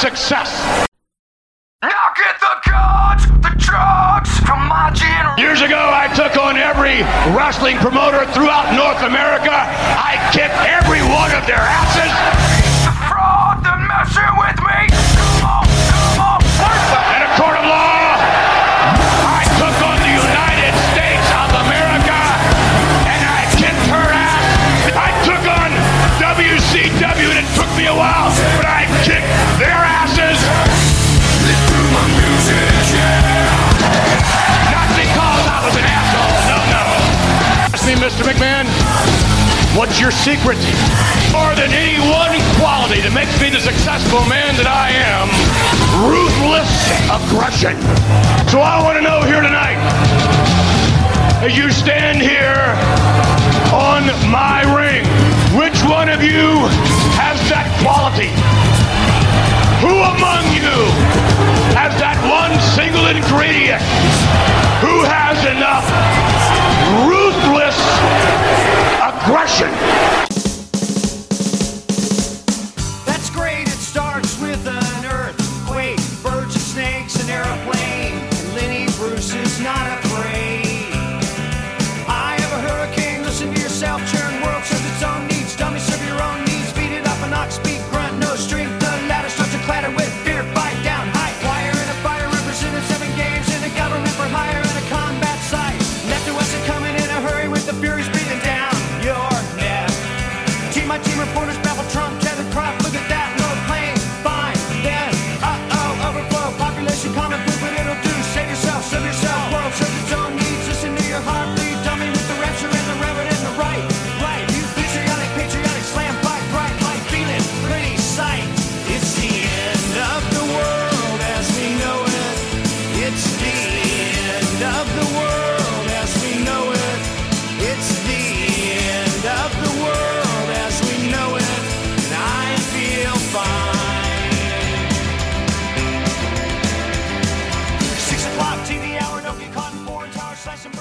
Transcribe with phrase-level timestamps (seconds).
[0.00, 0.86] success.
[1.82, 5.36] Now get the guns, the drugs from my generation.
[5.36, 7.02] Years ago, I took on every
[7.36, 9.52] wrestling promoter throughout North America.
[9.52, 12.12] I kicked every one of their asses.
[12.88, 14.99] The fraud, the messing with me.
[16.60, 18.20] A court of law,
[19.24, 22.20] I took on the United States of America
[23.08, 24.44] and I kicked her ass.
[24.92, 25.70] I took on
[26.20, 28.28] WCW and it took me a while,
[28.60, 30.36] but I kicked their asses.
[34.68, 36.36] Not because I was an asshole.
[36.44, 36.84] No, no.
[37.72, 38.22] Ask me, Mr.
[38.28, 38.66] McMahon,
[39.76, 40.58] what's your secret?
[41.32, 45.30] More than any one quality that makes me the successful man that I am,
[46.02, 46.70] ruthless
[47.06, 47.78] aggression.
[48.50, 49.78] So I want to know here tonight,
[51.38, 52.74] as you stand here
[53.70, 55.06] on my ring,
[55.54, 56.66] which one of you
[57.14, 58.34] has that quality?
[59.80, 60.74] Who among you
[61.78, 63.82] has that one single ingredient?
[64.82, 65.86] Who has enough
[67.06, 67.78] ruthless
[68.98, 70.29] aggression?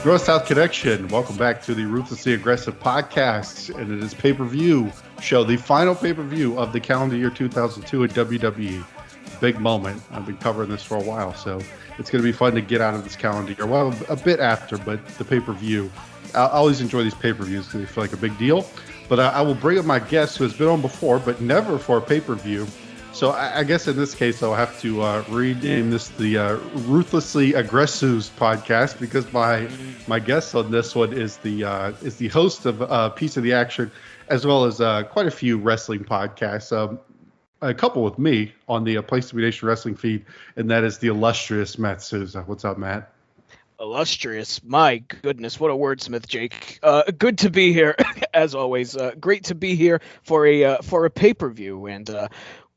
[0.09, 1.07] North South Connection.
[1.09, 5.55] Welcome back to the Ruthlessly Aggressive podcast, and it is pay per view show, the
[5.55, 8.83] final pay per view of the calendar year 2002 at WWE.
[9.39, 10.01] Big moment.
[10.09, 11.61] I've been covering this for a while, so
[11.99, 13.67] it's going to be fun to get out of this calendar year.
[13.67, 15.91] Well, a bit after, but the pay per view.
[16.33, 18.67] I always enjoy these pay per views because they feel like a big deal.
[19.09, 21.77] But I, I will bring up my guest who has been on before, but never
[21.77, 22.65] for a pay per view.
[23.11, 26.55] So I, I guess in this case, I'll have to uh, rename this the uh,
[26.85, 29.67] Ruthlessly Aggressives podcast because my
[30.07, 33.43] my guest on this one is the uh, is the host of uh, Piece of
[33.43, 33.91] the Action,
[34.29, 36.75] as well as uh, quite a few wrestling podcasts.
[36.75, 36.99] Um,
[37.61, 40.83] a couple with me on the uh, Place to Be Nation wrestling feed, and that
[40.83, 42.43] is the illustrious Matt Souza.
[42.45, 43.11] What's up, Matt?
[43.79, 44.61] illustrious.
[44.63, 46.79] My goodness, what a wordsmith, Jake.
[46.83, 47.95] Uh, good to be here,
[48.33, 48.95] as always.
[48.95, 52.27] Uh, great to be here for a uh, for a pay per view, and uh,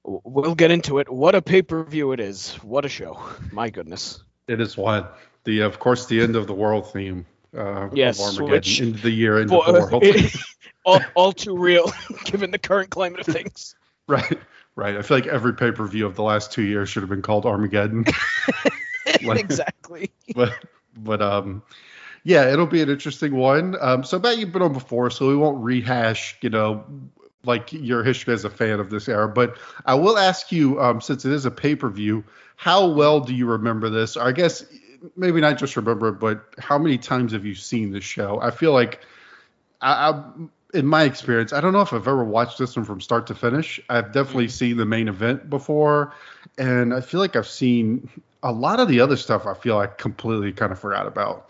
[0.04, 1.08] we'll get into it.
[1.10, 2.54] What a pay per view it is!
[2.62, 3.18] What a show!
[3.52, 4.22] My goodness.
[4.48, 5.06] It is one
[5.44, 7.26] the of course the end of the world theme.
[7.56, 10.04] Uh, Yes, which- into the year end For- the world.
[10.84, 11.92] all, all too real,
[12.24, 13.74] given the current climate of things.
[14.08, 14.36] Right,
[14.74, 14.96] right.
[14.96, 17.22] I feel like every pay per view of the last two years should have been
[17.22, 18.04] called Armageddon.
[19.22, 20.10] Like- exactly.
[20.34, 20.52] but
[20.96, 21.62] but um,
[22.24, 23.76] yeah, it'll be an interesting one.
[23.80, 26.84] Um, so Matt, you've been on before, so we won't rehash, you know,
[27.44, 29.28] like your history as a fan of this era.
[29.28, 32.24] But I will ask you, um, since it is a pay per view,
[32.56, 34.16] how well do you remember this?
[34.16, 34.64] Or I guess
[35.16, 38.40] maybe not just remember it, but how many times have you seen this show?
[38.40, 39.04] I feel like
[39.80, 40.22] I, I
[40.74, 43.34] in my experience, I don't know if I've ever watched this one from start to
[43.34, 43.80] finish.
[43.90, 46.14] I've definitely seen the main event before,
[46.56, 48.08] and I feel like I've seen
[48.42, 49.46] a lot of the other stuff.
[49.46, 51.48] I feel like completely kind of forgot about.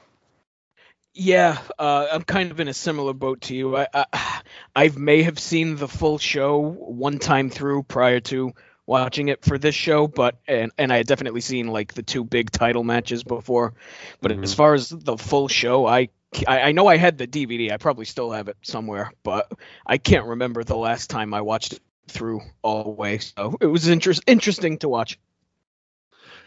[1.14, 3.76] Yeah, uh, I'm kind of in a similar boat to you.
[3.76, 4.40] I, I
[4.74, 8.52] I may have seen the full show one time through prior to
[8.86, 12.24] watching it for this show, but and and I had definitely seen like the two
[12.24, 13.74] big title matches before.
[14.22, 16.08] But as far as the full show, I
[16.46, 17.72] I I know I had the DVD.
[17.72, 19.52] I probably still have it somewhere, but
[19.86, 23.18] I can't remember the last time I watched it through all the way.
[23.18, 25.18] So it was interest, interesting to watch.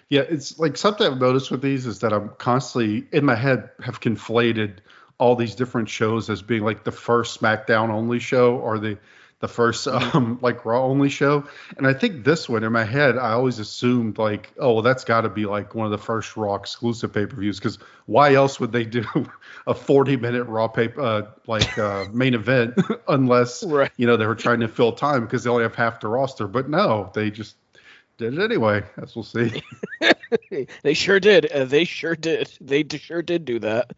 [0.10, 3.70] Yeah, it's like something I've noticed with these is that I'm constantly in my head
[3.84, 4.78] have conflated
[5.18, 8.98] all these different shows as being like the first SmackDown only show or the
[9.40, 11.46] the first um, like Raw only show.
[11.78, 15.04] And I think this one in my head, I always assumed like, oh, well, that's
[15.04, 18.34] got to be like one of the first Raw exclusive pay per views because why
[18.34, 19.04] else would they do
[19.68, 22.76] a 40 minute Raw uh, like uh, main event
[23.08, 23.92] unless Right.
[23.98, 26.48] you know they were trying to fill time because they only have half the roster.
[26.48, 27.56] But no, they just
[28.18, 29.62] did it anyway, as we'll see.
[30.84, 31.52] They sure did.
[31.52, 32.50] Uh, they sure did.
[32.62, 33.92] They d- sure did do that.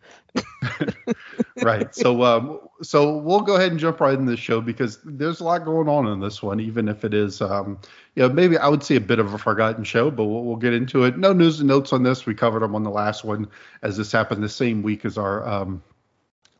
[1.64, 1.94] right.
[1.96, 5.44] So um so we'll go ahead and jump right into the show because there's a
[5.44, 7.80] lot going on in this one, even if it is um
[8.16, 10.56] you know, maybe I would say a bit of a forgotten show, but we'll, we'll
[10.58, 11.18] get into it.
[11.18, 12.26] No news and notes on this.
[12.26, 13.48] We covered them on the last one
[13.82, 15.82] as this happened the same week as our um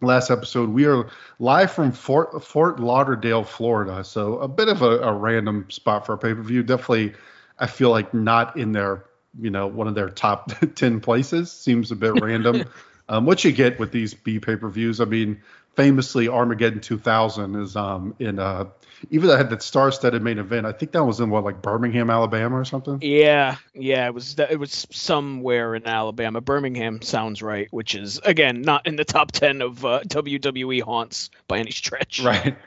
[0.02, 0.70] last episode.
[0.70, 1.10] We are
[1.40, 4.04] live from Fort Fort Lauderdale, Florida.
[4.04, 6.64] So a bit of a, a random spot for a pay-per-view.
[6.64, 7.14] Definitely
[7.60, 9.06] I feel like not in their
[9.40, 12.66] you know one of their top 10 places seems a bit random
[13.10, 15.00] um, what you get with these B pay per views.
[15.00, 15.42] I mean,
[15.76, 18.66] famously, Armageddon 2000 is um, in uh,
[19.12, 20.66] even though I had that star-studded main event.
[20.66, 22.98] I think that was in what like Birmingham, Alabama, or something.
[23.02, 24.08] Yeah, yeah.
[24.08, 26.42] It was that- it was somewhere in Alabama.
[26.42, 31.30] Birmingham sounds right, which is again not in the top ten of uh, WWE haunts
[31.48, 32.22] by any stretch.
[32.22, 32.58] Right.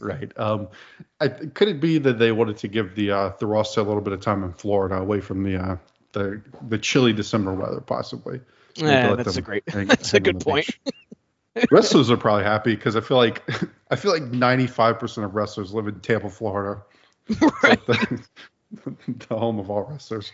[0.00, 0.32] Right.
[0.38, 0.68] Um,
[1.20, 4.00] I, could it be that they wanted to give the uh, the roster a little
[4.02, 5.76] bit of time in Florida, away from the uh,
[6.12, 8.40] the the chilly December weather, possibly?
[8.76, 9.68] Maybe Yeah, that's a great.
[9.68, 10.68] hang- That's a hang on good point.
[11.70, 13.42] wrestlers are probably happy because I feel like
[13.90, 16.82] I feel like 95% of wrestlers live in Tampa, Florida.
[18.84, 18.94] The,
[19.28, 20.30] the home of all wrestlers.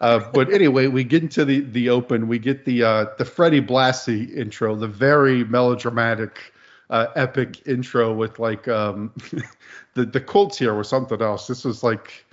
[0.00, 2.28] Uh, but anyway, we get into the the open.
[2.28, 6.51] We get the uh, the Freddie Blassie intro, the very melodramatic,
[6.92, 9.12] uh, epic intro with like um,
[9.94, 11.48] the the Colts here was something else.
[11.48, 12.24] This was like.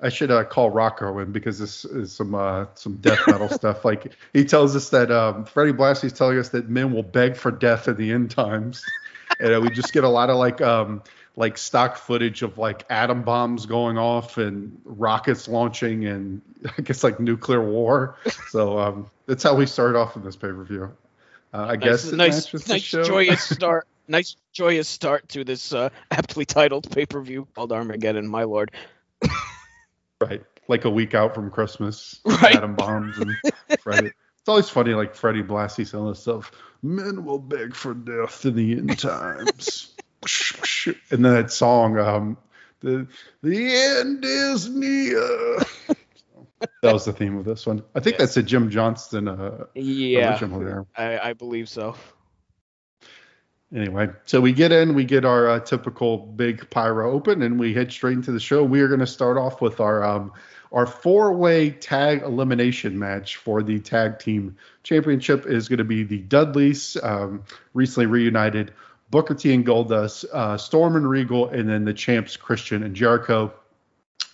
[0.00, 3.84] I should uh, call Rocco in because this is some uh, some death metal stuff.
[3.84, 7.50] Like he tells us that um, Freddie Blassie's telling us that men will beg for
[7.50, 8.84] death in the end times,
[9.40, 11.02] and uh, we just get a lot of like um,
[11.34, 16.42] like stock footage of like atom bombs going off and rockets launching and
[16.78, 18.18] I guess like nuclear war.
[18.50, 20.96] So um, that's how we start off in this pay per view.
[21.52, 23.88] Uh, I guess nice, it nice, nice joyous start.
[24.08, 28.72] Nice joyous start to this uh, aptly titled pay per view called Armageddon, my lord.
[30.20, 30.42] Right.
[30.66, 32.20] Like a week out from Christmas.
[32.24, 32.56] Right.
[32.56, 33.36] Atom bombs and
[33.80, 34.10] Freddie.
[34.40, 36.50] It's always funny, like Freddie Blassie selling this stuff.
[36.82, 39.94] Men will beg for death in the end times.
[41.10, 42.38] and then that song, um,
[42.80, 43.06] the
[43.42, 45.58] the end is near.
[46.82, 47.82] that was the theme of this one.
[47.94, 50.30] I think that's a Jim Johnston uh, Yeah.
[50.96, 51.94] I, I believe so.
[53.74, 57.74] Anyway, so we get in, we get our uh, typical big pyro open, and we
[57.74, 58.64] head straight into the show.
[58.64, 60.32] We are going to start off with our um,
[60.72, 65.44] our four way tag elimination match for the tag team championship.
[65.44, 67.44] Is going to be the Dudleys, um,
[67.74, 68.72] recently reunited,
[69.10, 73.52] Booker T and Goldust, uh, Storm and Regal, and then the champs Christian and Jericho.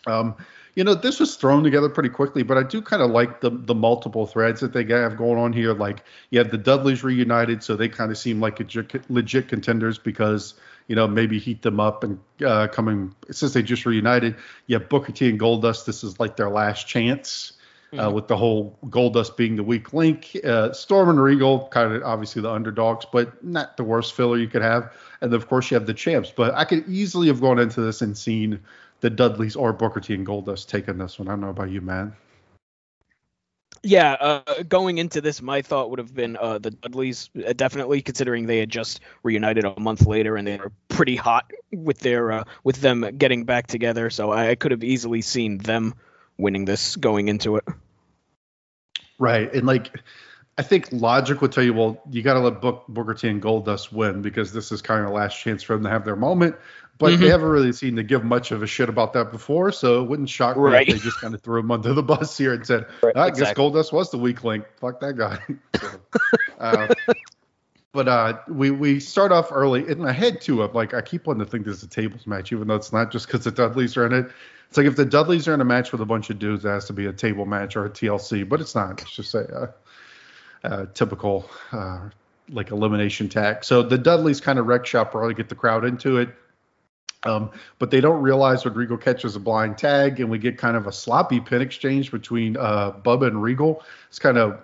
[0.07, 0.37] Um,
[0.75, 3.51] you know, this was thrown together pretty quickly, but I do kind of like the
[3.51, 5.73] the multiple threads that they have going on here.
[5.73, 9.99] Like you have the Dudleys reunited, so they kind of seem like legit, legit contenders
[9.99, 10.55] because
[10.89, 14.37] you know maybe heat them up and uh, coming since they just reunited.
[14.67, 15.85] You have Booker T and Goldust.
[15.85, 17.53] This is like their last chance.
[17.97, 22.03] Uh, with the whole Goldust being the weak link, uh, Storm and Regal kind of
[22.03, 24.93] obviously the underdogs, but not the worst filler you could have.
[25.21, 26.33] And of course you have the champs.
[26.37, 28.59] But I could easily have gone into this and seen
[29.01, 31.29] the Dudleys or Booker T and Goldust taking this one.
[31.29, 32.15] I don't know about you, man.
[33.83, 38.01] Yeah, uh, going into this, my thought would have been uh, the Dudleys, uh, definitely
[38.01, 42.33] considering they had just reunited a month later and they were pretty hot with their
[42.33, 44.09] uh, with them getting back together.
[44.09, 45.95] So I, I could have easily seen them
[46.39, 47.65] winning this going into it.
[49.19, 49.53] Right.
[49.53, 49.91] And like
[50.57, 53.43] I think logic would tell you, well, you got to let Book, Booker T and
[53.43, 56.17] Goldust win because this is kind of the last chance for them to have their
[56.17, 56.57] moment.
[56.99, 60.03] But they haven't really seemed to give much of a shit about that before, so
[60.03, 60.89] it wouldn't shock me Right.
[60.89, 63.31] if they just kind of threw him under the bus here and said, Right, I
[63.31, 63.65] guess exactly.
[63.65, 64.65] Goldust was the weak link.
[64.81, 65.39] Fuck that guy.
[65.81, 66.01] So,
[66.61, 66.95] uh,
[67.93, 70.63] but uh, we we start off early, and I had to.
[70.63, 72.93] I'm like, I keep wanting to think this is a tables match, even though it's
[72.93, 74.31] not just because the Dudleys are in it.
[74.69, 76.69] It's like if the Dudleys are in a match with a bunch of dudes, it
[76.69, 79.03] has to be a table match or a TLC, but it's not.
[79.03, 79.75] It's just a,
[80.65, 82.09] uh, typical uh,
[82.51, 83.65] like elimination tag.
[83.65, 86.31] So the Dudleys kind of wreck shop early, get the crowd into it.
[87.25, 90.87] Um, but they don't realize Regal catches a blind tag, and we get kind of
[90.87, 93.83] a sloppy pin exchange between uh, Bubba and Regal.
[94.09, 94.61] It's kind of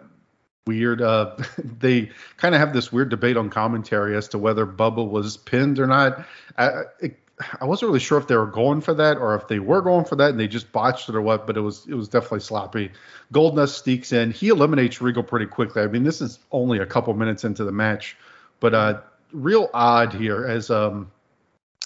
[0.66, 1.00] weird.
[1.00, 5.36] Uh, they kind of have this weird debate on commentary as to whether Bubba was
[5.36, 6.24] pinned or not.
[6.58, 7.18] I, it,
[7.60, 10.04] I wasn't really sure if they were going for that or if they were going
[10.04, 11.46] for that and they just botched it or what.
[11.46, 12.90] But it was it was definitely sloppy.
[13.32, 14.30] Goldust sneaks in.
[14.30, 15.82] He eliminates Regal pretty quickly.
[15.82, 18.16] I mean, this is only a couple minutes into the match,
[18.60, 19.00] but uh,
[19.32, 21.10] real odd here as um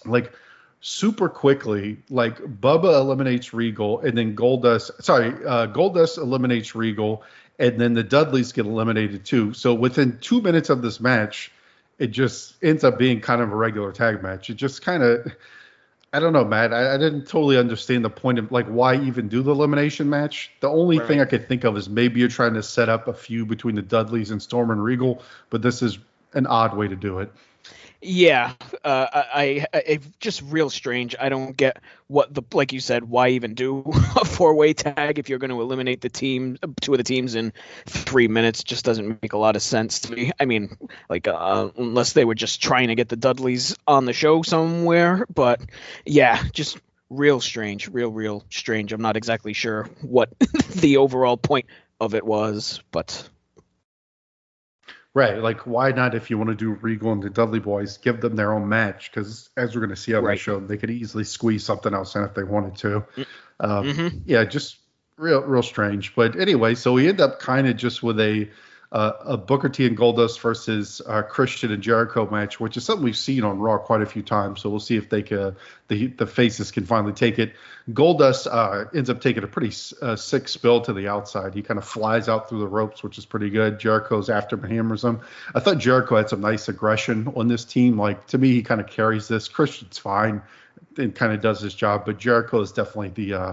[0.04, 0.33] like
[0.85, 1.97] super quickly.
[2.11, 5.03] Like Bubba eliminates Regal, and then Goldust.
[5.03, 7.25] Sorry, uh, Goldust eliminates Regal,
[7.59, 9.55] and then the Dudleys get eliminated too.
[9.55, 11.50] So within two minutes of this match,
[11.99, 14.50] it just ends up being kind of a regular tag match.
[14.50, 15.33] It just kind of.
[16.12, 16.73] I don't know, Matt.
[16.73, 20.53] I, I, didn't totally understand the point of like why even do the elimination match.
[20.61, 21.09] The only right.
[21.09, 23.75] thing I could think of is maybe you're trying to set up a feud between
[23.75, 25.99] the Dudleys and Storm and Regal, but this is
[26.33, 27.33] an odd way to do it.
[28.07, 28.53] Yeah,
[28.85, 31.17] uh, I, I, I just real strange.
[31.19, 33.05] I don't get what the like you said.
[33.05, 33.83] Why even do
[34.17, 37.35] a four way tag if you're going to eliminate the team, two of the teams
[37.35, 37.55] in
[37.87, 38.63] three minutes?
[38.63, 40.33] Just doesn't make a lot of sense to me.
[40.39, 40.77] I mean,
[41.09, 45.25] like uh, unless they were just trying to get the Dudleys on the show somewhere.
[45.33, 45.63] But
[46.05, 48.93] yeah, just real strange, real real strange.
[48.93, 50.29] I'm not exactly sure what
[50.75, 51.67] the overall point
[52.01, 53.27] of it was, but
[55.14, 55.38] Right.
[55.38, 58.35] Like, why not, if you want to do Regal and the Dudley Boys, give them
[58.35, 59.12] their own match?
[59.12, 60.33] Because as we're going to see on right.
[60.33, 63.04] the show, they could easily squeeze something else in if they wanted to.
[63.16, 63.26] Mm,
[63.61, 64.18] um, mm-hmm.
[64.26, 64.78] Yeah, just
[65.16, 66.16] real, real strange.
[66.16, 68.50] But anyway, so we end up kind of just with a
[68.95, 73.05] uh, a Booker T and Goldust versus uh, Christian and Jericho match, which is something
[73.05, 74.61] we've seen on Raw quite a few times.
[74.61, 75.57] So we'll see if they can,
[75.89, 77.55] the the faces can finally take it.
[77.91, 81.55] Goldust uh, ends up taking a pretty uh, sick spill to the outside.
[81.55, 83.81] He kind of flies out through the ropes, which is pretty good.
[83.81, 85.23] Jericho's after him, hammers him.
[85.57, 87.99] I thought Jericho had some nice aggression on this team.
[87.99, 89.49] Like to me, he kind of carries this.
[89.49, 90.41] Christian's fine
[90.97, 93.53] and kind of does his job, but Jericho is definitely the uh,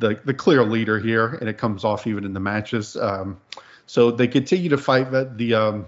[0.00, 2.96] the the clear leader here, and it comes off even in the matches.
[2.96, 3.40] Um,
[3.90, 5.86] so they continue to fight the um,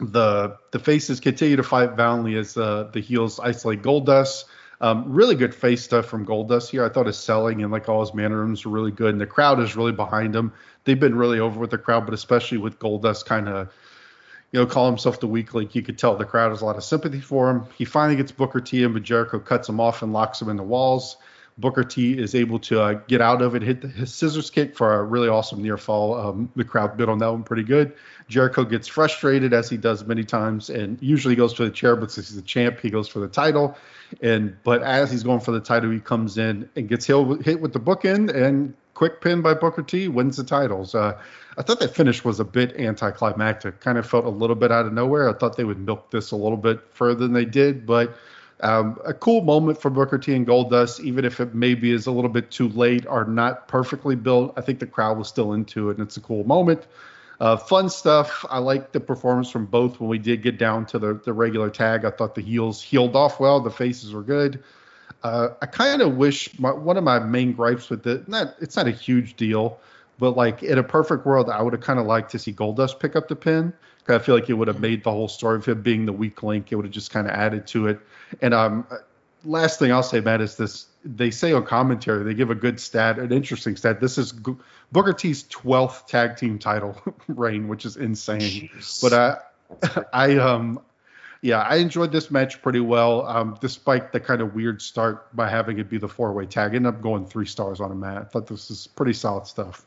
[0.00, 4.46] the the faces continue to fight valiantly as uh, the heels isolate Goldust.
[4.80, 6.84] Um, really good face stuff from Goldust here.
[6.84, 9.60] I thought his selling and like all his mannerisms were really good, and the crowd
[9.60, 10.52] is really behind him.
[10.82, 13.72] They've been really over with the crowd, but especially with Goldust kind of
[14.50, 15.76] you know, call himself the weak link.
[15.76, 17.66] You could tell the crowd has a lot of sympathy for him.
[17.78, 20.56] He finally gets Booker T in, but Jericho cuts him off and locks him in
[20.56, 21.18] the walls.
[21.58, 24.76] Booker T is able to uh, get out of it, hit the, his scissors kick
[24.76, 26.14] for a really awesome near fall.
[26.14, 27.92] Um, the crowd bit on that one pretty good.
[28.28, 32.10] Jericho gets frustrated as he does many times, and usually goes for the chair, but
[32.10, 33.76] since he's the champ, he goes for the title.
[34.20, 37.60] And but as he's going for the title, he comes in and gets hit, hit
[37.60, 40.94] with the bookend and quick pin by Booker T wins the titles.
[40.94, 41.18] Uh,
[41.58, 43.80] I thought that finish was a bit anticlimactic.
[43.80, 45.28] Kind of felt a little bit out of nowhere.
[45.28, 48.16] I thought they would milk this a little bit further than they did, but
[48.62, 52.12] um, a cool moment for Booker T and Goldust, even if it maybe is a
[52.12, 54.54] little bit too late or not perfectly built.
[54.56, 56.86] I think the crowd was still into it, and it's a cool moment.
[57.40, 58.44] Uh, fun stuff.
[58.48, 61.70] I like the performance from both when we did get down to the, the regular
[61.70, 62.04] tag.
[62.04, 63.58] I thought the heels heeled off well.
[63.58, 64.62] The faces were good.
[65.24, 68.76] Uh, I kind of wish my, one of my main gripes with it, not it's
[68.76, 69.78] not a huge deal,
[70.18, 73.00] but like in a perfect world, I would have kind of liked to see Goldust
[73.00, 73.72] pick up the pin.
[74.08, 76.42] I feel like it would have made the whole story of him being the weak
[76.42, 76.72] link.
[76.72, 78.00] It would have just kind of added to it.
[78.40, 78.86] And um,
[79.44, 82.80] last thing I'll say, Matt, is this: they say on commentary, they give a good
[82.80, 84.00] stat, an interesting stat.
[84.00, 84.56] This is G-
[84.90, 88.40] Booker T's 12th tag team title reign, which is insane.
[88.40, 89.00] Jeez.
[89.02, 90.80] But I, I um,
[91.42, 95.48] yeah, I enjoyed this match pretty well, um, despite the kind of weird start by
[95.48, 96.74] having it be the four way tag.
[96.74, 98.16] Ended up going three stars on it, Matt.
[98.18, 99.84] I thought this is pretty solid stuff.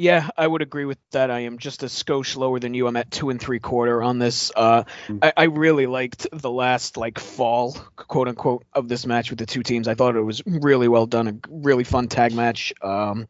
[0.00, 1.30] Yeah, I would agree with that.
[1.30, 2.86] I am just a skosh lower than you.
[2.86, 4.50] I'm at two and three quarter on this.
[4.56, 5.18] Uh, mm-hmm.
[5.20, 9.44] I, I, really liked the last like fall, quote unquote, of this match with the
[9.44, 9.88] two teams.
[9.88, 12.72] I thought it was really well done, a really fun tag match.
[12.80, 13.28] Um,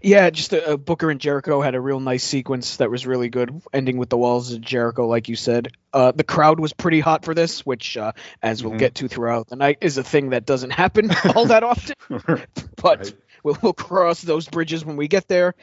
[0.00, 3.28] yeah, just a, a Booker and Jericho had a real nice sequence that was really
[3.28, 5.68] good, ending with the walls of Jericho, like you said.
[5.92, 8.78] Uh, the crowd was pretty hot for this, which, uh, as we'll mm-hmm.
[8.78, 11.94] get to throughout the night, is a thing that doesn't happen all that often.
[12.08, 13.14] but right.
[13.44, 15.54] we'll, we'll cross those bridges when we get there.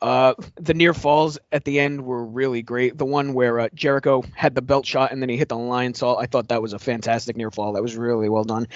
[0.00, 2.96] Uh, the near falls at the end were really great.
[2.96, 6.20] The one where uh, Jericho had the belt shot and then he hit the Lionsault,
[6.20, 7.72] I thought that was a fantastic near fall.
[7.72, 8.68] That was really well done.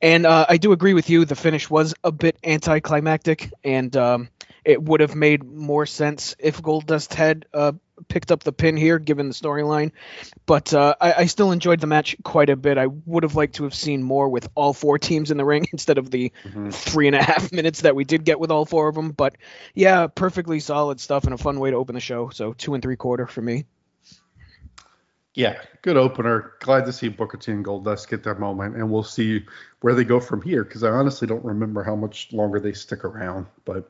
[0.00, 1.24] And uh, I do agree with you.
[1.24, 4.28] The finish was a bit anticlimactic, and um,
[4.64, 7.72] it would have made more sense if Goldust had uh,
[8.08, 9.92] picked up the pin here, given the storyline.
[10.46, 12.78] But uh, I, I, still enjoyed the match quite a bit.
[12.78, 15.66] I would have liked to have seen more with all four teams in the ring
[15.72, 16.70] instead of the mm-hmm.
[16.70, 19.10] three and a half minutes that we did get with all four of them.
[19.10, 19.36] But
[19.74, 22.30] yeah, perfectly solid stuff and a fun way to open the show.
[22.30, 23.64] So two and three quarter for me.
[25.34, 26.54] Yeah, good opener.
[26.58, 29.44] Glad to see Booker T and Goldust get their moment, and we'll see
[29.82, 30.64] where they go from here.
[30.64, 33.88] Because I honestly don't remember how much longer they stick around, but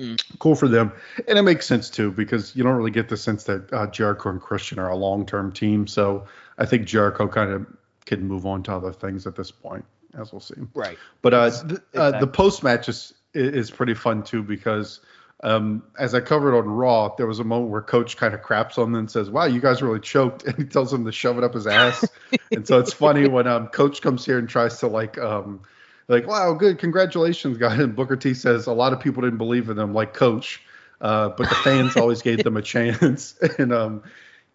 [0.00, 0.20] Mm.
[0.38, 0.92] Cool for them,
[1.28, 4.30] and it makes sense too because you don't really get the sense that uh, Jericho
[4.30, 5.86] and Christian are a long-term team.
[5.86, 6.26] So
[6.58, 7.66] I think Jericho kind of
[8.06, 9.84] can move on to other things at this point,
[10.18, 10.54] as we'll see.
[10.74, 10.98] Right.
[11.20, 15.00] But uh, th- uh, the post match is is pretty fun too because
[15.44, 18.78] Um, as I covered on Raw, there was a moment where Coach kind of craps
[18.78, 21.36] on them and says, "Wow, you guys really choked," and he tells him to shove
[21.36, 22.06] it up his ass.
[22.52, 25.62] and so it's funny when um, Coach comes here and tries to like, um,
[26.08, 29.68] like, "Wow, good, congratulations, guy," and Booker T says a lot of people didn't believe
[29.68, 30.62] in them, like Coach,
[31.00, 33.34] uh, but the fans always gave them a chance.
[33.58, 34.02] and um,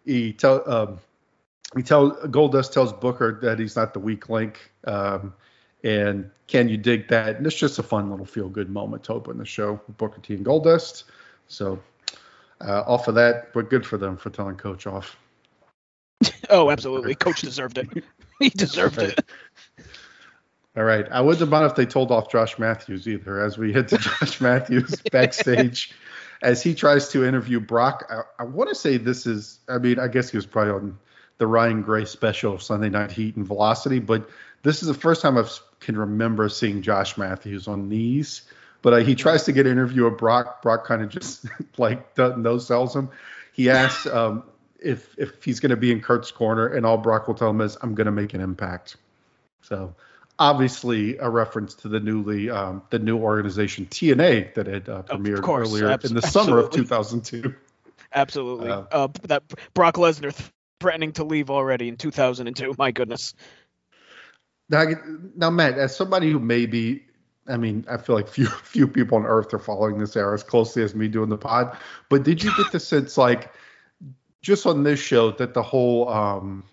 [0.04, 0.98] he tell um,
[1.76, 4.70] he tell Goldust tells Booker that he's not the weak link.
[4.84, 5.34] Um,
[5.84, 7.36] and can you dig that?
[7.36, 10.20] And it's just a fun little feel good moment to open the show with Booker
[10.20, 11.04] T and Goldust.
[11.46, 11.78] So
[12.60, 15.16] uh, off of that, but good for them for telling Coach off.
[16.50, 17.14] Oh, absolutely.
[17.14, 18.02] Coach deserved it.
[18.38, 19.20] he deserved it.
[20.78, 21.08] All right.
[21.10, 24.40] I wouldn't mind if they told off Josh Matthews either, as we head to Josh
[24.40, 25.92] Matthews backstage
[26.40, 28.08] as he tries to interview Brock.
[28.08, 30.98] I, I want to say this is, I mean, I guess he was probably on
[31.38, 34.30] the Ryan Gray special of Sunday Night Heat and Velocity, but
[34.62, 35.44] this is the first time I
[35.80, 38.42] can remember seeing Josh Matthews on these.
[38.80, 40.62] But uh, he tries to get an interview with Brock.
[40.62, 41.46] Brock kind of just
[41.78, 43.08] like no sells him.
[43.52, 44.44] He asks um,
[44.78, 47.60] if if he's going to be in Kurt's corner, and all Brock will tell him
[47.60, 48.96] is, "I'm going to make an impact."
[49.62, 49.96] So
[50.38, 55.42] obviously a reference to the newly um, the new organization TNA that had uh, premiered
[55.42, 57.54] course, earlier abs- in the summer of 2002.
[58.14, 58.70] Absolutely.
[58.70, 59.42] Uh, Uh, that
[59.74, 62.74] Brock Lesnar th- threatening to leave already in 2002.
[62.78, 63.34] My goodness.
[64.70, 64.84] Now,
[65.36, 67.04] now, Matt, as somebody who maybe,
[67.46, 70.42] I mean, I feel like few few people on Earth are following this era as
[70.42, 71.76] closely as me doing the pod.
[72.08, 73.52] But did you get the sense, like,
[74.40, 76.64] just on this show, that the whole, um,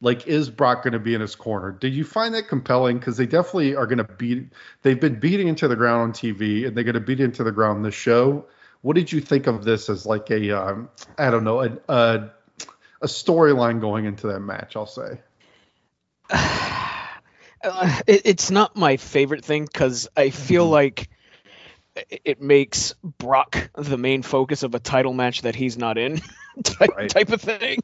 [0.00, 1.72] like, is Brock going to be in his corner?
[1.72, 2.98] Did you find that compelling?
[2.98, 4.52] Because they definitely are going to beat.
[4.82, 7.52] They've been beating into the ground on TV, and they're going to beat into the
[7.52, 8.46] ground this show.
[8.82, 12.30] What did you think of this as like a, um, I don't know, a, a,
[13.02, 14.76] a storyline going into that match?
[14.76, 15.20] I'll say.
[17.64, 20.70] Uh, it, it's not my favorite thing because I feel Mm-hmm.
[20.70, 21.08] like
[22.10, 26.20] it- makes Brock the main focus of a title match that he's not in,
[26.62, 27.08] type, Right.
[27.08, 27.78] type of thing.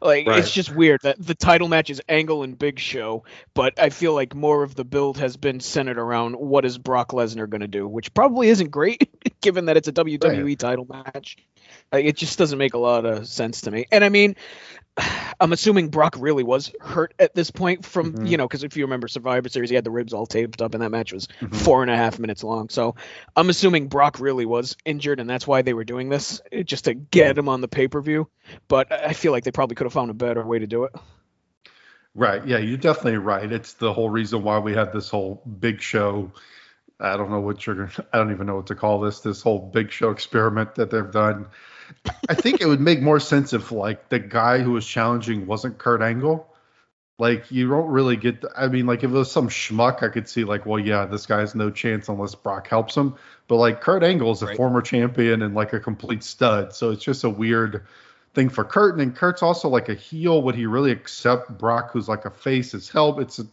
[0.00, 0.38] Like Right.
[0.38, 4.14] it's just weird that the title match is Angle and Big Show, but I feel
[4.14, 7.68] like more of the build has been centered around what is Brock Lesnar going to
[7.68, 9.08] do, which probably isn't great
[9.40, 11.36] given that it's a WWE title match.
[11.92, 13.86] Like, it just doesn't make a lot of sense to me.
[13.90, 14.36] And I mean,
[15.40, 18.28] I'm assuming Brock really was hurt at this point from Mhm.
[18.28, 20.74] you know because if you remember Survivor Series, he had the ribs all taped up,
[20.74, 21.54] and that match was Mhm.
[21.54, 22.68] four and a half minutes long.
[22.68, 22.94] So
[23.34, 26.84] I'm assuming Brock really was injured, and that's why they were doing this eh, just
[26.84, 28.28] to get him on the pay per view.
[28.68, 30.92] But I feel like they probably could have found a better way to do it.
[32.14, 32.46] Right.
[32.46, 33.50] Yeah, you're definitely right.
[33.50, 36.30] It's the whole reason why we have this whole big show.
[37.00, 37.90] I don't know what you're.
[38.12, 39.18] I don't even know what to call this.
[39.18, 41.46] This whole big show experiment that they've done.
[42.28, 45.78] I think it would make more sense if like the guy who was challenging wasn't
[45.78, 46.48] Kurt Angle.
[47.18, 48.40] Like you don't really get.
[48.40, 51.04] The, I mean, like if it was some schmuck, I could see like, well, yeah,
[51.06, 53.14] this guy has no chance unless Brock helps him.
[53.46, 54.56] But like Kurt Angle is a Right.
[54.56, 57.84] former champion and like a complete stud, so it's just a weird
[58.34, 58.94] thing for Kurt.
[58.94, 60.42] And then Kurt's also like a heel.
[60.42, 63.20] Would he really accept Brock, who's like a face, as help?
[63.20, 63.46] It's a,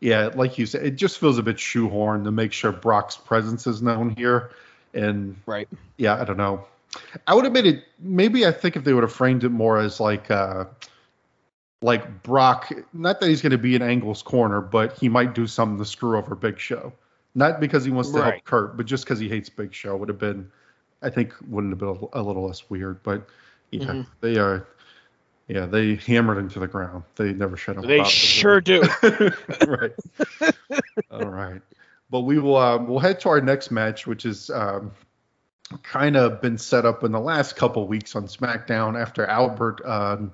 [0.00, 3.66] yeah, like you said, it just feels a bit shoehorned to make sure Brock's presence
[3.66, 4.50] is known here.
[4.92, 5.68] And Right.
[5.96, 6.66] yeah, I don't know.
[7.26, 7.84] I would have made it.
[7.98, 10.64] Maybe I think if they would have framed it more as like, uh,
[11.82, 12.72] like Brock.
[12.92, 15.84] Not that he's going to be in Angle's corner, but he might do something to
[15.84, 16.92] screw over Big Show.
[17.34, 19.96] Not because he wants to help Kurt, but just because he hates Big Show.
[19.96, 20.50] Would have been,
[21.02, 23.02] I think, wouldn't have been a, a little less weird.
[23.02, 23.28] But
[23.70, 24.06] yeah, Mhm.
[24.20, 24.66] they are.
[25.46, 27.04] Yeah, they hammered into the ground.
[27.16, 27.82] They never shut him.
[27.86, 28.82] They sure do.
[29.66, 29.92] right.
[31.10, 31.62] All right.
[32.10, 34.90] But we will um, we'll head to our next match, which is um,
[35.82, 40.32] kind of been set up in the last couple weeks on SmackDown after Albert um,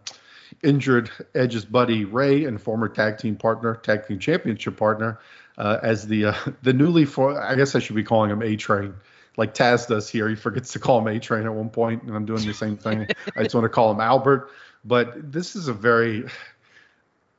[0.63, 5.19] injured Edge's buddy Rey and former tag team partner, tag team championship partner,
[5.59, 8.57] uh, as the uh, the newly for I guess I should be calling him A
[8.57, 8.95] Train.
[9.37, 12.15] Like Taz does here, he forgets to call him A Train at one point, and
[12.15, 13.09] I'm doing the same thing.
[13.37, 14.51] I just want to call him Albert.
[14.85, 16.27] But this is a very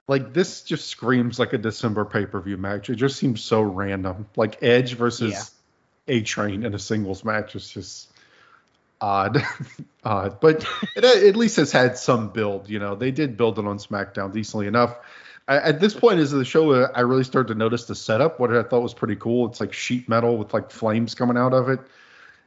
[0.08, 2.90] like this just screams like a December pay per view match.
[2.90, 4.28] It just seems so random.
[4.36, 5.44] Like Edge versus Yeah.
[6.08, 8.10] A Train in a singles match is just
[9.02, 9.44] odd,
[10.04, 10.40] odd.
[10.40, 10.66] But
[10.96, 12.70] it at least has had some build.
[12.70, 14.98] You know, they did build it on SmackDown decently enough.
[15.48, 18.40] I, at this point, is the show I really started to notice the setup.
[18.40, 19.48] What I thought was pretty cool.
[19.48, 21.80] It's like sheet metal with like flames coming out of it.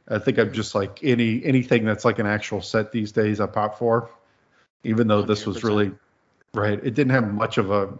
[0.07, 3.39] I think I'm just like any anything that's like an actual set these days.
[3.39, 4.09] I pop for,
[4.83, 5.91] even though this was really
[6.53, 6.79] right.
[6.83, 7.93] It didn't have much of a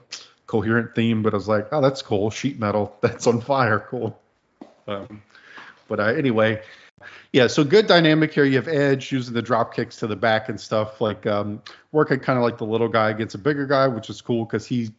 [0.48, 2.32] coherent theme, but I was like, oh, that's cool.
[2.32, 4.19] Sheet metal that's on fire, cool.
[4.88, 5.22] Um,
[5.89, 6.62] but uh, anyway,
[7.34, 7.47] yeah.
[7.47, 8.45] So good dynamic here.
[8.45, 12.19] You have Edge using the drop kicks to the back and stuff, like um, working
[12.19, 14.89] kind of like the little guy against a bigger guy, which is cool because he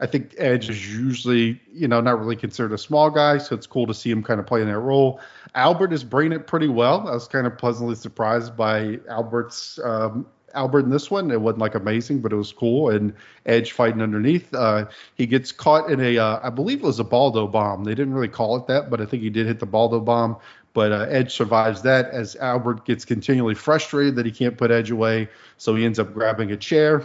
[0.00, 3.66] I think Edge is usually, you know, not really considered a small guy, so it's
[3.66, 5.20] cool to see him kind of playing that role.
[5.54, 7.08] Albert is bringing it pretty well.
[7.08, 11.30] I was kind of pleasantly surprised by Albert's um, Albert in this one.
[11.30, 12.90] It wasn't like amazing, but it was cool.
[12.90, 13.14] And
[13.46, 14.52] Edge fighting underneath.
[14.54, 17.84] Uh, he gets caught in a, uh, I believe it was a Baldo bomb.
[17.84, 20.36] They didn't really call it that, but I think he did hit the Baldo bomb.
[20.72, 24.90] But uh, Edge survives that as Albert gets continually frustrated that he can't put Edge
[24.90, 25.28] away.
[25.56, 27.04] So he ends up grabbing a chair,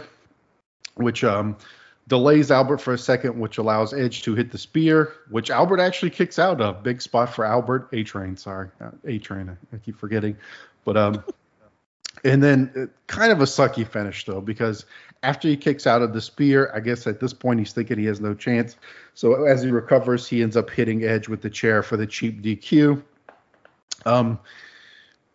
[0.96, 1.56] which um,
[2.08, 6.10] delays Albert for a second, which allows Edge to hit the spear, which Albert actually
[6.10, 6.82] kicks out of.
[6.82, 7.88] Big spot for Albert.
[7.92, 8.70] A Train, sorry.
[9.04, 10.36] A Train, I keep forgetting.
[10.84, 11.24] But um,
[12.24, 14.84] and then uh, kind of a sucky finish though, because
[15.22, 18.06] after he kicks out of the spear, I guess at this point he's thinking he
[18.06, 18.76] has no chance.
[19.14, 22.42] So as he recovers, he ends up hitting Edge with the chair for the cheap
[22.42, 23.02] DQ.
[24.06, 24.38] Um,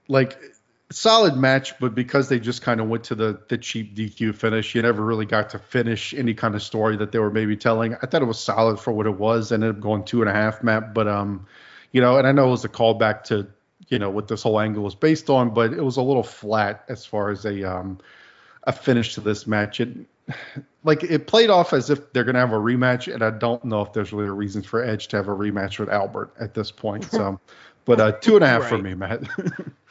[0.07, 0.39] like
[0.91, 4.73] solid match, but because they just kind of went to the the cheap DQ finish,
[4.75, 7.95] you never really got to finish any kind of story that they were maybe telling.
[7.95, 9.51] I thought it was solid for what it was.
[9.51, 11.47] Ended up going two and a half, Matt, but um,
[11.91, 13.47] you know, and I know it was a callback to
[13.87, 16.83] you know what this whole angle was based on, but it was a little flat
[16.89, 17.99] as far as a um
[18.63, 19.79] a finish to this match.
[19.79, 19.89] It
[20.83, 23.81] like it played off as if they're gonna have a rematch, and I don't know
[23.81, 26.71] if there's really a reason for Edge to have a rematch with Albert at this
[26.71, 27.07] point.
[27.15, 27.39] So,
[27.85, 28.69] but uh, two and a half right.
[28.69, 29.21] for me, Matt.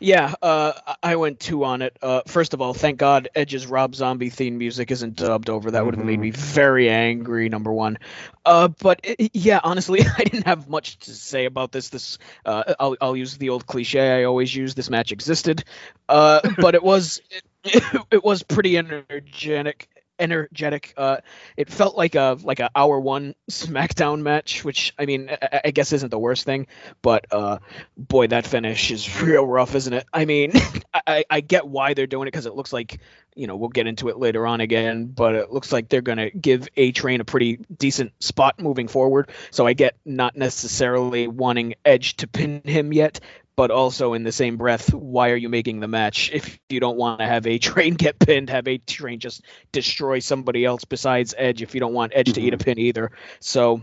[0.00, 1.96] Yeah, uh, I went two on it.
[2.02, 5.70] Uh, first of all, thank God Edge's Rob Zombie theme music isn't dubbed over.
[5.70, 6.10] That would have mm-hmm.
[6.10, 6.40] made me mm-hmm.
[6.40, 7.48] very angry.
[7.48, 7.98] Number one.
[8.44, 11.88] Uh, but it, yeah, honestly, I didn't have much to say about this.
[11.88, 14.74] This uh, I'll, I'll use the old cliche I always use.
[14.74, 15.64] This match existed,
[16.08, 17.20] uh, but it was
[17.64, 20.94] it, it was pretty energetic energetic.
[20.96, 21.18] Uh,
[21.56, 25.70] it felt like a like a hour one SmackDown match, which I mean I, I
[25.70, 26.66] guess isn't the worst thing,
[27.02, 27.58] but uh,
[27.96, 30.06] boy, that finish is real rough, isn't it?
[30.12, 30.52] I mean,
[31.06, 33.00] I, I get why they're doing it because it looks like
[33.34, 36.30] you know we'll get into it later on again, but it looks like they're gonna
[36.30, 39.30] give A Train a pretty decent spot moving forward.
[39.50, 43.20] So I get not necessarily wanting Edge to pin him yet,
[43.56, 46.98] but also in the same breath, why are you making the match if you don't
[46.98, 49.42] want to have a train get pinned, have a train just
[49.72, 52.34] destroy somebody else besides Edge if you don't want Edge mm-hmm.
[52.34, 52.64] to eat a mm-hmm.
[52.64, 53.10] pin either.
[53.40, 53.82] So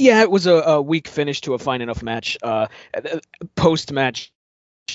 [0.00, 2.38] yeah, it was a, a weak finish to a fine enough match.
[2.42, 2.68] Uh,
[3.54, 4.32] Post match,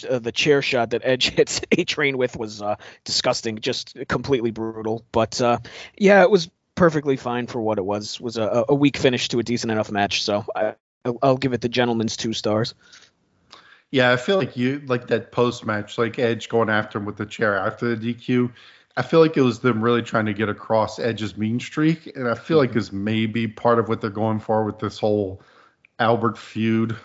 [0.10, 4.52] uh, the chair shot that Edge hits A Train with was uh, disgusting, just completely
[4.52, 5.06] brutal.
[5.12, 5.60] But uh,
[5.98, 8.20] yeah, it was perfectly fine for what it was.
[8.20, 10.24] Was a, a weak finish to a decent enough match.
[10.24, 10.76] So I,
[11.22, 12.74] I'll give it the gentleman's two stars.
[13.92, 17.18] Yeah, I feel like you like that post match, like Edge going after him with
[17.18, 18.52] the chair after the DQ.
[18.98, 22.28] I feel like it was them really trying to get across Edge's mean streak, and
[22.28, 22.70] I feel mm-hmm.
[22.70, 25.42] like is maybe part of what they're going for with this whole
[26.00, 26.96] Albert feud.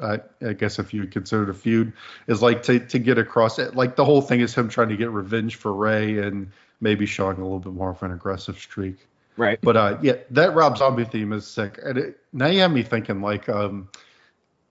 [0.00, 1.92] Uh, I guess if you consider it a feud,
[2.26, 3.76] is like to to get across it.
[3.76, 7.38] Like the whole thing is him trying to get revenge for Rey and maybe showing
[7.38, 8.96] a little bit more of an aggressive streak.
[9.36, 9.58] Right.
[9.60, 12.82] But uh, yeah, that Rob Zombie theme is sick, and it, now you have me
[12.82, 13.88] thinking like um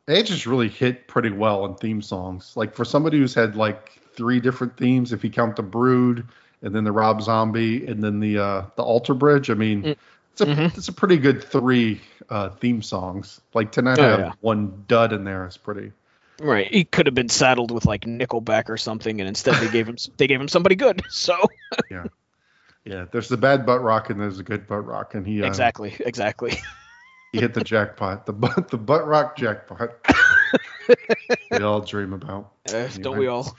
[0.06, 2.54] they just really hit pretty well in theme songs.
[2.56, 6.28] Like for somebody who's had like three different themes, if you count the Brood
[6.62, 9.96] and then the Rob Zombie and then the uh, the Alter Bridge, I mean, mm.
[10.32, 10.78] it's a mm-hmm.
[10.78, 13.42] it's a pretty good three uh, theme songs.
[13.54, 14.32] Like tonight, oh, I have yeah.
[14.42, 15.46] one dud in there.
[15.46, 15.92] It's pretty.
[16.42, 19.88] Right, he could have been saddled with like Nickelback or something, and instead they gave
[19.88, 21.02] him they gave him somebody good.
[21.10, 21.38] So
[21.90, 22.06] yeah,
[22.84, 23.06] yeah.
[23.10, 25.96] There's the bad butt rock and there's a good butt rock, and he uh, exactly
[26.00, 26.60] exactly.
[27.36, 28.26] He hit the jackpot.
[28.26, 29.92] The butt the butt rock jackpot.
[31.52, 32.52] we all dream about.
[32.70, 33.02] Anyway.
[33.02, 33.56] Don't we all?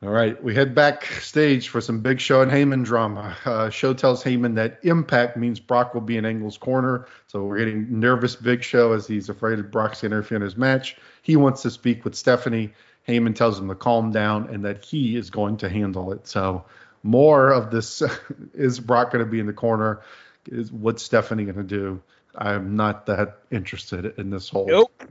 [0.00, 3.36] All right, we head backstage for some Big Show and Heyman drama.
[3.44, 7.58] Uh, show tells Heyman that Impact means Brock will be in Angle's corner, so we're
[7.58, 10.96] getting nervous Big Show as he's afraid of Brock's interfere in his match.
[11.22, 12.70] He wants to speak with Stephanie.
[13.08, 16.28] Heyman tells him to calm down and that he is going to handle it.
[16.28, 16.64] So
[17.02, 18.00] more of this
[18.54, 20.02] is Brock going to be in the corner?
[20.46, 22.00] Is what's Stephanie going to do?
[22.36, 24.66] I'm not that interested in this whole.
[24.66, 25.04] Nope.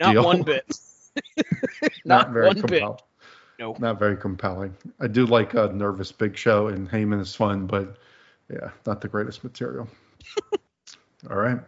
[0.00, 0.24] Not deal.
[0.24, 0.64] one bit.
[1.82, 2.98] not, not, very compelling.
[3.58, 3.78] Nope.
[3.78, 4.74] Not very compelling.
[5.00, 7.96] I do like a nervous Big Show, and Heyman is fun, but
[8.50, 9.88] yeah, not the greatest material.
[11.30, 11.58] All right.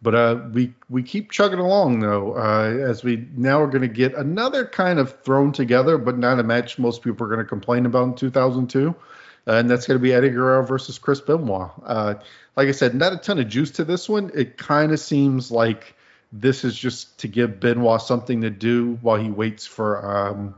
[0.00, 3.88] But uh, we we keep chugging along though, uh, as we now are going to
[3.88, 7.44] get another kind of thrown together, but not a match most people are going to
[7.44, 8.94] complain about in 2002
[9.48, 11.70] and that's going to be Eddie Guerrero versus Chris Benoit.
[11.84, 12.14] Uh,
[12.56, 14.30] like I said, not a ton of juice to this one.
[14.34, 15.94] It kind of seems like
[16.32, 20.54] this is just to give Benoit something to do while he waits for um,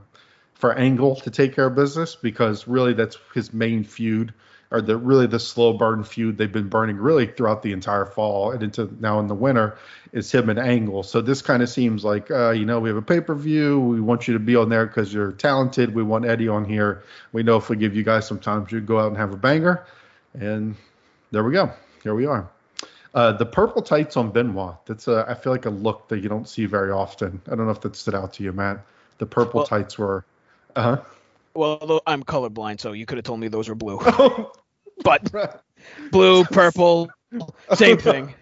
[0.54, 4.34] for Angle to take care of business, because really that's his main feud
[4.70, 8.52] or the really the slow burn feud they've been burning really throughout the entire fall
[8.52, 9.76] and into now in the winter
[10.12, 11.02] is him and Angle.
[11.02, 13.80] So this kind of seems like uh, you know we have a pay per view.
[13.80, 15.94] We want you to be on there because you're talented.
[15.94, 17.02] We want Eddie on here.
[17.32, 19.36] We know if we give you guys some time, you go out and have a
[19.36, 19.84] banger.
[20.34, 20.76] And
[21.32, 21.70] There we go.
[22.02, 22.48] Here we are.
[23.12, 24.76] Uh, the purple tights on Benoit.
[24.86, 27.40] That's a, I feel like a look that you don't see very often.
[27.50, 28.80] I don't know if that stood out to you, Matt.
[29.18, 30.24] The purple Well- tights were.
[30.76, 31.02] Uh huh.
[31.54, 33.98] Well, I'm colorblind, so you could have told me those were blue.
[34.04, 34.52] Oh,
[35.02, 35.32] But
[36.10, 37.10] blue, purple,
[37.74, 38.34] same thing.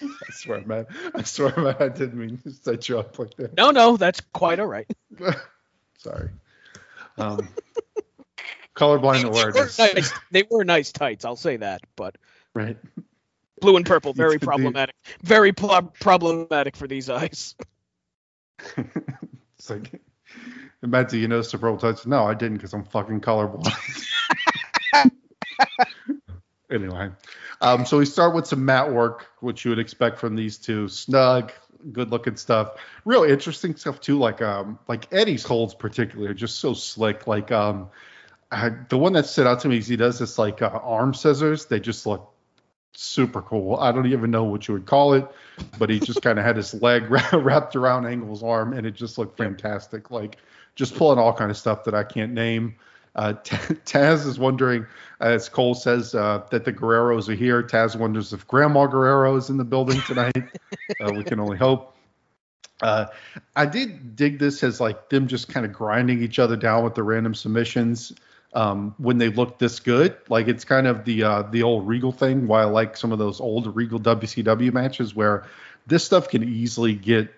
[0.00, 0.86] I swear, man.
[1.14, 1.76] I swear, man.
[1.80, 3.56] I didn't mean to set you up like that.
[3.56, 4.86] No, no, that's quite all right.
[5.98, 6.30] Sorry.
[7.18, 7.48] Um,
[8.76, 11.82] colorblind They were, nice, they were nice tights, I'll say that.
[11.96, 12.16] But
[12.54, 12.76] Right.
[13.60, 14.94] blue and purple, very problematic.
[15.22, 17.54] Very pl- problematic for these eyes.
[18.76, 20.00] It's like,
[20.86, 22.06] Matt, do you notice the purple tights?
[22.06, 23.72] No, I didn't because I'm fucking colorblind.
[26.70, 27.10] anyway,
[27.60, 30.88] um, so we start with some mat work, which you would expect from these two.
[30.88, 31.52] Snug,
[31.92, 32.76] good looking stuff.
[33.04, 34.18] Real interesting stuff too.
[34.18, 37.26] Like um, like Eddie's holds particularly are just so slick.
[37.26, 37.88] Like um,
[38.50, 41.14] I, the one that stood out to me is he does this like uh, arm
[41.14, 41.66] scissors.
[41.66, 42.30] They just look
[42.92, 43.76] super cool.
[43.76, 45.26] I don't even know what you would call it,
[45.78, 49.18] but he just kind of had his leg wrapped around Angle's arm, and it just
[49.18, 50.10] looked fantastic.
[50.10, 50.36] Like
[50.74, 52.76] just pulling all kind of stuff that I can't name.
[53.14, 54.86] Uh, Taz is wondering,
[55.20, 57.62] as Cole says, uh, that the Guerreros are here.
[57.62, 60.36] Taz wonders if Grandma Guerrero is in the building tonight.
[61.00, 61.96] uh, we can only hope.
[62.82, 63.06] Uh,
[63.54, 66.94] I did dig this as like them just kind of grinding each other down with
[66.94, 68.12] the random submissions
[68.52, 70.16] um, when they look this good.
[70.28, 72.46] Like it's kind of the uh, the old Regal thing.
[72.48, 75.46] Why I like some of those old Regal WCW matches where
[75.86, 77.32] this stuff can easily get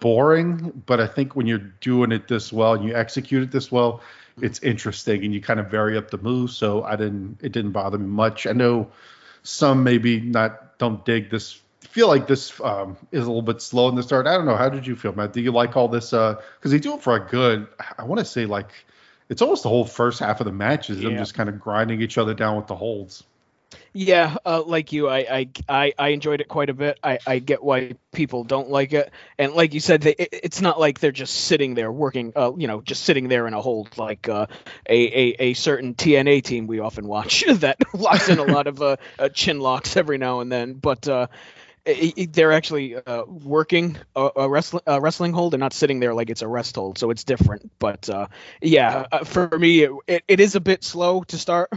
[0.00, 3.70] boring, but I think when you're doing it this well and you execute it this
[3.70, 4.00] well,
[4.40, 6.56] it's interesting and you kind of vary up the moves.
[6.56, 8.46] So I didn't it didn't bother me much.
[8.46, 8.90] I know
[9.42, 13.88] some maybe not don't dig this feel like this um, is a little bit slow
[13.88, 14.26] in the start.
[14.26, 14.56] I don't know.
[14.56, 15.32] How did you feel, Matt?
[15.32, 16.10] Do you like all this?
[16.10, 16.42] Because
[16.72, 17.68] they do it for a good.
[17.96, 18.70] I want to say like
[19.28, 22.02] it's almost the whole first half of the match is them just kind of grinding
[22.02, 23.22] each other down with the holds.
[23.96, 26.98] Yeah, uh, like you, I, I, I, enjoyed it quite a bit.
[27.00, 30.60] I, I get why people don't like it, and like you said, they, it, it's
[30.60, 33.60] not like they're just sitting there working, uh, you know, just sitting there in a
[33.60, 34.46] hold like uh,
[34.88, 38.82] a, a a certain TNA team we often watch that locks in a lot of
[38.82, 41.06] uh, uh, chin locks every now and then, but.
[41.08, 41.28] Uh,
[41.86, 46.00] i- i- they're actually uh, working a, a wrestling a wrestling hold and not sitting
[46.00, 47.70] there like it's a rest hold, so it's different.
[47.78, 48.26] But uh,
[48.60, 51.70] yeah, uh, for me, it, it, it is a bit slow to start,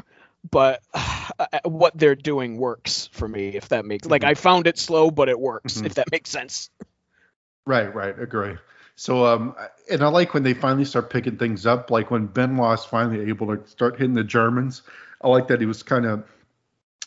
[0.49, 3.49] but uh, what they're doing works for me.
[3.49, 5.81] If that makes like I found it slow, but it works.
[5.81, 5.85] Mhm.
[5.85, 6.69] If that makes sense.
[7.65, 8.55] Right, right, agree.
[8.95, 9.55] So, um,
[9.91, 11.91] and I like when they finally start picking things up.
[11.91, 14.81] Like when Benoit's finally able to start hitting the Germans.
[15.21, 16.23] I like that he was kind of,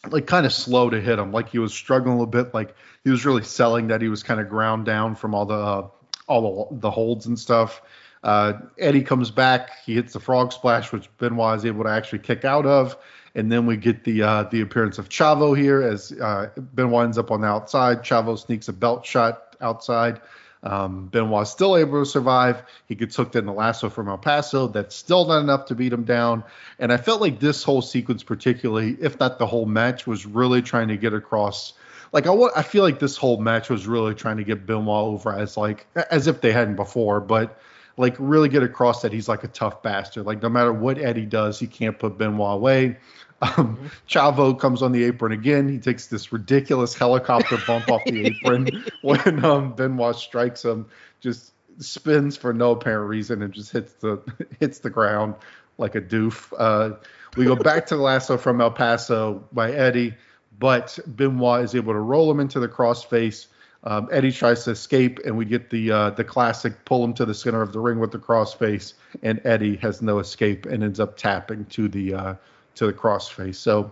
[0.08, 2.54] like, kind of slow to hit him Like he was struggling a little bit.
[2.54, 5.54] Like he was really selling that he was kind of ground down from all the,
[5.54, 5.88] uh,
[6.28, 7.82] all the the holds and stuff.
[8.22, 9.70] Uh, Eddie comes back.
[9.84, 12.96] He hits the frog splash, which Benoit is able to actually kick out of.
[13.34, 17.18] And then we get the uh, the appearance of Chavo here as uh, Benoit ends
[17.18, 18.02] up on the outside.
[18.02, 20.20] Chavo sneaks a belt shot outside.
[20.62, 22.62] Um, Benoit's still able to survive.
[22.86, 24.68] He gets hooked in the lasso from El Paso.
[24.68, 26.44] That's still not enough to beat him down.
[26.78, 30.60] And I felt like this whole sequence, particularly, if not the whole match, was really
[30.60, 31.72] trying to get across.
[32.12, 35.32] Like I, I feel like this whole match was really trying to get Benoit over
[35.32, 37.58] as like as if they hadn't before, but
[38.00, 40.24] like really get across that he's like a tough bastard.
[40.24, 42.96] Like no matter what Eddie does, he can't put Benoit away.
[43.42, 45.68] Um, Chavo comes on the apron again.
[45.68, 50.86] He takes this ridiculous helicopter bump off the apron when um, Benoit strikes him.
[51.20, 54.22] Just spins for no apparent reason and just hits the
[54.60, 55.34] hits the ground
[55.76, 56.54] like a doof.
[56.56, 56.96] Uh,
[57.36, 60.14] we go back to the lasso from El Paso by Eddie,
[60.58, 63.46] but Benoit is able to roll him into the crossface.
[63.84, 67.24] Um, Eddie tries to escape, and we get the uh, the classic pull him to
[67.24, 71.00] the center of the ring with the crossface, and Eddie has no escape and ends
[71.00, 72.34] up tapping to the uh,
[72.74, 73.56] to the crossface.
[73.56, 73.90] So,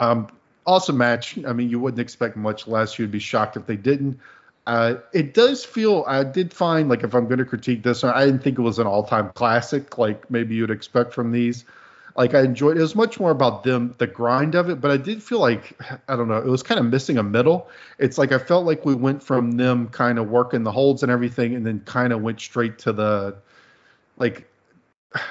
[0.00, 0.28] um,
[0.66, 1.38] awesome match.
[1.46, 2.98] I mean, you wouldn't expect much less.
[2.98, 4.18] You'd be shocked if they didn't.
[4.66, 6.04] Uh, it does feel.
[6.08, 8.80] I did find like if I'm going to critique this, I didn't think it was
[8.80, 11.64] an all-time classic like maybe you'd expect from these.
[12.16, 14.96] Like I enjoyed it was much more about them, the grind of it, but I
[14.96, 17.68] did feel like I don't know, it was kind of missing a middle.
[17.98, 21.12] It's like I felt like we went from them kind of working the holds and
[21.12, 23.36] everything, and then kind of went straight to the
[24.16, 24.48] like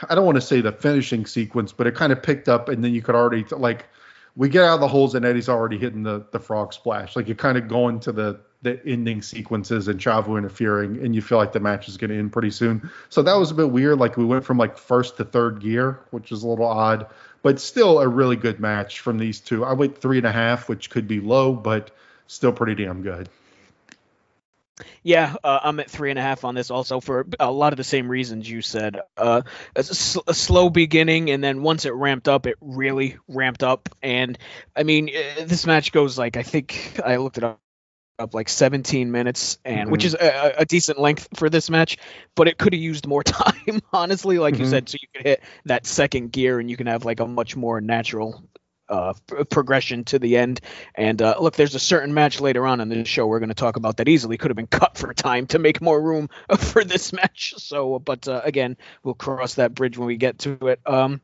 [0.10, 2.84] I don't want to say the finishing sequence, but it kind of picked up, and
[2.84, 3.88] then you could already like
[4.36, 7.16] we get out of the holes, and Eddie's already hitting the the frog splash.
[7.16, 11.22] Like you're kind of going to the the ending sequences and Chavo interfering, and you
[11.22, 12.90] feel like the match is going to end pretty soon.
[13.10, 14.00] So that was a bit weird.
[14.00, 17.08] Like we went from like first to third gear, which is a little odd,
[17.44, 19.64] but still a really good match from these two.
[19.64, 21.92] I went three and a half, which could be low, but
[22.28, 23.30] still pretty damn good.
[25.02, 27.78] Yeah, uh, I'm at three and a half on this also for a lot of
[27.78, 29.00] the same reasons you said.
[29.16, 29.42] Uh,
[29.76, 33.90] a, s- a slow beginning, and then once it ramped up, it really ramped up.
[34.04, 34.38] And
[34.76, 37.60] I mean, uh, this match goes like I think I looked it up,
[38.20, 40.06] up like 17 minutes, and which Mhm.
[40.06, 41.98] is a, a decent length for this match.
[42.36, 44.70] But it could have used more time, honestly, like you Mhm.
[44.70, 47.56] said, so you could hit that second gear, and you can have like a much
[47.56, 48.44] more natural
[48.90, 49.14] uh,
[49.50, 50.62] progression to the end.
[50.96, 53.56] And uh, look, there's a certain match later on in the show we're going to
[53.56, 56.84] talk about that easily could have been cut for time to make more room for
[56.84, 57.54] this match.
[57.58, 60.80] So, but uh, again, we'll cross that bridge when we get to it.
[60.86, 61.22] Um,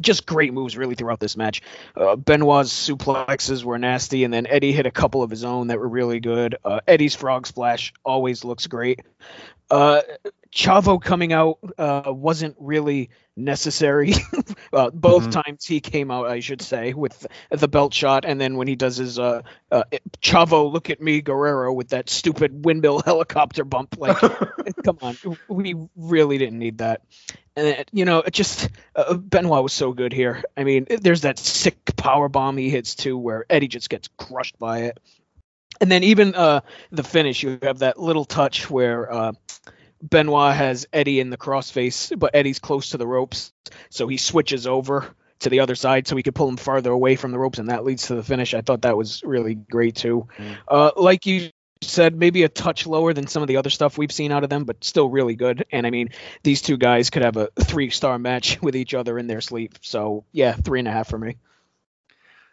[0.00, 1.62] just great moves really throughout this match.
[1.96, 5.78] Uh, Benoit's suplexes were nasty, and then Eddie hit a couple of his own that
[5.78, 6.56] were really good.
[6.64, 9.00] Uh, Eddie's frog splash always looks great.
[9.70, 10.02] Uh,
[10.54, 14.14] Chavo coming out uh, wasn't really necessary.
[14.72, 15.42] uh, both Mhm.
[15.42, 18.76] times he came out, I should say, with the belt shot, and then when he
[18.76, 19.82] does his uh, uh,
[20.22, 23.96] Chavo, look at me, Guerrero, with that stupid windmill helicopter bump.
[23.98, 24.16] Like,
[24.84, 25.16] come on,
[25.48, 27.02] we really didn't need that.
[27.56, 30.42] And it- you know, it just uh, Benoit was so good here.
[30.56, 34.58] I mean, there's that sick power bomb he hits too, where Eddie just gets crushed
[34.58, 34.98] by it.
[35.80, 39.32] And then even uh, the finish, you have that little touch where uh,
[40.02, 43.52] Benoit has Eddie in the crossface, but Eddie's close to the ropes,
[43.90, 47.16] so he switches over to the other side so he could pull him farther away
[47.16, 48.54] from the ropes, and that leads to the finish.
[48.54, 50.28] I thought that was really great too.
[50.38, 50.56] Mm.
[50.66, 51.50] Uh, like you
[51.82, 54.50] said, maybe a touch lower than some of the other stuff we've seen out of
[54.50, 55.66] them, but still really good.
[55.70, 56.10] And I mean,
[56.42, 59.78] these two guys could have a three-star match with each other in their sleep.
[59.82, 61.36] So yeah, three and a half for me.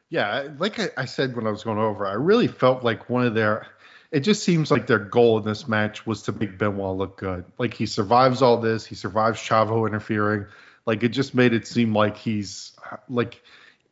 [0.10, 3.26] Yeah, like I, I said when I was going over, I really felt like one
[3.26, 3.68] of their.
[4.12, 7.46] It just seems like their goal in this match was to make Benoit look good.
[7.58, 10.46] Like he survives all this, he survives Chavo interfering.
[10.86, 12.74] Like it just made it seem like he's
[13.10, 13.42] like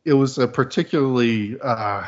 [0.05, 1.57] it was a particularly.
[1.59, 2.05] uh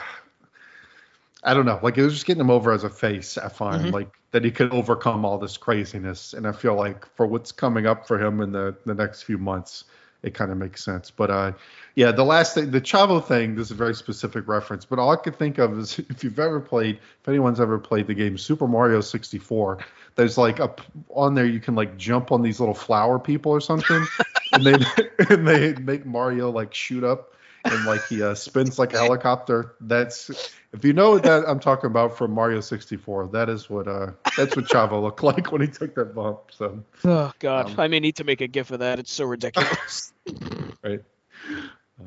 [1.43, 3.38] I don't know, like it was just getting him over as a face.
[3.38, 3.91] I find Mhm.
[3.91, 7.86] like that he could overcome all this craziness, and I feel like for what's coming
[7.86, 9.84] up for him in the the next few months,
[10.23, 11.12] it kind of makes sense.
[11.12, 11.51] But uh,
[11.95, 15.12] yeah, the last thing, the Chavo thing, this is a very specific reference, but all
[15.12, 18.38] I could think of is if you've ever played, if anyone's ever played the game
[18.38, 19.79] Super Mario 64,
[20.15, 20.73] there's like a
[21.10, 24.08] on there you can like jump on these little flower people or something,
[24.53, 24.73] and they
[25.29, 27.34] and they make Mario like shoot up
[27.65, 29.76] and like he uh, spins like a helicopter.
[29.82, 30.30] That's
[30.73, 33.28] if you know what that I'm talking about from Mario 64.
[33.28, 36.52] That is what uh that's what Chavo looked like when he took that bump.
[36.52, 38.99] So Oh God, Um, I may need to make a gif of that.
[38.99, 40.13] It's so ridiculous.
[40.84, 41.02] right.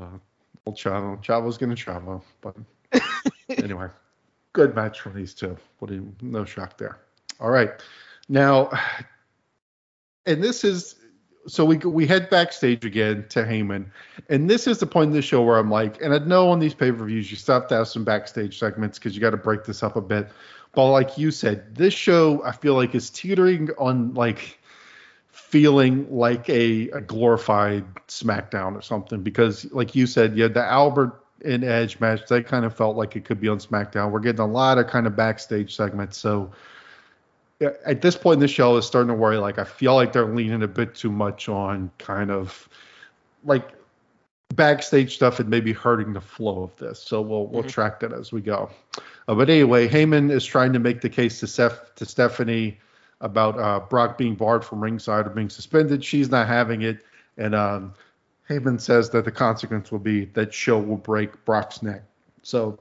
[0.01, 0.19] Uh,
[0.67, 1.23] old Chavo.
[1.23, 2.57] Chavo's gonna Chavo, but
[3.49, 3.89] anyway,
[4.53, 5.57] good match from these two.
[5.79, 6.99] What do you, no shock there.
[7.41, 7.71] All right,
[8.29, 8.71] now,
[10.25, 10.97] and this is
[11.47, 13.87] so we we head backstage again to Heyman,
[14.29, 16.59] and this is the point in the show where I'm like, and I know on
[16.59, 19.31] these pay per views you still have to have some backstage segments because you got
[19.31, 20.29] to break this up a bit.
[20.75, 24.59] But like you said, this show I feel like is teetering on like
[25.31, 31.23] feeling like a, a glorified SmackDown or something because, like you said, yeah, the Albert
[31.45, 34.11] and Edge match they kind of felt like it could be on SmackDown.
[34.11, 36.51] We're getting a lot of kind of backstage segments, so
[37.61, 39.39] at this point in the show, is starting to worry.
[39.39, 42.69] Like I feel like they're leaning a bit too much on kind of
[43.45, 43.69] like
[44.55, 47.01] backstage stuff and maybe hurting the flow of this.
[47.01, 47.69] So we'll we'll Mhm.
[47.69, 48.71] track that as we go.
[49.29, 52.79] Uh, but anyway, Heyman is trying to make the case to Steph to Stephanie
[53.21, 56.05] about uh, Brock being barred from ringside or being suspended.
[56.05, 56.99] She's not having it,
[57.39, 57.95] and um,
[58.49, 62.03] Heyman says that the consequence will be that show will break Brock's neck.
[62.43, 62.79] So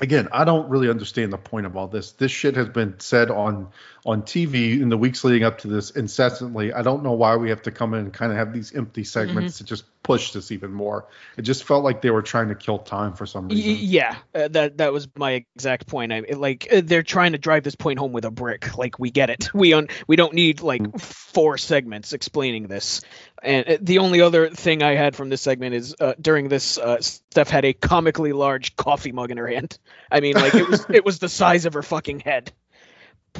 [0.00, 2.12] again, I don't really understand the point of all this.
[2.12, 3.68] This shit has been said on
[4.04, 6.72] on TV in the weeks leading up to this incessantly.
[6.72, 9.04] I don't know why we have to come in and kind of have these empty
[9.04, 9.64] segments mm-hmm.
[9.64, 11.06] to just push this even more.
[11.36, 13.76] It just felt like they were trying to kill time for some reason.
[13.80, 16.12] yeah, uh, that that was my exact point.
[16.12, 18.76] I like uh, they're trying to drive this point home with a brick.
[18.78, 19.50] Like we get it.
[19.64, 21.00] We un- we don't need like Mm.
[21.00, 23.00] four segments explaining this.
[23.42, 26.76] And uh, the only other thing I had from this segment is uh, during this,
[26.78, 29.78] uh, Steph had a comically large coffee mug in her hand.
[30.12, 32.52] I mean, like it was it was the size of her fucking head.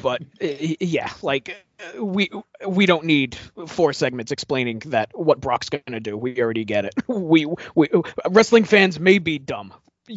[0.01, 0.47] But uh,
[0.79, 1.55] yeah, like
[1.99, 2.29] we
[2.65, 3.35] we don't need
[3.67, 6.17] four segments explaining that what Brock's gonna do.
[6.17, 6.93] We already get it.
[7.07, 7.89] We we
[8.29, 9.73] wrestling fans may be dumb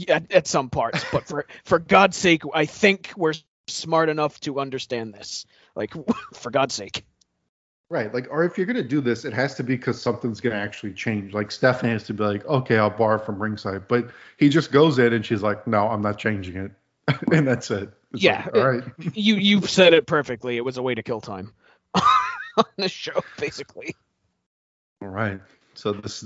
[0.08, 3.34] at, at some parts, but for for God's sake, I think we're
[3.66, 5.46] smart enough to understand this.
[5.74, 5.94] Like
[6.34, 7.04] for God's sake.
[7.90, 8.12] Right.
[8.12, 10.92] Like, or if you're gonna do this, it has to be because something's gonna actually
[10.92, 11.32] change.
[11.32, 14.98] Like Stephanie has to be like, okay, I'll bar from ringside, but he just goes
[14.98, 16.72] in and she's like, no, I'm not changing it,
[17.32, 17.90] and that's it.
[18.12, 18.84] It's Yeah, like, all right.
[19.14, 20.56] You you've said it perfectly.
[20.56, 21.52] It was a way to kill time
[21.94, 23.94] on the show, basically.
[25.02, 25.40] All right.
[25.78, 26.24] So this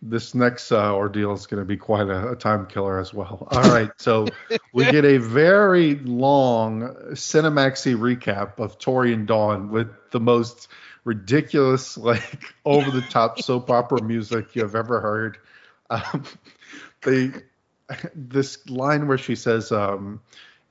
[0.00, 3.48] this next uh, ordeal is going to be quite a, a time killer as well.
[3.50, 4.28] All right, so
[4.72, 10.68] we get a very long Cinemaxy recap of Tori and Dawn with the most
[11.02, 15.38] ridiculous, like over the top soap opera music you have ever heard.
[15.90, 16.24] Um,
[17.02, 17.32] they
[18.14, 20.20] this line where she says, um,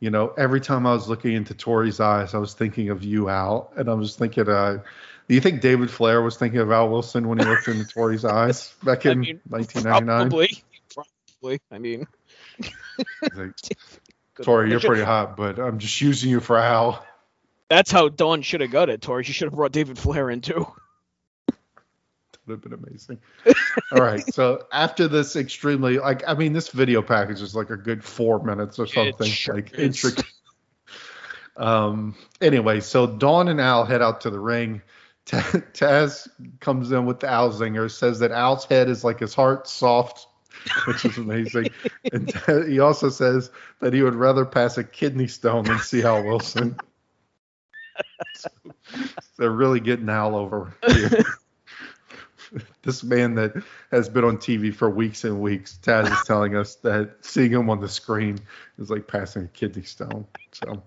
[0.02, 3.30] you know, every time I was looking into Tori's eyes, I was thinking of you,
[3.30, 4.80] Al, and I was thinking, uh,
[5.28, 8.26] do you think David Flair was thinking of Al Wilson when he looked into Tori's
[8.26, 10.30] eyes back in I mean, 1999?
[10.30, 10.64] Probably.
[10.94, 11.62] Probably.
[11.72, 12.08] I mean,
[13.36, 13.52] Like,
[14.42, 17.06] Tori, you're pretty hot, but I'm just using you for Al.
[17.70, 19.24] That's how Dawn should have got it, Tori.
[19.24, 20.68] She should have brought David Flair in too.
[22.46, 23.20] Would have been amazing.
[23.92, 24.22] All right.
[24.34, 28.44] So after this extremely like I mean this video package is like a good four
[28.44, 29.28] minutes or something.
[29.28, 29.80] sure like is.
[29.80, 30.32] intricate.
[31.58, 34.82] Um anyway, so Dawn and Al head out to the ring.
[35.26, 36.28] Ta- Taz
[36.60, 40.26] comes in with the Al zinger, says that Al's head is like his heart soft,
[40.88, 41.70] which is amazing.
[42.12, 46.04] and Ta- he also says that he would rather pass a kidney stone than see
[46.04, 46.76] Al Wilson.
[48.36, 48.50] So
[49.38, 51.24] they're really getting Al over here
[52.84, 53.54] this man that
[53.92, 57.70] has been on TV for weeks and weeks, Taz is telling us that seeing him
[57.70, 58.40] on the screen
[58.78, 60.26] is like passing a kidney stone.
[60.52, 60.84] So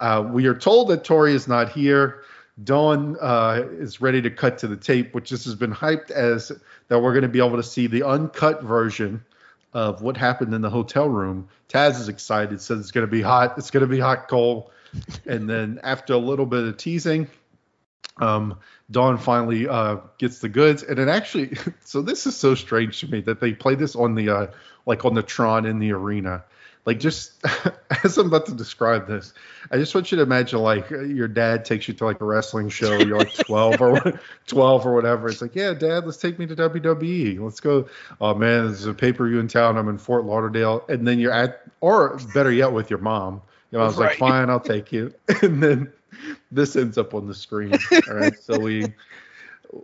[0.00, 2.22] uh, we are told that Tori is not here.
[2.62, 6.52] Dawn uh, is ready to cut to the tape, which this has been hyped as
[6.88, 9.24] that we're going to be able to see the uncut version
[9.72, 11.48] of what happened in the hotel room.
[11.68, 13.56] Taz is excited, says it's going to be hot.
[13.56, 14.70] It's going to be hot, Cole.
[15.24, 17.28] And then after a little bit of teasing,
[18.18, 18.58] um,
[18.92, 21.56] Dawn finally uh, gets the goods, and it actually.
[21.84, 24.46] So this is so strange to me that they play this on the uh,
[24.86, 26.44] like on the Tron in the arena.
[26.84, 27.44] Like just
[28.04, 29.34] as I'm about to describe this,
[29.70, 32.70] I just want you to imagine like your dad takes you to like a wrestling
[32.70, 32.98] show.
[32.98, 35.28] You're like 12 or 12 or whatever.
[35.28, 37.40] It's like, yeah, dad, let's take me to WWE.
[37.40, 37.88] Let's go.
[38.20, 39.76] Oh man, there's a pay per view in town.
[39.76, 43.42] I'm in Fort Lauderdale, and then you're at, or better yet, with your mom.
[43.70, 45.14] You know, I was like, fine, I'll take you.
[45.42, 45.92] And then
[46.52, 47.72] this ends up on the screen.
[48.08, 48.94] All right, so we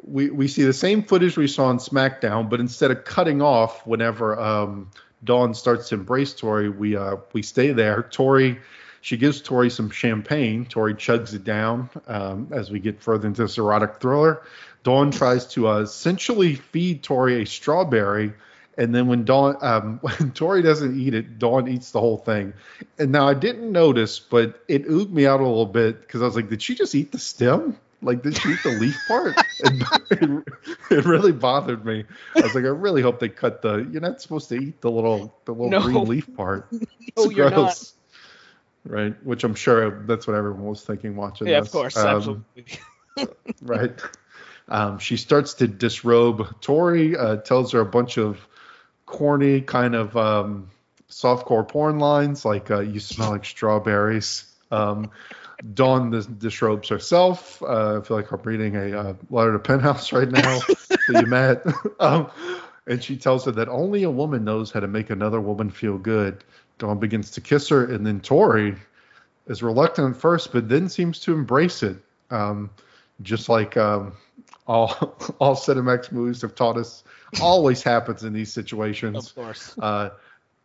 [0.02, 3.86] we we see the same footage we saw on SmackDown, but instead of cutting off
[3.86, 4.90] whenever um,
[5.24, 8.02] Dawn starts to embrace Tori, we uh, we stay there.
[8.04, 8.58] Tori,
[9.00, 10.66] she gives Tori some champagne.
[10.66, 14.42] Tori chugs it down um, as we get further into this erotic thriller.
[14.84, 18.32] Dawn tries to uh, essentially feed Tori a strawberry.
[18.78, 22.54] And then when Dawn, um, when Tori doesn't eat it, Dawn eats the whole thing.
[22.98, 26.24] And now I didn't notice, but it ooged me out a little bit because I
[26.24, 27.76] was like, did she just eat the stem?
[28.00, 29.36] Like, did she eat the leaf part?
[29.60, 30.44] And it,
[30.90, 32.04] it really bothered me.
[32.36, 33.88] I was like, I really hope they cut the.
[33.90, 35.80] You're not supposed to eat the little the little No.
[35.80, 36.68] green leaf part.
[36.70, 36.78] No,
[37.16, 37.92] It's you're not.
[38.84, 41.66] Right, which I'm sure that's what everyone was thinking watching Yeah, this.
[41.68, 42.78] of course, Um, absolutely.
[43.62, 44.00] right?
[44.68, 46.60] Um, she starts to disrobe.
[46.60, 48.46] Tori uh, tells her a bunch of
[49.08, 50.70] corny kind of um,
[51.10, 55.10] softcore porn lines like uh, "You smell like strawberries." Um,
[55.74, 57.60] Dawn dis- disrobes herself.
[57.62, 60.60] Uh, I feel like I'm reading a uh, letter to Penthouse right now
[61.08, 61.64] that you met.
[62.00, 62.30] um,
[62.86, 65.98] and she tells her that only a woman knows how to make another woman feel
[65.98, 66.44] good.
[66.78, 68.76] Dawn begins to kiss her, and then Tori
[69.48, 71.96] is reluctant at first, but then seems to embrace it.
[72.30, 72.70] Um,
[73.22, 74.12] just like um,
[74.66, 77.02] all all Cinemax movies have taught us,
[77.40, 79.28] always happens in these situations.
[79.28, 79.78] Of course.
[79.78, 80.10] Uh,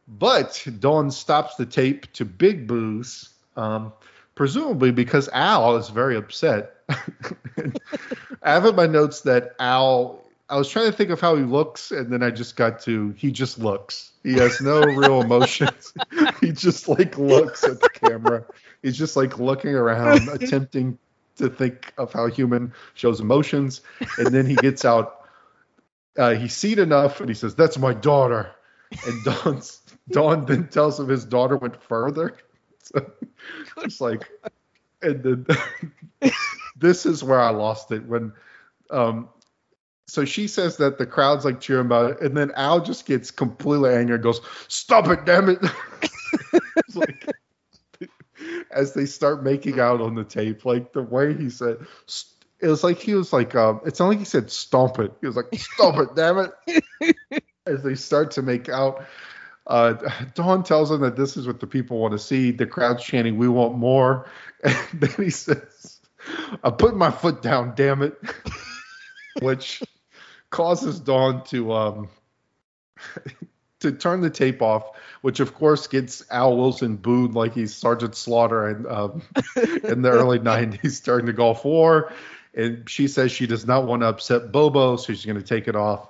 [0.08, 3.94] but Dawn stops the tape to Big Boo's, um,
[4.36, 6.76] presumably because Al is very upset.
[6.90, 10.20] I have in my notes that Al.
[10.50, 13.14] I was trying to think of how he looks, and then I just got to
[13.18, 14.12] he just looks.
[14.24, 15.94] He has no real emotions.
[16.42, 18.46] he just like looks at the camera.
[18.82, 20.98] He's just like looking around, attempting
[21.38, 23.82] to think of how human shows emotions,
[24.18, 25.23] and then he gets out.
[26.18, 28.52] Uh, he's seen enough, and he says, "That's my daughter."
[29.06, 32.36] And Dawn's, Dawn then tells him his daughter went further.
[33.76, 34.30] So it's like,
[35.02, 35.46] and then
[36.78, 38.34] this is where I lost it when,
[38.90, 39.30] um,
[40.08, 43.32] so she says that the crowd's like cheering about it, and then Al just gets
[43.32, 45.60] completely angry and goes, "Stop it, damn it!"
[46.94, 47.26] Like,
[48.72, 51.78] as they start making out on the tape, like the way he said,
[52.64, 55.28] it was like he was like, um, it's not like he said "stomp it." He
[55.28, 56.50] was like, "Stop it, damn
[56.98, 59.06] it!" as they start to make out.
[59.68, 59.94] Uh,
[60.34, 62.52] Dawn tells him that this is what the people want to see.
[62.52, 64.28] The crowd's chanting, "We want more!"
[64.64, 66.00] And then he says,
[66.64, 68.18] "I put my foot down, damn it,"
[69.42, 69.84] which
[70.50, 72.10] causes Dawn to um
[73.82, 78.16] to turn the tape off, which of course gets Al Wilson booed like he's Sergeant
[78.16, 79.22] Slaughter in um,
[79.84, 82.14] in the early '90s during the Gulf War.
[82.56, 85.68] And she says she does not want to upset Bobo, so she's going to take
[85.68, 86.10] it off.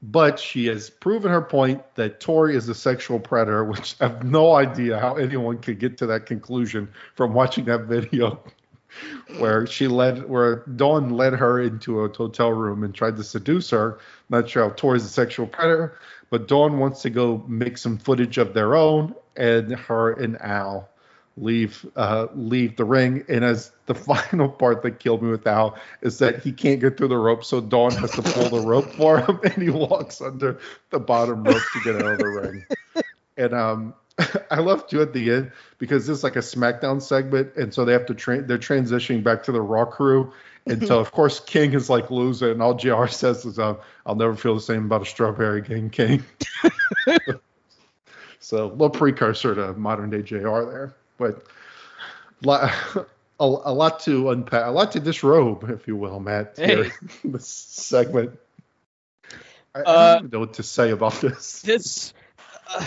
[0.00, 4.22] but she has proven her point that Tori is a sexual predator, which I have
[4.24, 8.40] no idea how anyone could get to that conclusion from watching that video
[9.38, 13.70] where she led where Dawn led her into a hotel room and tried to seduce
[13.70, 13.98] her.
[14.30, 15.98] Not sure how Tori's a sexual predator,
[16.30, 20.88] but Dawn wants to go make some footage of their own, and her and Al
[21.40, 23.24] leave uh, leave the ring.
[23.28, 26.96] And as the final part that killed me with Al is that he can't get
[26.96, 30.20] through the rope, so Dawn has to pull the rope for him, and he walks
[30.20, 30.60] under
[30.90, 32.66] the bottom rope to get out of the ring.
[33.36, 33.94] And um,
[34.50, 37.84] I love too at the end because this is like a SmackDown segment, and so
[37.84, 38.46] they have to train.
[38.46, 40.32] They're transitioning back to the Raw crew,
[40.66, 43.06] and so of course King is like losing, and all Jr.
[43.06, 46.24] says is, uh, "I'll never feel the same about a strawberry game, King."
[48.40, 50.36] so a little precursor to modern day Jr.
[50.38, 51.44] there, but
[52.46, 52.70] a,
[53.40, 56.54] a lot to unpack, a lot to disrobe, if you will, Matt.
[56.56, 56.90] Here, Hey.
[57.24, 58.38] this segment.
[59.74, 61.62] I, I Uh, don't even know what to say about this.
[61.62, 62.14] This
[62.74, 62.84] uh,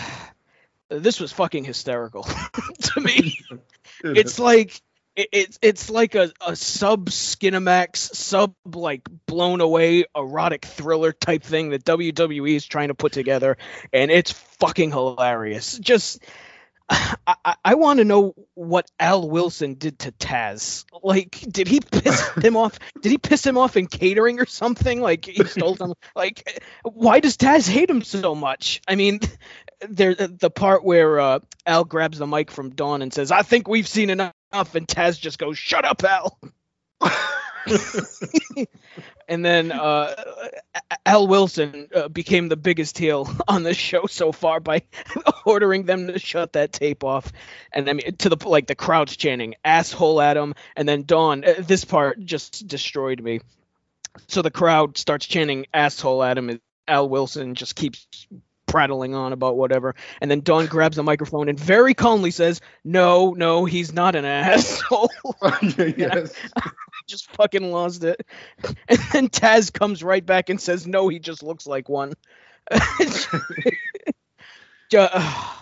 [0.90, 2.24] this was fucking hysterical
[2.82, 3.40] to me.
[4.04, 4.82] it's like
[5.16, 11.44] it, it's it's like a, a sub Skinamax, sub like blown away erotic thriller type
[11.44, 13.58] thing that WWE is trying to put together,
[13.94, 15.78] and it's fucking hilarious.
[15.78, 16.24] Just
[16.92, 20.86] I, I, want to know what Al Wilson did to Taz.
[21.04, 22.80] Like, did he piss him off?
[23.02, 25.00] Did he piss him off in catering or something?
[25.00, 25.94] Like he stole some.
[26.16, 28.82] Like, why does Taz hate him so much?
[28.88, 29.22] I mean,
[29.88, 33.68] there the part where uh, Al grabs the mic from Dawn and says, "I think
[33.68, 36.38] we've seen enough," and Taz just goes, "Shut up, Al."
[39.32, 40.14] and then uh,
[41.06, 44.84] Al Wilson uh, became the biggest heel on the show so far by
[45.46, 47.32] ordering them to shut that tape off,
[47.72, 51.46] and I mean to the like the crowd's chanting "asshole him," and then Dawn.
[51.46, 53.40] Uh, this part just destroyed me.
[54.28, 58.06] So the crowd starts chanting "asshole him," and Al Wilson just keeps
[58.72, 63.34] prattling on about whatever, and then Dawn grabs the microphone and very calmly says, "No,
[63.34, 65.12] no, he's not an asshole."
[65.78, 66.34] yes.
[67.08, 68.26] just fucking lost it.
[68.88, 72.14] And then Taz comes right back and says, "No, he just looks like one."
[74.94, 75.54] Uh,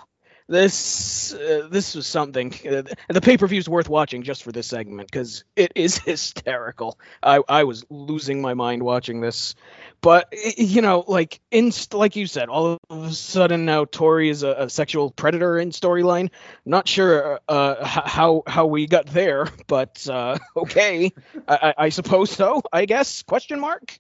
[0.50, 2.54] this uh, this was something.
[2.68, 5.98] Uh, the pay per view is worth watching just for this segment because it is
[6.06, 7.00] hysterical.
[7.22, 9.56] I I was losing my mind watching this,
[10.02, 14.42] but you know, like in like you said, all of a sudden now Tori is
[14.42, 16.32] a, a sexual predator in storyline.
[16.66, 21.14] Not sure uh, how how we got there, but uh, okay,
[21.48, 22.64] I, I suppose so.
[22.74, 24.00] I guess question mark.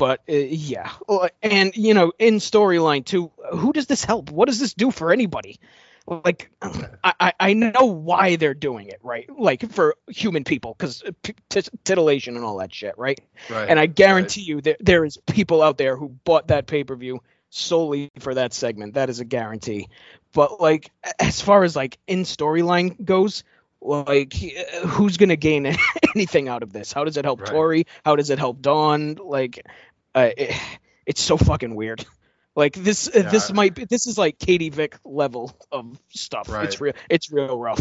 [0.00, 0.90] But uh, yeah,
[1.42, 4.30] and you know, in storyline too, who does this help?
[4.30, 5.60] What does this do for anybody?
[6.06, 6.50] Like,
[7.04, 9.28] I, I- know why they're doing it, right?
[9.38, 13.20] Like for human people, because t- titillation and all that shit, right?
[13.50, 13.68] Right.
[13.68, 16.96] And I guarantee you, there there is people out there who bought that pay per
[16.96, 17.20] view
[17.50, 18.94] solely for that segment.
[18.94, 19.88] That is a guarantee.
[20.32, 23.44] But like, as far as like in storyline goes,
[23.82, 24.34] like
[24.86, 25.66] who's gonna gain
[26.14, 26.92] anything out of this?
[26.92, 27.50] How does it help Right.
[27.50, 27.86] Tori?
[28.04, 29.14] How does it help Dawn?
[29.22, 29.64] Like,
[30.14, 30.56] uh, it,
[31.06, 32.04] it's so fucking weird.
[32.56, 36.48] Like this, uh this might be this is like Katie Vick level of stuff.
[36.48, 36.64] Right.
[36.64, 36.94] It's real.
[37.08, 37.78] It's real rough.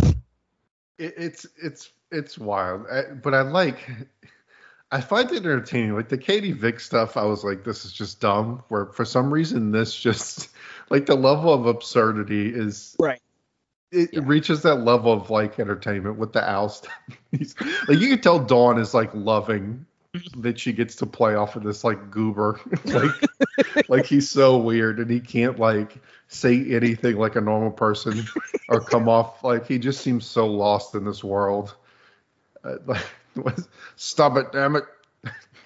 [0.99, 3.79] it, it's it's it's wild I, but i like
[4.91, 8.21] i find it entertaining like the katie vick stuff i was like this is just
[8.21, 10.49] dumb where for some reason this just
[10.91, 13.21] like the level of absurdity is Right.
[13.91, 14.21] it Yeah.
[14.23, 16.93] reaches that level of like entertainment with the Al stuff
[17.31, 19.87] like you can tell dawn is like loving
[20.37, 24.99] that she gets to play off of this like goober like like he's so weird
[24.99, 25.97] and he can't like
[26.27, 28.25] say anything like a normal person
[28.69, 31.75] or come off like he just seems so lost in this world
[32.63, 33.05] uh, like
[33.95, 34.83] stop it damn it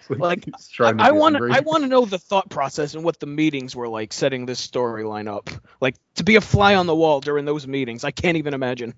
[0.09, 0.51] Like, to
[0.99, 1.37] I want.
[1.41, 4.65] I want to know the thought process and what the meetings were like setting this
[4.65, 5.49] storyline up.
[5.79, 8.93] Like to be a fly on the wall during those meetings, I can't even imagine.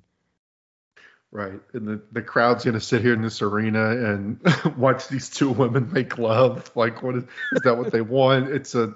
[1.35, 1.59] Right.
[1.73, 4.39] And the, the crowd's going to sit here in this arena and
[4.77, 6.71] watch these two women make love.
[6.75, 8.47] Like, what is, is that what they want?
[8.51, 8.93] It's a,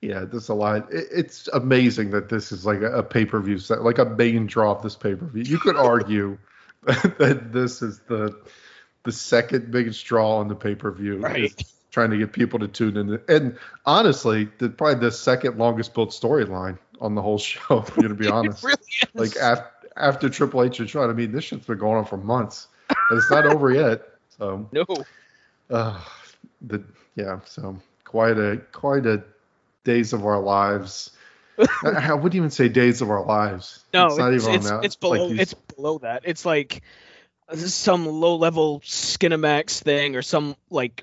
[0.00, 0.90] yeah, there's a lot.
[0.90, 4.06] It, it's amazing that this is like a, a pay per view set, like a
[4.06, 5.42] main draw of this pay per view.
[5.42, 6.38] You could argue
[6.82, 8.40] that this is the,
[9.02, 11.18] the second biggest draw on the pay per view.
[11.18, 11.62] Right.
[11.90, 13.20] Trying to get people to tune in.
[13.28, 18.08] And honestly, the, probably the second longest built storyline on the whole show, if you're
[18.08, 19.34] going to be honest It really is.
[19.34, 21.10] like after after Triple H and Shawn.
[21.10, 24.02] I mean, this shit's been going on for months, and it's not over yet.
[24.38, 24.84] So, no.
[25.70, 26.00] uh,
[26.60, 26.82] the
[27.14, 29.24] yeah, so quite a quite a
[29.84, 31.10] days of our lives.
[31.58, 33.84] I I wouldn't even say days of our lives.
[33.94, 34.84] No, it's not even it's, on that.
[34.84, 36.22] it's below Like it's below that.
[36.24, 36.82] It's like
[37.54, 41.02] some low level Skinamax thing or some like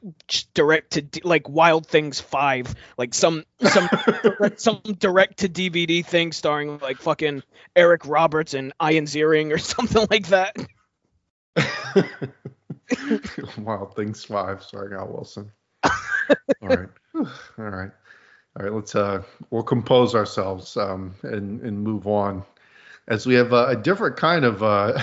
[0.54, 3.90] direct to like Wild Things Five, like some some
[4.58, 7.44] some direct to DVD thing starring like fucking
[7.76, 10.56] Eric Roberts and Ian Ziering or something like that.
[13.58, 15.52] Wild Things Five, starring Al Wilson.
[15.84, 17.28] All right, all
[17.58, 18.74] right, all right.
[18.74, 22.44] Let's uh, we'll compose ourselves um, and and move on,
[23.08, 25.02] as we have uh, a different kind of uh,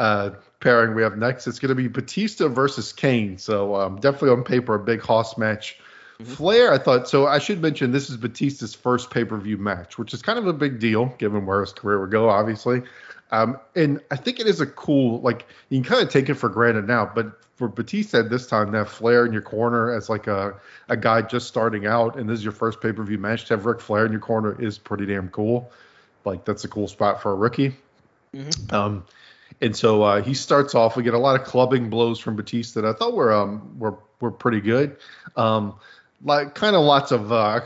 [0.00, 0.30] uh,
[0.60, 1.46] pairing we have next.
[1.46, 3.36] It's going to be Batista versus Kane.
[3.36, 5.78] So um, definitely on paper a big Hoss match.
[6.18, 6.32] Mm-hmm.
[6.32, 7.06] Flair, I thought.
[7.06, 10.38] So I should mention this is Batista's first pay per view match, which is kind
[10.38, 12.82] of a big deal given where his career would go, obviously.
[13.30, 16.34] Um, and I think it is a cool, like you can kind of take it
[16.34, 20.26] for granted now, but for Batista this time that Flair in your corner as like
[20.26, 23.44] a, a guy just starting out, and this is your first pay per view match
[23.46, 25.70] to have Ric Flair in your corner is pretty damn cool.
[26.24, 27.76] Like that's a cool spot for a rookie.
[28.34, 28.74] Mm-hmm.
[28.74, 29.04] Um,
[29.60, 30.96] and so uh, he starts off.
[30.96, 33.98] We get a lot of clubbing blows from Batista that I thought were um were
[34.20, 34.96] were pretty good.
[35.36, 35.74] Um,
[36.22, 37.60] like kind of lots of uh,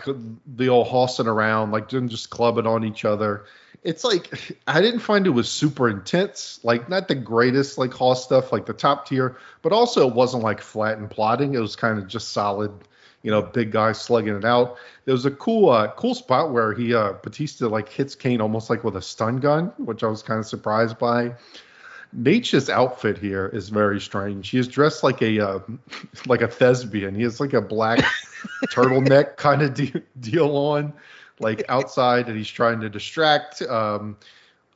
[0.46, 3.44] the old hossing around, like just clubbing on each other.
[3.82, 8.24] It's like I didn't find it was super intense, like not the greatest like Hoss
[8.24, 11.54] stuff, like the top tier, but also it wasn't like flat and plotting.
[11.54, 12.72] It was kind of just solid,
[13.22, 14.78] you know, big guy slugging it out.
[15.04, 18.70] There was a cool uh, cool spot where he uh, Batista like hits Kane almost
[18.70, 21.34] like with a stun gun, which I was kind of surprised by.
[22.14, 24.48] Nature's outfit here is very strange.
[24.50, 25.58] He is dressed like a uh,
[26.26, 27.14] like a thespian.
[27.14, 27.98] He has like a black
[28.72, 30.92] turtleneck kind of de- deal on,
[31.40, 33.62] like outside, and he's trying to distract.
[33.62, 34.16] Um,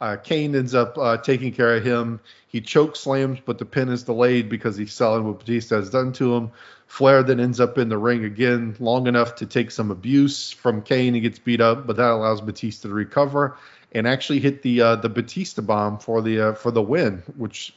[0.00, 2.20] uh, Kane ends up uh, taking care of him.
[2.48, 6.12] He choke slams, but the pin is delayed because he's selling what Batista has done
[6.14, 6.50] to him.
[6.86, 10.82] Flair then ends up in the ring again long enough to take some abuse from
[10.82, 11.14] Kane.
[11.14, 13.56] He gets beat up, but that allows Batista to recover
[13.92, 17.74] and actually hit the uh, the Batista bomb for the uh, for the win, which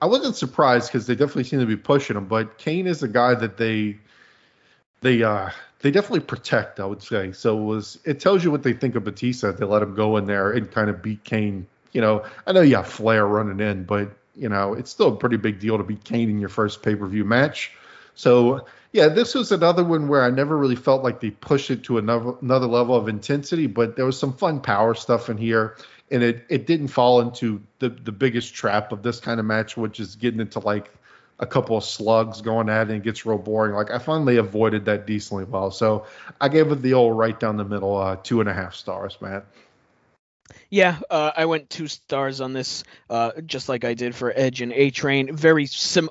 [0.00, 2.26] I wasn't surprised because they definitely seem to be pushing him.
[2.26, 3.98] But Kane is a guy that they
[5.00, 5.50] they uh
[5.80, 6.80] they definitely protect.
[6.80, 7.58] I would say so.
[7.58, 9.52] It was it tells you what they think of Batista?
[9.52, 11.66] They let him go in there and kind of beat Kane.
[11.92, 15.16] You know, I know you have Flair running in, but you know it's still a
[15.16, 17.72] pretty big deal to beat Kane in your first pay per view match.
[18.18, 21.84] So yeah, this was another one where I never really felt like they pushed it
[21.84, 25.76] to another another level of intensity, but there was some fun power stuff in here,
[26.10, 29.76] and it it didn't fall into the the biggest trap of this kind of match,
[29.76, 30.90] which is getting into like
[31.38, 33.72] a couple of slugs going at it and it gets real boring.
[33.72, 36.04] Like I finally avoided that decently well, so
[36.40, 39.16] I gave it the old right down the middle, uh, two and a half stars,
[39.20, 39.46] Matt.
[40.70, 44.60] Yeah, uh, I went two stars on this, uh, just like I did for Edge
[44.60, 45.34] and A Train.
[45.34, 46.10] Very sim-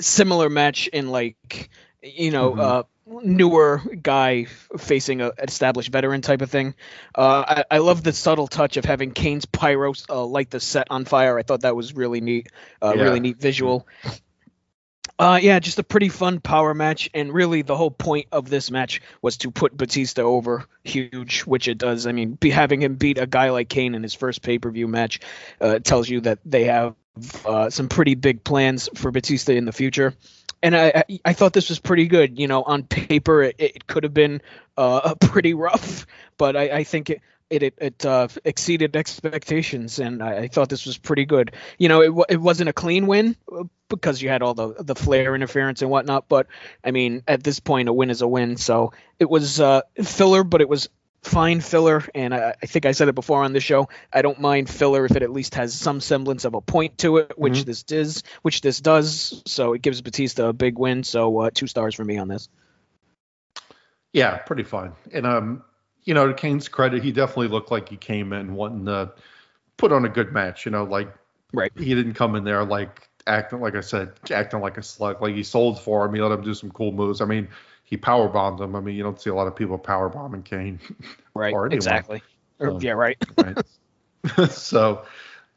[0.00, 1.70] similar match in like
[2.02, 2.60] you know, mm-hmm.
[2.60, 2.82] uh,
[3.22, 4.46] newer guy
[4.78, 6.74] facing a established veteran type of thing.
[7.14, 10.86] Uh, I, I, love the subtle touch of having Kane's pyro uh, light the set
[10.90, 11.38] on fire.
[11.38, 12.48] I thought that was really neat,
[12.82, 13.02] uh, yeah.
[13.02, 13.86] really neat visual.
[15.20, 18.70] Uh, yeah, just a pretty fun power match, and really the whole point of this
[18.70, 22.06] match was to put Batista over huge, which it does.
[22.06, 24.70] I mean, be, having him beat a guy like Kane in his first pay per
[24.70, 25.20] view match
[25.60, 26.94] uh, tells you that they have
[27.44, 30.14] uh, some pretty big plans for Batista in the future
[30.62, 32.38] and I, I thought this was pretty good.
[32.38, 34.42] You know, on paper it, it could have been
[34.76, 36.06] uh, pretty rough,
[36.38, 37.20] but I, I think it
[37.50, 41.52] it it, it uh, exceeded expectations, and I, I, thought this was pretty good.
[41.78, 44.94] You know, it it wasn't a clean win uh, because you had all the the
[44.94, 46.46] Flair interference and whatnot, but
[46.84, 48.56] I mean, at this point, a win is a win.
[48.56, 50.88] So it was uh, filler, but it was
[51.22, 53.88] fine filler, and I, I, think I said it before on the show.
[54.12, 57.18] I don't mind filler if it at least has some semblance of a point to
[57.18, 57.64] it, which mm-hmm.
[57.64, 58.22] this does.
[58.42, 59.42] Which this does.
[59.46, 61.04] So it gives Batista a big win.
[61.04, 62.48] So uh, two stars for me on this.
[64.12, 64.92] Yeah, pretty fine.
[65.12, 65.62] And um,
[66.04, 69.12] you know, to Kane's credit, he definitely looked like he came in wanting to
[69.76, 70.64] put on a good match.
[70.64, 71.12] You know, like
[71.52, 71.72] right.
[71.76, 75.20] He didn't come in there like acting like I said, acting like a slug.
[75.20, 76.14] Like he sold for him.
[76.14, 77.20] He let him do some cool moves.
[77.20, 77.48] I mean,
[77.84, 78.76] he power bombed him.
[78.76, 80.80] I mean, you don't see a lot of people power bombing Kane.
[81.32, 81.54] Right.
[81.72, 82.22] exactly.
[82.60, 82.92] So, yeah.
[82.92, 83.16] Right.
[83.38, 83.56] right.
[84.50, 85.04] so,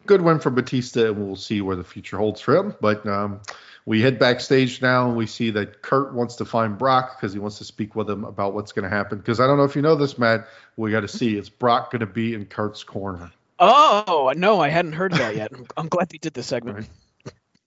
[0.05, 2.75] good win for Batista, and we'll see where the future holds for him.
[2.79, 3.41] But um,
[3.85, 7.39] we head backstage now, and we see that Kurt wants to find Brock because he
[7.39, 9.17] wants to speak with him about what's going to happen.
[9.17, 10.47] Because I don't know if you know this, Matt.
[10.77, 13.31] We got to see is Brock going to be in Kurt's corner?
[13.59, 15.51] Oh no, I hadn't heard that yet.
[15.77, 16.87] I'm glad they did this segment.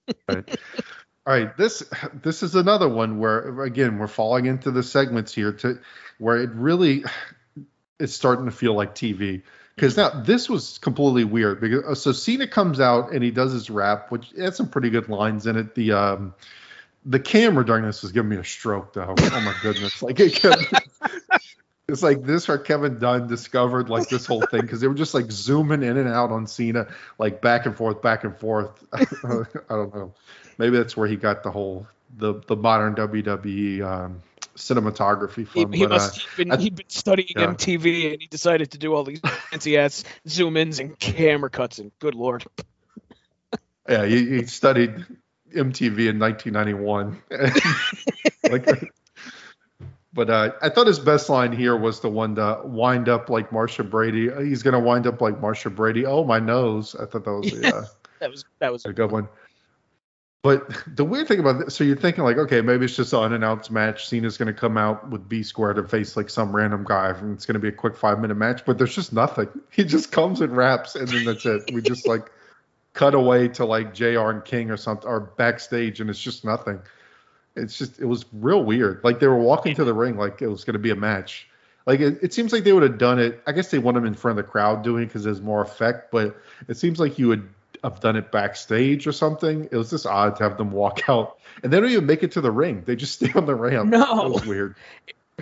[0.09, 0.19] Right.
[0.29, 0.59] right.
[1.27, 1.83] All right, this
[2.23, 5.81] this is another one where again we're falling into the segments here to
[6.19, 7.05] where it really
[7.99, 9.43] it's starting to feel like TV.
[9.77, 13.53] Because now this was completely weird because uh, so Cena comes out and he does
[13.53, 15.75] his rap, which had some pretty good lines in it.
[15.75, 16.35] The um
[17.05, 19.15] the camera during this was giving me a stroke though.
[19.19, 20.03] Oh my goodness!
[20.03, 20.63] Like it kept
[21.89, 25.15] It's like this or Kevin Dunn discovered like this whole thing because they were just
[25.15, 28.85] like zooming in and out on Cena, like back and forth, back and forth.
[28.93, 30.13] I don't know.
[30.59, 34.23] Maybe that's where he got the whole the the modern WWE um,
[34.57, 35.73] cinematography He, from.
[35.73, 37.47] he but, must uh, have been, I- he'd been studying Yeah.
[37.47, 39.21] MTV and he decided to do all these
[39.51, 42.45] fancy ass zoom ins and camera cuts and good lord.
[43.89, 45.07] Yeah, he, he studied
[45.55, 47.23] MTV in 1991.
[48.51, 48.93] like,
[50.13, 53.53] but uh, I thought his best line here was the one to wind up like
[53.53, 54.29] Marcia Brady.
[54.45, 56.05] He's gonna wind up like Marcia Brady.
[56.05, 56.97] Oh my nose!
[56.97, 57.87] I thought that was a, uh,
[58.19, 59.29] That was that was a good one.
[60.43, 63.19] But the weird thing about this, so you're thinking like, okay, maybe it's just an
[63.21, 64.07] unannounced match.
[64.07, 67.35] Cena's going to come out with B Square to face like some random guy, and
[67.35, 68.65] it's going to be a quick five minute match.
[68.65, 69.49] But there's just nothing.
[69.71, 71.71] He just comes and raps, and then that's it.
[71.73, 72.31] We just like
[72.93, 74.31] cut away to like Jr.
[74.31, 76.81] and King or something, or backstage, and it's just nothing.
[77.57, 79.01] It's just it was real weird.
[79.03, 81.49] Like they were walking to the ring like it was going to be a match.
[81.87, 83.43] Like it, it seems like they would have done it.
[83.47, 85.63] I guess they want them in front of the crowd doing it because there's more
[85.63, 86.11] effect.
[86.11, 86.37] But
[86.69, 87.49] it seems like you would
[87.91, 89.69] have done it backstage or something.
[89.71, 92.33] It was just odd to have them walk out, and they don't even make it
[92.33, 92.83] to the ring.
[92.87, 93.91] They just stay on the ramp.
[93.91, 94.27] No.
[94.27, 94.77] it was weird.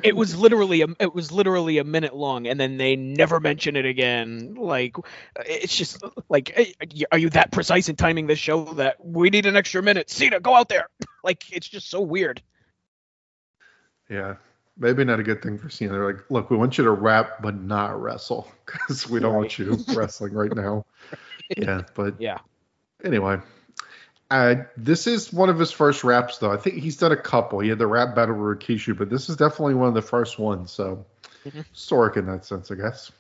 [0.03, 3.77] it was literally a it was literally a minute long and then they never mention
[3.77, 4.97] it again like
[5.47, 6.77] it's just like
[7.13, 10.41] are you that precise in timing this show that we need an extra minute Cena
[10.41, 10.89] go out there
[11.23, 12.43] like it's just so weird
[14.09, 14.35] Yeah,
[14.77, 15.93] maybe not a good thing for Cena.
[15.93, 19.59] They're like, look, we want you to rap but not wrestle because we don't want
[19.59, 20.85] you wrestling right now.
[21.57, 22.39] Yeah, but yeah
[23.05, 23.39] anyway,
[24.31, 26.51] uh, this is one of his first raps, though.
[26.51, 27.61] I think he's done a couple.
[27.61, 30.39] He had the rap battle with Rikishi, but this is definitely one of the first
[30.39, 30.71] ones.
[30.73, 31.05] So
[31.45, 31.65] Mhm.
[31.73, 33.13] historic in that sense, I guess.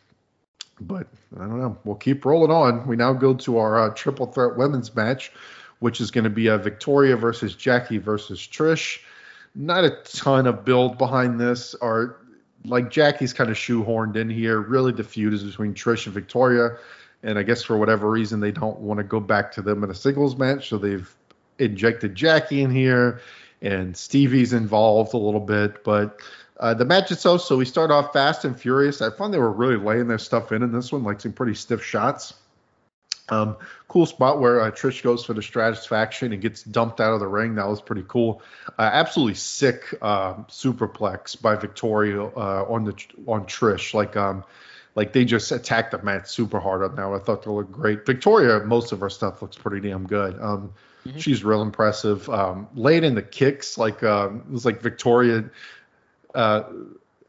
[0.81, 1.07] But
[1.37, 1.79] I don't know.
[1.85, 2.87] We'll keep rolling on.
[2.87, 5.31] We now go to our uh, triple threat women's match,
[5.79, 9.01] which is going to be uh, Victoria versus Jackie versus Trish.
[9.55, 12.17] Not a ton of build behind this, or
[12.65, 14.59] like Jackie's kind of shoehorned in here.
[14.59, 16.77] Really, the feud is between Trish and Victoria
[17.25, 19.91] and I guess for whatever reason they don't want to go back to them in
[19.91, 21.13] a singles match, so they've
[21.59, 23.21] injected Jackie in here,
[23.63, 25.83] and Stevie's involved a little bit.
[25.83, 26.21] But
[26.61, 29.03] uh, the match itself, so we start off fast and furious.
[29.03, 31.55] I found they were really laying their stuff in in this one, like some pretty
[31.55, 32.35] stiff shots.
[33.31, 33.57] Um,
[33.89, 37.27] cool spot where uh, Trish goes for the Stratisfaction and gets dumped out of the
[37.27, 37.55] ring.
[37.55, 38.43] That was pretty cool.
[38.79, 42.93] Uh, absolutely sick uh, superplex by Victoria uh, on the
[43.27, 43.95] on Trish.
[43.95, 44.45] Like um,
[44.95, 47.15] like they just attacked the match super hard up now.
[47.15, 48.07] I thought they looked great.
[48.07, 50.41] Victoria, most of her stuff looks pretty damn good.
[50.41, 50.73] Um,
[51.19, 52.29] She's real impressive.
[52.31, 55.45] Um, laid in the kicks, like um, it was like Victoria,
[56.35, 56.63] uh,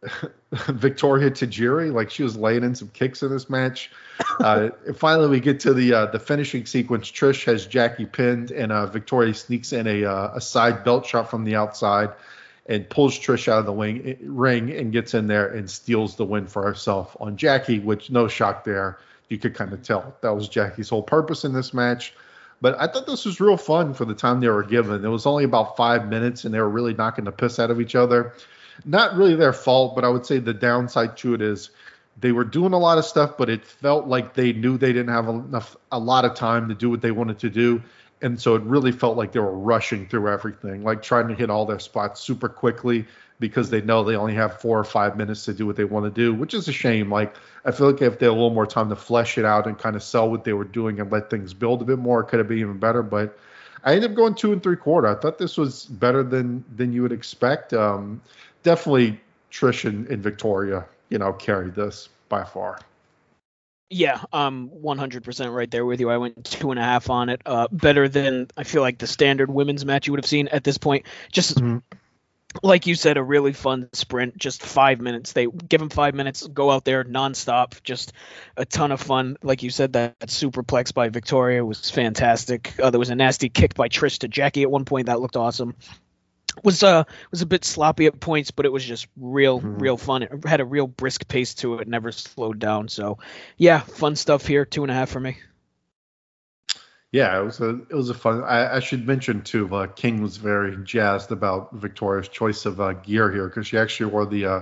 [0.51, 3.91] Victoria Tajiri, like she was laying in some kicks in this match.
[4.39, 7.11] Uh, finally, we get to the uh, the finishing sequence.
[7.11, 11.29] Trish has Jackie pinned, and uh, Victoria sneaks in a uh, a side belt shot
[11.29, 12.11] from the outside
[12.67, 16.25] and pulls Trish out of the wing, ring and gets in there and steals the
[16.25, 18.97] win for herself on Jackie, which no shock there.
[19.29, 22.13] You could kind of tell that was Jackie's whole purpose in this match.
[22.61, 25.03] But I thought this was real fun for the time they were given.
[25.03, 27.81] It was only about five minutes and they were really knocking the piss out of
[27.81, 28.33] each other.
[28.85, 31.69] Not really their fault, but I would say the downside to it is
[32.19, 35.13] they were doing a lot of stuff, but it felt like they knew they didn't
[35.13, 37.81] have enough a lot of time to do what they wanted to do.
[38.25, 41.51] And so it really felt like they were rushing through everything, like trying to hit
[41.51, 43.05] all their spots super quickly
[43.39, 46.05] because they know they only have four or five minutes to do what they want
[46.05, 47.11] to do, which is a shame.
[47.11, 49.67] Like I feel like if they had a little more time to flesh it out
[49.67, 52.21] and kind of sell what they were doing and let things build a bit more,
[52.21, 53.03] it could have been even better.
[53.03, 53.37] But
[53.83, 55.07] I ended up going two and three quarter.
[55.07, 57.73] I thought this was better than than you would expect.
[57.73, 58.19] Um,
[58.63, 59.21] definitely
[59.51, 62.79] Trish and, and Victoria, you know, carried this by far.
[63.89, 66.09] Yeah, um, 100% right there with you.
[66.09, 67.41] I went two and a half on it.
[67.45, 70.63] Uh, better than I feel like the standard women's match you would have seen at
[70.63, 71.05] this point.
[71.31, 71.83] Just Mhm.
[72.63, 74.37] like you said, a really fun sprint.
[74.37, 75.33] Just five minutes.
[75.33, 77.83] They give them five minutes, go out there nonstop.
[77.83, 78.13] Just
[78.57, 79.37] a ton of fun.
[79.43, 82.73] Like you said, that, that superplex by Victoria was fantastic.
[82.81, 85.35] Uh, there was a nasty kick by Trish to Jackie at one point that looked
[85.35, 85.75] awesome.
[86.63, 89.81] Was uh was a bit sloppy at points, but it was just real Mhm.
[89.81, 90.23] real fun.
[90.23, 92.87] It had a real brisk pace to it, never slowed down.
[92.87, 93.19] So
[93.57, 94.65] yeah, fun stuff here.
[94.65, 95.37] Two and a half for me.
[97.11, 98.43] Yeah, it was a it was a fun.
[98.43, 99.73] I, I should mention too.
[99.73, 104.11] Uh, King was very jazzed about Victoria's choice of uh, gear here because she actually
[104.11, 104.61] wore the uh,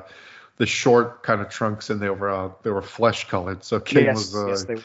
[0.57, 3.63] the short kind of trunks and they were uh, they were flesh colored.
[3.63, 4.81] So King was uh, yes, they were.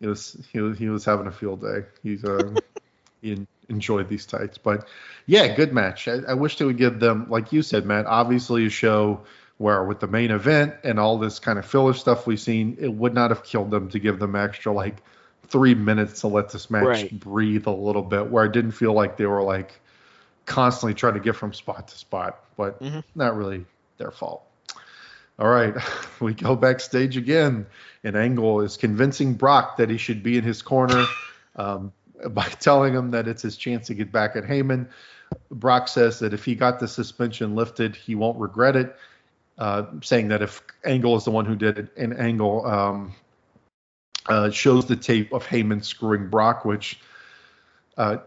[0.00, 1.84] he was he was he was having a field day.
[2.02, 2.50] He's uh,
[3.22, 4.86] he en- enjoyed these tights, but
[5.26, 6.08] yeah, good match.
[6.08, 8.06] I, I wish they would give them, like you said, Matt.
[8.06, 9.20] Obviously, a show
[9.58, 12.92] where with the main event and all this kind of filler stuff we've seen, it
[12.92, 14.96] would not have killed them to give them extra like
[15.48, 17.20] three minutes to let this match Right.
[17.20, 18.30] breathe a little bit.
[18.30, 19.80] Where I didn't feel like they were like
[20.46, 23.02] constantly trying to get from spot to spot, but Mhm.
[23.14, 23.64] not really
[23.98, 24.42] their fault.
[25.38, 25.74] All right,
[26.20, 27.66] we go backstage again,
[28.02, 31.06] and Angle is convincing Brock that he should be in his corner
[31.56, 31.92] um,
[32.30, 34.88] by telling him that it's his chance to get back at Heyman.
[35.50, 38.96] Brock says that if he got the suspension lifted, he won't regret it,
[39.58, 43.14] uh, saying that if Angle is the one who did it, and Angle um,
[44.26, 47.00] uh, shows the tape of Heyman screwing Brock, which
[47.96, 48.18] uh,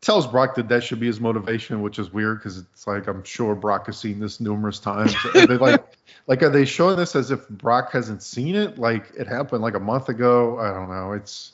[0.00, 3.24] tells Brock that that should be his motivation, which is weird because it's like I'm
[3.24, 5.14] sure Brock has seen this numerous times.
[5.34, 5.84] Are they like,
[6.26, 8.78] like are they showing this as if Brock hasn't seen it?
[8.78, 10.58] Like it happened like a month ago.
[10.58, 11.12] I don't know.
[11.12, 11.52] It's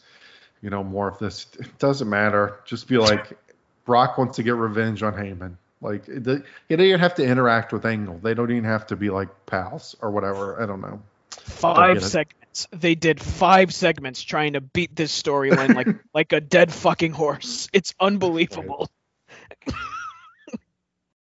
[0.62, 1.46] you know more of this.
[1.58, 2.60] It doesn't matter.
[2.64, 3.36] Just be like
[3.84, 5.56] Brock wants to get revenge on Heyman.
[5.80, 6.36] Like they,
[6.68, 8.18] they don't even have to interact with Angle.
[8.22, 10.62] They don't even have to be like pals or whatever.
[10.62, 11.02] I don't know.
[11.30, 12.02] Five it.
[12.02, 12.68] segments.
[12.70, 17.68] They did five segments trying to beat this storyline like like a dead fucking horse.
[17.72, 18.88] It's unbelievable.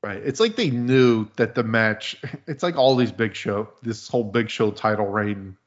[0.01, 0.21] Right.
[0.23, 2.15] It's like they knew that the match.
[2.47, 5.57] It's like all these big show, this whole big show title reign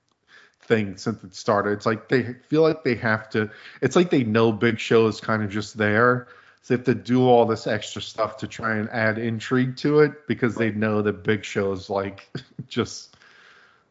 [0.63, 1.73] thing since it started.
[1.73, 3.51] It's like they feel like they have to.
[3.81, 6.29] It's like they know Big Show is kind of just there,
[6.63, 10.01] so they have to do all this extra stuff to try and add intrigue to
[10.01, 12.29] it because they know that Big Show is like
[12.69, 13.17] just.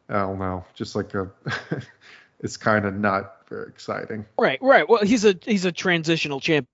[0.08, 1.30] I don't know, just like a.
[2.40, 4.26] it's kind of not very exciting.
[4.38, 4.88] Right, right.
[4.88, 6.66] Well, he's a he's a transitional champion.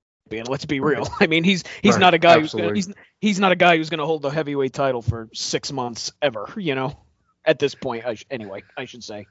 [0.49, 1.07] Let's be real.
[1.21, 3.77] I mean, he's he's Right, not a guy who's gonna, he's he's not a guy
[3.77, 6.49] who's going to hold the heavyweight title for six months ever.
[6.57, 6.99] You know,
[7.45, 9.27] at this point, I sh- anyway, I should say.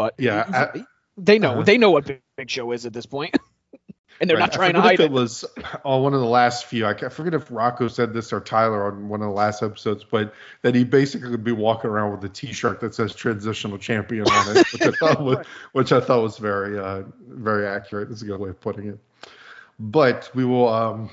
[0.00, 0.44] But Yeah,
[0.74, 0.84] I-
[1.18, 1.62] they know uh-huh.
[1.64, 3.36] they know what Big, Big Show is at this point,
[4.20, 5.04] and they're Right, not trying to hide if it.
[5.04, 5.10] it.
[5.12, 5.44] was
[5.84, 6.86] on one of the last few.
[6.86, 10.02] I I forget if Rocco said this or Tyler on one of the last episodes,
[10.10, 10.32] but
[10.62, 14.56] that he basically would be walking around with a T-shirt that says "Transitional Champion" on
[14.56, 18.10] it, which I thought was, which I thought was very, uh, very accurate.
[18.10, 18.98] Is a good way of putting it.
[19.78, 21.10] But we will, um,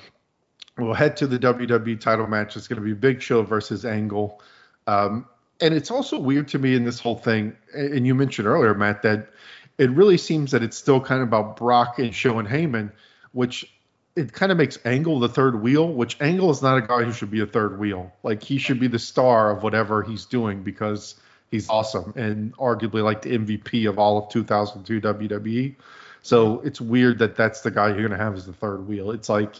[0.78, 2.56] we'll head to the WWE title match.
[2.56, 4.42] It's going to be Big Show versus Angle.
[4.88, 5.26] Um,
[5.62, 9.02] and it's also weird to me in this whole thing, and you mentioned earlier, Matt,
[9.04, 9.30] that
[9.78, 12.92] it really seems that it's still kind of about Brock and Show and Heyman,
[13.32, 13.72] which
[14.16, 17.14] it kind of makes Angle the third wheel, which Angle is not a guy who
[17.14, 18.12] should be a third wheel.
[18.24, 21.16] Like he should be the star of whatever he's doing because
[21.52, 25.76] he's awesome and arguably like the MVP of all of 2002 WWE.
[26.24, 29.12] So it's weird that that's the guy you're going to have as the third wheel.
[29.12, 29.54] It's like,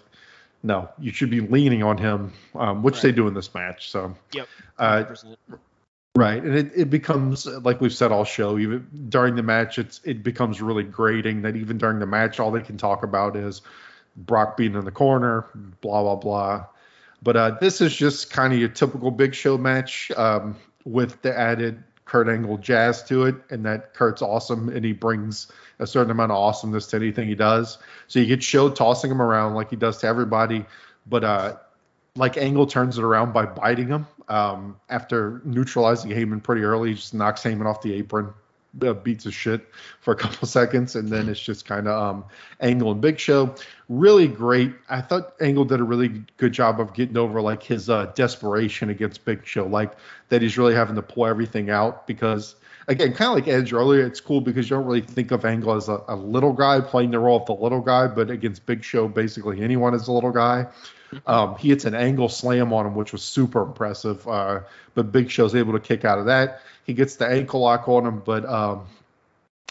[0.64, 3.92] no, you should be leaning on him, um, which they do in this match.
[3.92, 4.48] So Yep.
[4.80, 5.38] uh, 100%.
[6.18, 8.58] Right, and it, it becomes like we've said all show.
[8.58, 12.50] Even during the match, it's it becomes really grating that even during the match, all
[12.50, 13.62] they can talk about is
[14.16, 15.46] Brock being in the corner,
[15.80, 16.66] blah blah blah.
[17.22, 20.56] But uh, this is just kind of your typical Big Show match um,
[20.86, 25.52] with the added Kurt Angle jazz to it, and that Kurt's awesome, and he brings
[25.78, 27.78] a certain amount of awesomeness to anything he does.
[28.08, 30.66] So you get Show tossing him around like he does to everybody,
[31.06, 31.58] but uh,
[32.18, 36.90] like Angle turns it around by biting him um, after neutralizing Heyman pretty early.
[36.90, 38.34] He just knocks Heyman off the apron,
[38.82, 39.68] uh, beats his shit
[40.02, 42.26] for a couple seconds, and then it's just kind of um,
[42.60, 43.56] Angle and Big Show.
[43.90, 44.74] Really great.
[44.90, 48.90] I thought Angle did a really good job of getting over like his uh, desperation
[48.90, 49.94] against Big Show, like
[50.30, 52.56] that he's really having to pull everything out because.
[52.90, 55.74] Again, kind of like Edge earlier, it's cool because you don't really think of Angle
[55.74, 58.82] as a, a little guy playing the role of the little guy, but against Big
[58.82, 60.68] Show, basically anyone is a little guy.
[61.26, 64.28] Um, he hits an angle slam on him, which was super impressive.
[64.28, 64.62] Uh,
[64.94, 66.62] but Big Show's able to kick out of that.
[66.86, 68.88] He gets the ankle lock on him, but um,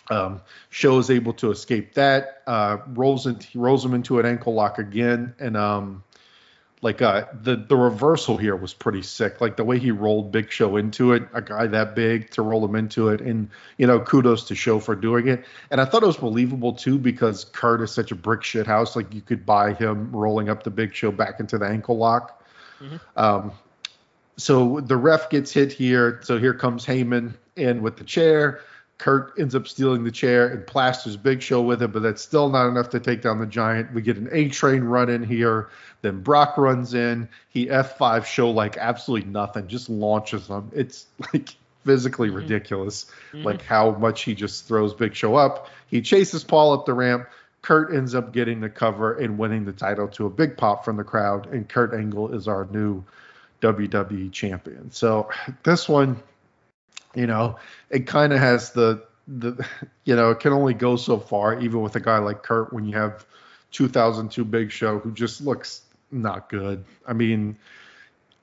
[0.08, 2.42] um, Show is able to escape that.
[2.46, 6.04] Uh, rolls he rolls him into an ankle lock again, and um,
[6.86, 9.40] like uh, the the reversal here was pretty sick.
[9.40, 12.64] Like the way he rolled Big Show into it, a guy that big to roll
[12.64, 15.44] him into it, and you know, kudos to Show for doing it.
[15.72, 18.94] And I thought it was believable too because Kurt is such a brick shit house.
[18.94, 22.40] Like you could buy him rolling up the Big Show back into the ankle lock.
[23.16, 23.50] Um,
[24.36, 26.20] so the ref gets hit here.
[26.22, 28.60] So here comes Heyman in with the chair.
[28.98, 32.48] Kurt ends up stealing the chair and plasters Big Show with it, but that's still
[32.48, 33.92] not enough to take down the Giant.
[33.92, 35.68] We get an A train run in here.
[36.00, 37.28] Then Brock runs in.
[37.50, 40.70] He F5 Show like absolutely nothing, just launches him.
[40.74, 41.50] It's like
[41.84, 42.38] physically mm-hmm.
[42.38, 43.44] ridiculous, mm-hmm.
[43.44, 45.68] like how much he just throws Big Show up.
[45.88, 47.28] He chases Paul up the ramp.
[47.60, 50.96] Kurt ends up getting the cover and winning the title to a big pop from
[50.96, 51.52] the crowd.
[51.52, 53.04] And Kurt Angle is our new
[53.60, 54.90] WWE champion.
[54.90, 55.30] So
[55.64, 56.22] this one,
[57.14, 57.56] you know,
[57.90, 59.66] it kind of has the the
[60.04, 62.84] you know, it can only go so far even with a guy like Kurt when
[62.84, 63.26] you have
[63.72, 66.84] 2002 Big Show who just looks not good.
[67.06, 67.58] I mean,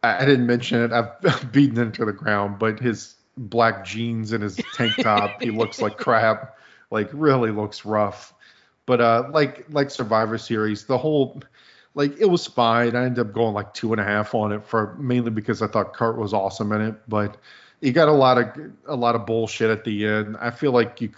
[0.02, 0.92] I, I didn't mention it.
[0.92, 5.52] I've beaten him to the ground, but his black jeans and his tank top, he
[5.52, 6.58] looks like crap.
[6.92, 8.34] Like really looks rough.
[8.86, 11.42] But uh like like Survivor Series, the whole
[11.96, 12.96] like it was fine.
[12.96, 15.68] I ended up going like two and a half on it for mainly because I
[15.68, 17.38] thought Kurt was awesome in it, but
[17.84, 20.38] you got a lot of a lot of bullshit at the end.
[20.40, 21.12] I feel like you.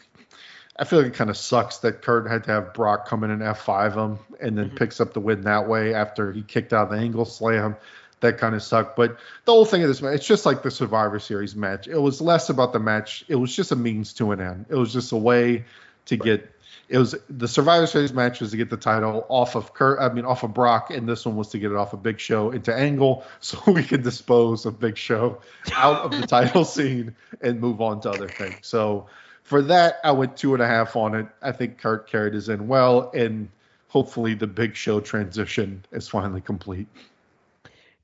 [0.78, 3.32] I feel like it kind of sucks that Kurt had to have Brock come in
[3.32, 4.76] and F5 him and then mm-hmm.
[4.76, 7.78] picks up the win that way after he kicked out the angle slam.
[8.20, 8.98] That kind of sucked.
[8.98, 11.88] But the whole thing of this match, it's just like the Survivor Series match.
[11.88, 13.24] It was less about the match.
[13.30, 14.66] It was just a means to an end.
[14.68, 15.66] It was just a way
[16.08, 16.52] to get.
[16.88, 20.00] It was the Survivor Series match was to get the title off of Kurt.
[20.00, 22.20] I mean, off of Brock, and this one was to get it off of Big
[22.20, 25.40] Show into Angle, so we could dispose of Big Show
[25.74, 28.58] out of the title scene and move on to other things.
[28.62, 29.08] So
[29.44, 31.28] for that, I went two and a half on it.
[31.42, 33.50] I think Kurt carried his in well, and
[33.88, 36.88] hopefully the Big Show transition is finally complete.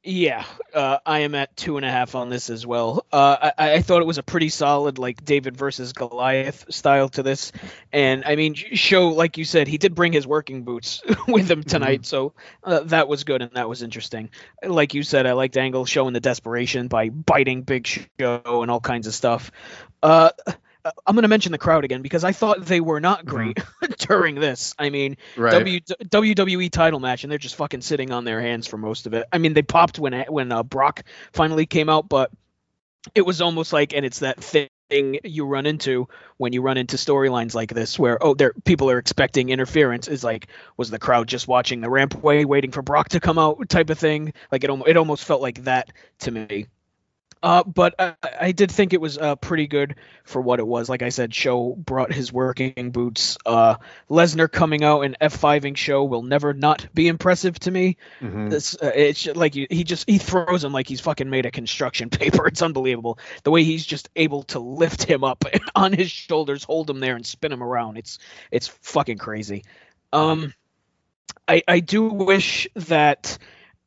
[0.03, 3.05] Yeah, uh, I am at two and a half on this as well.
[3.11, 7.21] Uh, I, I thought it was a pretty solid, like David versus Goliath style to
[7.21, 7.51] this,
[7.93, 11.61] and I mean, show like you said, he did bring his working boots with him
[11.61, 12.33] tonight, so
[12.63, 14.31] uh, that was good and that was interesting.
[14.63, 18.81] Like you said, I liked Angle showing the desperation by biting Big Show and all
[18.81, 19.51] kinds of stuff.
[20.83, 23.59] Uh, I'm going to mention the crowd again because I thought they were not great
[23.99, 24.73] during this.
[24.79, 25.51] I mean, Right.
[25.51, 29.13] w, WWE title match, and they're just fucking sitting on their hands for most of
[29.13, 29.27] it.
[29.31, 31.03] I mean, they popped when when uh, Brock
[31.33, 32.31] finally came out, but
[33.15, 34.69] it was almost like, and it's that thing
[35.23, 36.07] you run into
[36.37, 40.07] when you run into storylines like this, where oh, there people are expecting interference.
[40.07, 43.69] Is like, was the crowd just watching the rampway, waiting for Brock to come out,
[43.69, 44.33] type of thing?
[44.51, 46.67] Like it, it almost felt like that to me.
[47.43, 50.89] Uh, but I, I did think it was uh, pretty good for what it was.
[50.89, 53.37] Like I said, Show brought his working boots.
[53.45, 53.75] Uh,
[54.09, 57.97] Lesnar coming out and F5ing Show will never not be impressive to me.
[58.49, 61.51] This, uh, it's like you, he just he throws him like he's fucking made of
[61.51, 62.47] construction paper.
[62.47, 65.43] It's unbelievable the way he's just able to lift him up
[65.75, 67.97] on his shoulders, hold him there, and spin him around.
[67.97, 68.19] It's
[68.51, 69.63] it's fucking crazy.
[70.13, 70.53] Um,
[71.47, 73.39] I I do wish that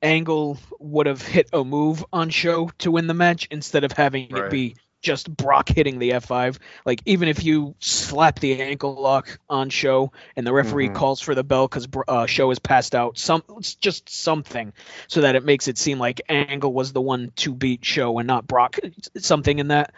[0.05, 4.29] Angle would have hit a move on Show to win the match instead of having
[4.31, 4.45] Right.
[4.45, 6.59] it be just Brock hitting the F5.
[6.85, 11.35] Like even if you slap the ankle lock on Show and the referee calls for
[11.35, 14.73] the bell because uh, Show is passed out, some it's just something
[15.07, 18.27] so that it makes it seem like Angle was the one to beat Show and
[18.27, 18.79] not Brock.
[19.19, 19.93] Something in that.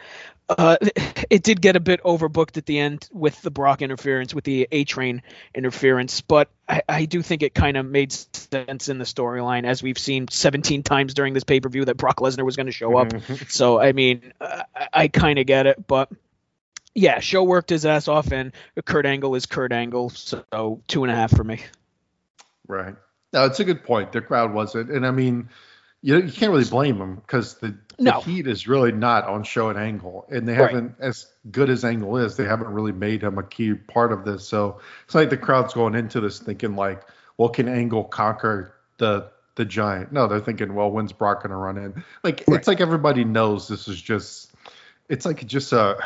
[0.49, 0.77] Uh,
[1.31, 4.69] it did get a bit overbooked at the end with the Brock interference, with the
[4.71, 5.23] A Train
[5.55, 9.83] interference, but I, I do think it kind of made sense in the storyline, as
[9.83, 12.73] we've seen 17 times during this pay per view that Brock Lesnar was going to
[12.73, 13.13] show up.
[13.49, 16.11] so, I mean, uh, I, I kind of get it, but
[16.95, 18.53] yeah, Show worked his ass off, and
[18.87, 21.61] Kurt Angle is Kurt Angle, so two and a half for me.
[22.67, 22.95] Right.
[23.35, 24.13] No, it's a good point.
[24.13, 25.51] The crowd wasn't, and I mean,
[26.01, 29.69] you you can't really blame them because the, the heat is really not on show
[29.71, 30.71] and angle, and they Right.
[30.71, 32.37] haven't as good as angle is.
[32.37, 34.47] They haven't really made him a key part of this.
[34.47, 37.03] So it's like the crowd's going into this thinking like,
[37.37, 40.13] well, can Angle conquer the the giant?
[40.13, 42.05] No, they're thinking, well, when's Brock gonna run in?
[42.23, 44.51] Like it's like everybody knows this is just.
[45.09, 45.99] It's like just a,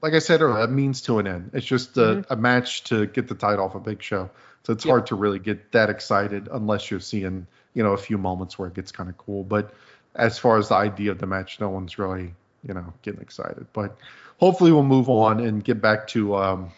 [0.00, 1.50] like I said earlier, a means to an end.
[1.52, 2.32] It's just a, mm-hmm.
[2.32, 4.30] a match to get the title off a big show.
[4.64, 4.90] So it's Yep.
[4.90, 8.68] hard to really get that excited unless you're seeing, you know, a few moments where
[8.68, 9.44] it gets kind of cool.
[9.44, 9.74] But
[10.14, 12.34] as far as the idea of the match, no one's really,
[12.66, 13.66] you know, getting excited.
[13.72, 13.96] But
[14.38, 16.72] hopefully we'll move on and get back to, um,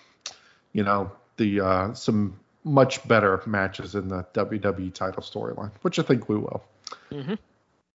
[0.72, 6.02] you know, the uh, some much better matches in the WWE title storyline, which I
[6.02, 6.64] think we will.
[7.10, 7.38] Mhm.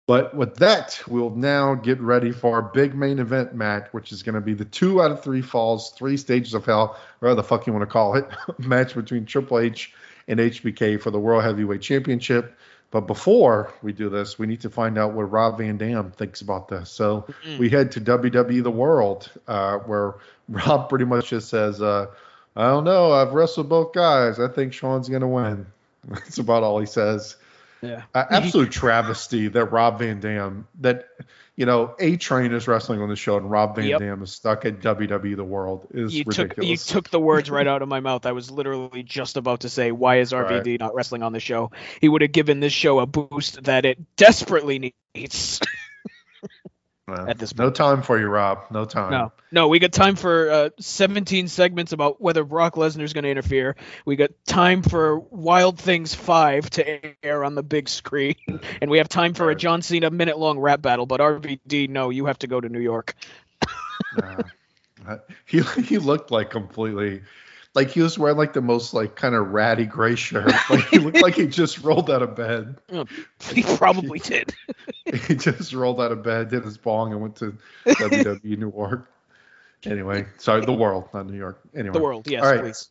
[0.05, 4.23] But with that, we'll now get ready for our big main event match, which is
[4.23, 7.43] going to be the two out of three falls, three stages of hell, whatever the
[7.43, 8.25] fuck you want to call it,
[8.57, 9.93] match between Triple H
[10.27, 12.57] and HBK for the World Heavyweight Championship.
[12.91, 16.41] But before we do this, we need to find out what Rob Van Dam thinks
[16.41, 16.89] about this.
[16.89, 17.27] So
[17.59, 20.15] we head to WWE The World, uh, where
[20.49, 22.07] Rob pretty much just says, uh,
[22.55, 23.11] I don't know.
[23.11, 24.39] I've wrestled both guys.
[24.39, 25.67] I think Shawn's going to win.
[26.07, 27.35] That's about all he says.
[27.81, 28.03] Yeah.
[28.13, 31.07] Uh, absolute travesty that Rob Van Dam, that,
[31.55, 33.99] you know, A Train is wrestling on the show and Rob Van Yep.
[33.99, 37.67] Dam is stuck at WWE The World is You took you took the words right
[37.67, 38.25] out of my mouth.
[38.25, 41.71] I was literally just about to say, "Why is RVD not wrestling on the show?"
[42.01, 45.59] He would have given this show a boost that it desperately needs.
[47.13, 48.65] Uh, at this no time for you, Rob.
[48.71, 49.11] No time.
[49.11, 53.29] No, no, we got time for uh, 17 segments about whether Brock Lesnar's going to
[53.29, 53.75] interfere.
[54.05, 58.35] We got time for Wild Things 5 to air on the big screen,
[58.81, 61.05] and we have time for a John Cena minute long rap battle.
[61.05, 63.15] But RVD, no, you have to go to New York.
[65.07, 67.21] Uh, he he looked like completely
[67.75, 70.51] like he was wearing like the most like kind of ratty gray shirt.
[70.69, 72.75] Like he looked like he just rolled out of bed.
[72.91, 73.05] Oh,
[73.51, 74.53] he probably did.
[75.05, 77.55] He just rolled out of bed, did his bong, and went to
[77.85, 79.09] WWE New York.
[79.85, 81.61] Anyway, sorry, the world, not New York.
[81.73, 82.61] Anyway, The world, yes, All right.
[82.61, 82.89] please.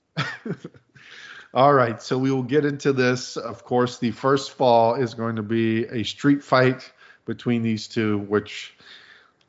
[1.55, 3.37] All right, so we will get into this.
[3.37, 6.91] Of course, the first fall is going to be a street fight
[7.25, 8.77] between these two, which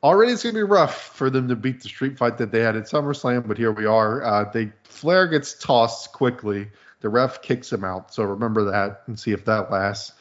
[0.02, 2.60] already it's going to be rough for them to beat the street fight that they
[2.60, 3.46] had at SummerSlam.
[3.46, 4.22] But here we are.
[4.22, 6.68] Uh, they Flair gets tossed quickly.
[7.00, 8.12] The ref kicks him out.
[8.12, 10.12] So remember that and see if that lasts.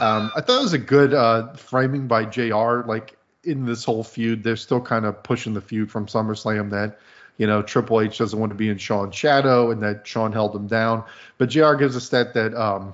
[0.00, 4.02] Um, I thought it was a good uh, framing by JR Like in this whole
[4.02, 6.98] feud, they're still kind of pushing the feud from SummerSlam that
[7.36, 10.54] you know Triple H doesn't want to be in Shawn's shadow and that Shawn held
[10.54, 11.04] him down.
[11.38, 12.92] But JR gives a stat that um,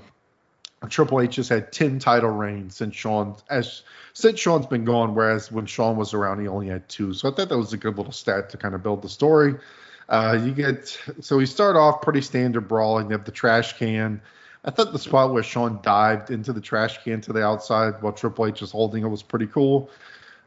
[0.88, 3.82] Triple H has had ten title reigns since Shawn as
[4.14, 7.12] since Shawn's been gone, whereas when Shawn was around, he only had two.
[7.12, 9.56] So I thought that was a good little stat to kind of build the story.
[10.08, 13.06] Uh, you get so we start off pretty standard brawling.
[13.06, 14.20] You have the trash can.
[14.64, 18.12] I thought the spot where Shawn dived into the trash can to the outside while
[18.12, 19.90] Triple H is holding it was pretty cool.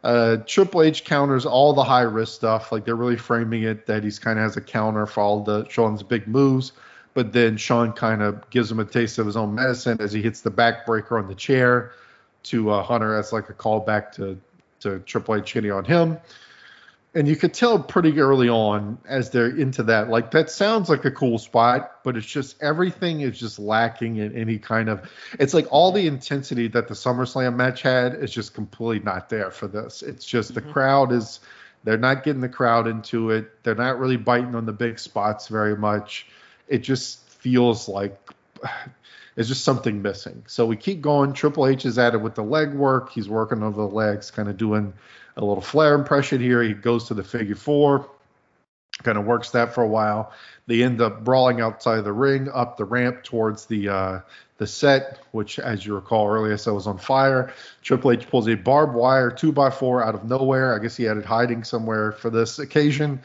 [0.03, 2.71] Uh, Triple H counters all the high risk stuff.
[2.71, 5.67] Like they're really framing it that he's kind of has a counter for all the
[5.69, 6.73] Shawn's big moves.
[7.13, 10.21] But then Shawn kind of gives him a taste of his own medicine as he
[10.21, 11.91] hits the backbreaker on the chair
[12.43, 14.39] to uh, Hunter as like a callback to
[14.81, 16.17] to Triple H hitting on him.
[17.15, 21.05] And you could tell pretty early on as they're into that like that sounds like
[21.05, 25.07] a cool spot but it's just everything is just lacking in any kind of
[25.39, 29.51] it's like all the intensity that the SummerSlam match had is just completely not there
[29.51, 30.01] for this.
[30.01, 30.65] It's just mm-hmm.
[30.65, 31.39] the crowd is
[31.83, 33.63] they're not getting the crowd into it.
[33.63, 36.25] They're not really biting on the big spots very much
[36.73, 38.17] it just feels like
[39.35, 42.43] it's just something missing so we keep going triple h is at it with the
[42.43, 44.93] leg work he's working over the legs kind of doing
[45.37, 46.61] a little Flair impression here.
[46.61, 48.09] He goes to the figure four,
[49.01, 50.31] kind of works that for a while.
[50.67, 54.19] They end up brawling outside of the ring, up the ramp towards the uh,
[54.57, 57.53] the set, which, as you recall earlier, said was on fire.
[57.81, 60.75] Triple H pulls a barbed wire two by four out of nowhere.
[60.75, 63.21] I guess he had it hiding somewhere for this occasion.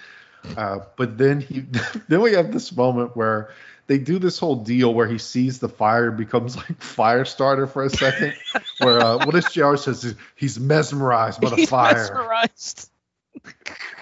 [0.56, 1.60] Uh, but then he,
[2.08, 3.50] then we have this moment where
[3.86, 7.84] they do this whole deal where he sees the fire becomes like fire starter for
[7.84, 8.34] a second.
[8.78, 11.94] where uh, what does JR says he's mesmerized by the he's fire.
[11.94, 12.90] Mesmerized.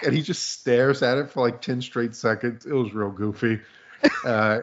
[0.03, 2.65] and he just stares at it for like ten straight seconds.
[2.65, 3.61] It was real goofy.
[4.23, 4.61] Uh,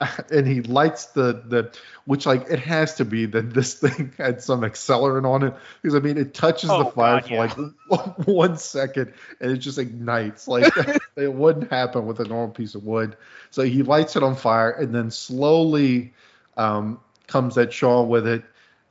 [0.30, 1.72] and he lights the the
[2.04, 5.94] which like it has to be that this thing had some accelerant on it because
[5.94, 7.72] I mean it touches oh, the fire God, for yeah.
[7.90, 10.72] like one second and it just ignites like
[11.16, 13.16] it wouldn't happen with a normal piece of wood.
[13.50, 16.12] So he lights it on fire and then slowly
[16.56, 18.44] um, comes at Shawn with it.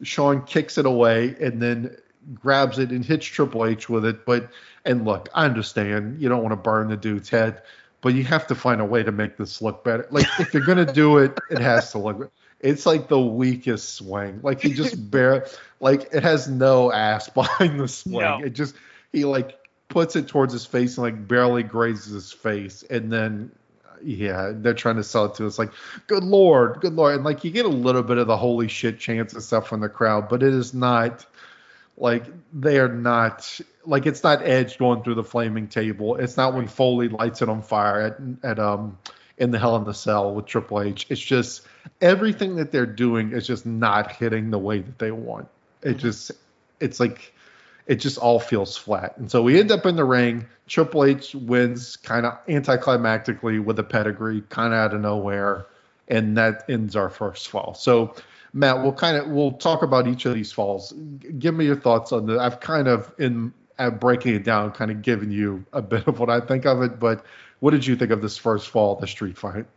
[0.03, 1.95] Shawn kicks it away and then
[2.34, 4.26] grabs it and hits Triple H with it.
[4.26, 4.49] But
[4.84, 7.62] and look, I understand you don't want to burn the dude's head
[8.08, 10.08] but you have to find a way to make this look better.
[10.12, 12.32] Like if you're gonna do it, it has to look.
[12.62, 14.39] It's like the weakest swing.
[14.41, 15.47] Like he just bare,
[15.82, 18.22] like it has no ass behind the swing.
[18.22, 18.39] No.
[18.41, 18.76] It just
[19.12, 23.51] he like puts it towards his face and like barely grazes his face, and then
[24.01, 25.74] yeah, they're trying to sell it to us like,
[26.08, 28.99] good lord, good lord, and like you get a little bit of the holy shit
[28.99, 31.26] chance and stuff from the crowd, but it is not
[31.98, 36.16] like they are not like it's not Edge going through the flaming table.
[36.16, 38.18] It's not when Foley lights it on fire at
[38.50, 38.98] at um
[39.38, 41.08] in the Hell in the Cell with Triple H.
[41.10, 41.64] It's just
[42.02, 45.48] everything that they're doing is just not hitting the way that they want.
[45.82, 46.00] It mm-hmm.
[46.00, 46.32] just
[46.80, 47.34] it's like
[47.88, 49.18] it just all feels flat.
[49.18, 50.45] And so we end up in the ring.
[50.68, 55.66] Triple H wins kind of anticlimactically with a pedigree, kind of out of nowhere,
[56.08, 57.74] and that ends our first fall.
[57.74, 58.14] So
[58.58, 60.91] Matt, we'll kind of we'll talk about each of these falls.
[61.38, 62.39] Give me your thoughts on the.
[62.39, 66.20] I've kind of in at breaking it down, kind of given you a bit of
[66.20, 66.99] what I think of it.
[66.99, 67.24] But
[67.60, 69.68] what did you think of this first fall, the street fight?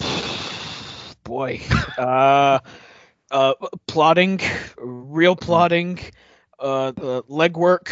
[1.24, 1.62] Boy,
[1.96, 2.58] uh,
[3.30, 3.54] uh,
[3.86, 4.42] plotting,
[4.76, 6.00] real plotting,
[6.58, 6.92] uh,
[7.30, 7.90] legwork,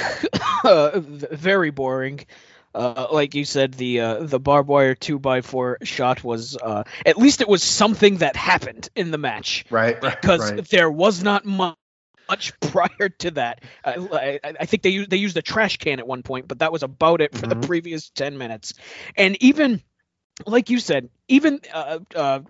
[0.64, 1.00] uh,
[1.34, 2.26] very boring.
[2.74, 6.84] Uh, like you said, the uh, the barbed wire two by four shot was uh,
[7.06, 10.00] at least it was something that happened in the match, right?
[10.00, 10.68] Because right.
[10.68, 11.76] there was not much
[12.60, 13.62] prior to that.
[13.84, 16.72] I, I, think they used they used a trash can at one point, but that
[16.72, 17.60] was about it for mm-hmm.
[17.60, 18.74] the previous ten minutes.
[19.16, 19.82] And even
[20.46, 22.40] like you said, even uh, uh,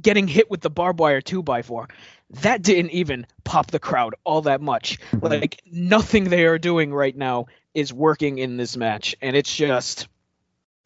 [0.00, 1.88] getting hit with the barbed wire two by four,
[2.30, 4.98] that didn't even pop the crowd all that much.
[5.12, 5.26] Mm-hmm.
[5.26, 7.46] Like nothing they are doing right now
[7.76, 10.08] is working in this match, and it's just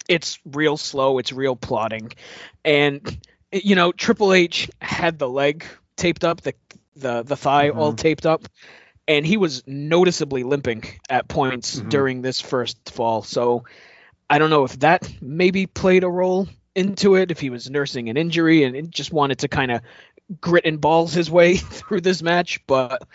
[0.09, 2.11] it's real slow, it's real plotting,
[2.65, 5.65] and you know Triple H had the leg
[5.97, 6.53] taped up, the
[6.97, 7.79] the the thigh mm-hmm.
[7.79, 8.49] all taped up,
[9.07, 11.91] and he was noticeably limping at points mm-hmm.
[11.91, 13.23] during this first fall.
[13.23, 13.65] So
[14.29, 18.09] I don't know if that maybe played a role into it, if he was nursing
[18.09, 19.81] an injury and just wanted to kind of
[20.41, 23.07] grit and balls his way through this match, but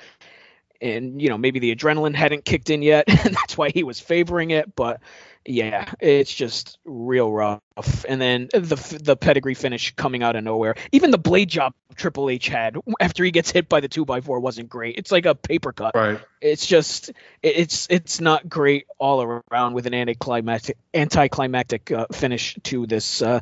[0.82, 4.00] and you know maybe the adrenaline hadn't kicked in yet, and that's why he was
[4.00, 4.76] favoring it.
[4.76, 5.02] But
[5.46, 7.62] yeah, it's just real rough.
[8.08, 10.76] And then the the pedigree finish coming out of nowhere.
[10.92, 14.22] Even the blade job Triple H had after he gets hit by the two by
[14.22, 14.98] four wasn't great.
[14.98, 15.96] It's like a paper cut.
[15.96, 16.20] Right.
[16.42, 17.12] It's just
[17.44, 23.42] it's it's not great all around with an anticlimactic anticlimactic uh, finish to this uh,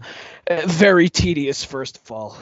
[0.66, 2.38] very tedious first fall.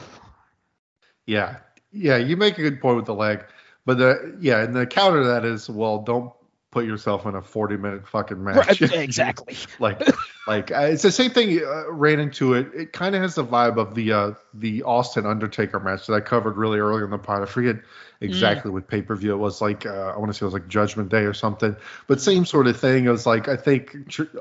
[1.24, 1.58] Yeah,
[1.92, 3.44] yeah, you make a good point with the leg,
[3.84, 6.32] but the yeah, and the counter to that is well, don't
[6.72, 8.80] put yourself in a 40 minute fucking match.
[8.80, 9.56] Right, exactly.
[9.78, 10.00] like,
[10.48, 11.60] like uh, it's the same thing.
[11.64, 12.68] Uh, ran into it.
[12.74, 16.20] It kind of has the vibe of the uh, the Austin Undertaker match that I
[16.20, 17.42] covered really early in the pod.
[17.42, 17.76] I forget
[18.20, 18.74] exactly mm.
[18.74, 19.60] what pay per view it was.
[19.60, 21.76] Like, uh, I want to say it was like Judgment Day or something.
[22.08, 23.04] But same sort of thing.
[23.04, 23.96] It was like I think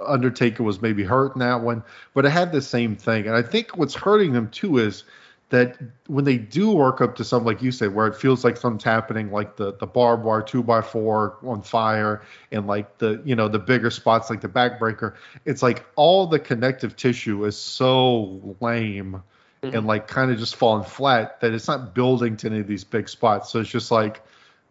[0.05, 3.27] Undertaker was maybe hurt in that one, but it had the same thing.
[3.27, 5.03] And I think what's hurting them too is
[5.51, 8.55] that when they do work up to something like you said, where it feels like
[8.55, 13.21] something's happening, like the the barbed wire two by four on fire, and like the
[13.25, 15.15] you know the bigger spots like the backbreaker,
[15.45, 19.21] it's like all the connective tissue is so lame
[19.61, 19.75] mm-hmm.
[19.75, 22.85] and like kind of just falling flat that it's not building to any of these
[22.85, 23.51] big spots.
[23.51, 24.23] So it's just like,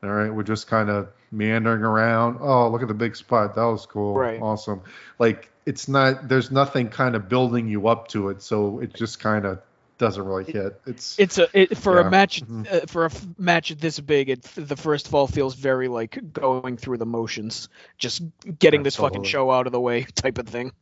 [0.03, 2.39] all right, we're just kind of meandering around.
[2.41, 3.55] Oh, look at the big spot.
[3.55, 4.15] That was cool.
[4.15, 4.41] Right.
[4.41, 4.81] Awesome.
[5.19, 6.27] Like it's not.
[6.27, 8.41] There's nothing kind of building you up to it.
[8.41, 9.61] So it just kind of
[10.01, 10.81] doesn't really hit.
[10.87, 12.07] It's it's a it, for yeah.
[12.07, 12.65] a match mm-hmm.
[12.69, 14.31] uh, for a f- match this big.
[14.31, 17.69] It the first fall feels very like going through the motions,
[17.99, 18.23] just
[18.59, 20.73] getting this fucking show out of the way type of thing.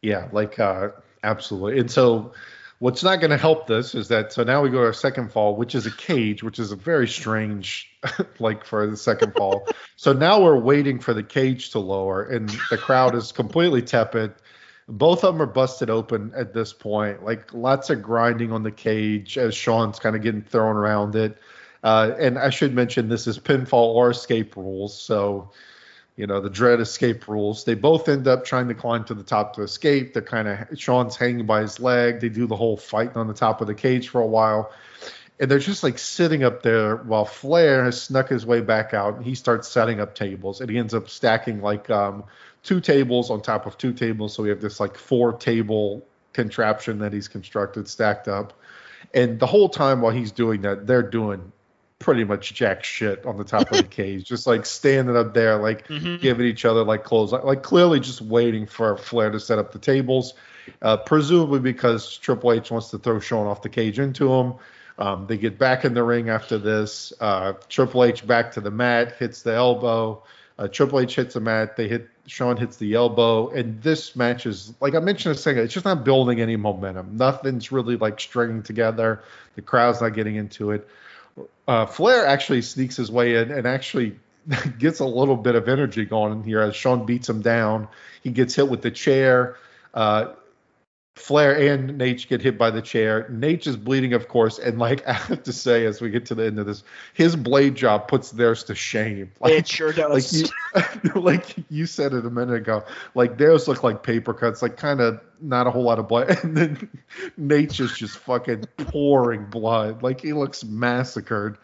[0.00, 0.88] Yeah, like uh,
[1.22, 1.78] absolutely.
[1.78, 2.32] And so,
[2.78, 5.30] what's not going to help this is that so now we go to our second
[5.30, 7.90] fall, which is a cage, which is a very strange,
[8.38, 9.68] like for the second fall.
[9.96, 14.32] so now we're waiting for the cage to lower, and the crowd is completely tepid
[14.88, 17.24] both of them are busted open at this point.
[17.24, 21.38] Like lots of grinding on the cage as Shawn's kind of getting thrown around it.
[21.82, 24.98] Uh, and I should mention this is pinfall or escape rules.
[24.98, 25.50] So,
[26.16, 27.64] you know, the dread escape rules.
[27.64, 30.14] They both end up trying to climb to the top to escape.
[30.14, 32.20] They're kind of Shawn's hanging by his leg.
[32.20, 34.72] They do the whole fighting on the top of the cage for a while.
[35.40, 39.16] And they're just like sitting up there while Flair has snuck his way back out
[39.16, 42.24] and he starts setting up tables and he ends up stacking like um,
[42.64, 44.34] two tables on top of two tables.
[44.34, 48.52] So we have this like four table contraption that he's constructed stacked up.
[49.12, 51.52] And the whole time while he's doing that, they're doing
[52.00, 55.56] pretty much jack shit on the top of the cage, just like standing up there,
[55.56, 56.16] like mm-hmm.
[56.16, 59.70] giving each other like clothes, like, like clearly just waiting for Flair to set up
[59.70, 60.34] the tables,
[60.82, 64.54] uh, presumably because Triple H wants to throw Shawn off the cage into him.
[64.98, 67.12] Um, they get back in the ring after this.
[67.20, 70.22] Uh, Triple H back to the mat, hits the elbow.
[70.56, 71.76] Uh, Triple H hits the mat.
[71.76, 75.62] They hit Shawn hits the elbow, and this match is like I mentioned a second.
[75.64, 77.16] It's just not building any momentum.
[77.16, 79.22] Nothing's really like stringing together.
[79.56, 80.88] The crowd's not getting into it.
[81.66, 84.16] Uh, Flair actually sneaks his way in and actually
[84.78, 87.88] gets a little bit of energy going in here as Shawn beats him down.
[88.22, 89.56] He gets hit with the chair.
[89.92, 90.34] Uh,
[91.14, 93.28] Flair and Naitch get hit by the chair.
[93.30, 96.34] Naitch is bleeding, of course, and like I have to say, as we get to
[96.34, 96.82] the end of this,
[97.12, 99.30] his blade job puts theirs to shame.
[99.40, 100.42] Like, it sure does.
[100.74, 102.84] Like you, like you said it a minute ago,
[103.14, 106.30] like theirs look like paper cuts, like kind of not a whole lot of blood,
[106.42, 106.88] and then
[107.38, 111.58] Naitch's just just fucking pouring blood, like he looks massacred.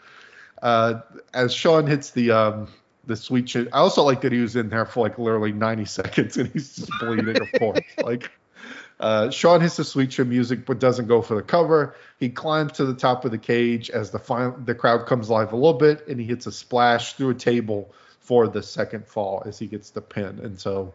[0.62, 1.00] Uh,
[1.34, 2.68] as Shawn hits the um,
[3.06, 3.66] the sweet shit.
[3.72, 6.76] I also like that he was in there for like literally 90 seconds and he's
[6.76, 7.80] just bleeding, of course.
[8.02, 8.30] Like
[9.00, 11.96] uh, Shawn hits the sweet chin music, but doesn't go for the cover.
[12.18, 15.54] He climbs to the top of the cage as the final, the crowd comes live
[15.54, 19.42] a little bit, and he hits a splash through a table for the second fall
[19.46, 20.40] as he gets the pin.
[20.42, 20.92] And so,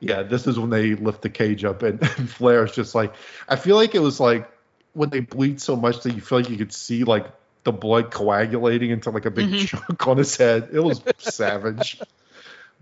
[0.00, 3.14] yeah, this is when they lift the cage up, and, and Flair is just like,
[3.48, 4.50] I feel like it was like
[4.92, 7.26] when they bleed so much that you feel like you could see like
[7.64, 9.64] the blood coagulating into like a big mm-hmm.
[9.64, 10.68] chunk on his head.
[10.72, 12.02] It was savage.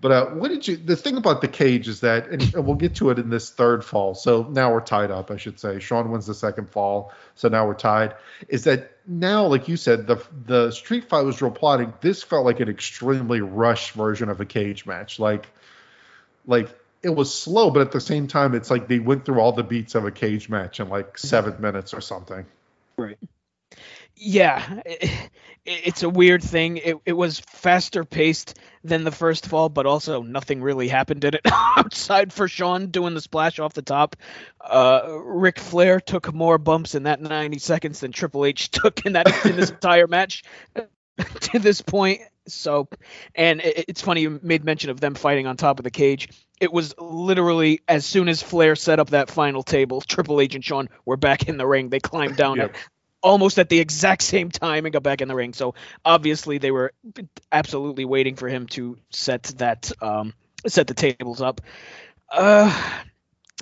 [0.05, 0.77] But uh, what did you?
[0.77, 3.83] The thing about the cage is that, and we'll get to it in this third
[3.83, 4.15] fall.
[4.15, 5.81] So now we're tied up, I should say.
[5.81, 8.15] Shawn wins the second fall, so now we're tied.
[8.47, 11.95] Is that now, like you said, the the street fight was real plotting.
[12.03, 15.19] This felt like an extremely rushed version of a cage match.
[15.19, 15.47] Like,
[16.47, 16.69] like
[17.03, 19.65] it was slow, but at the same time, it's like they went through all the
[19.65, 22.45] beats of a cage match in like seven minutes or something.
[22.99, 23.17] Right
[24.17, 25.31] yeah, it,
[25.65, 26.77] it's a weird thing.
[26.77, 31.35] It, it was faster paced than the first fall, but also nothing really happened in
[31.35, 31.41] it
[31.77, 34.17] outside for Shawn doing the splash off the top.
[34.61, 39.15] Uh, Ric Flair took more bumps in that 90 seconds than Triple H took in
[39.15, 40.45] that in this entire match
[41.41, 42.21] to this point.
[42.47, 42.89] So,
[43.35, 46.29] and it, it's funny you made mention of them fighting on top of the cage.
[46.61, 50.65] It was literally as soon as Flair set up that final table, Triple H and
[50.65, 51.89] Shawn were back in the ring.
[51.89, 52.77] They climbed down yep
[53.25, 55.55] almost at the exact same time and got back in the ring.
[55.55, 55.75] So
[56.05, 56.93] obviously they were
[57.51, 60.35] absolutely waiting for him to set that um,
[60.67, 61.61] set the tables up.
[62.31, 62.73] Uh,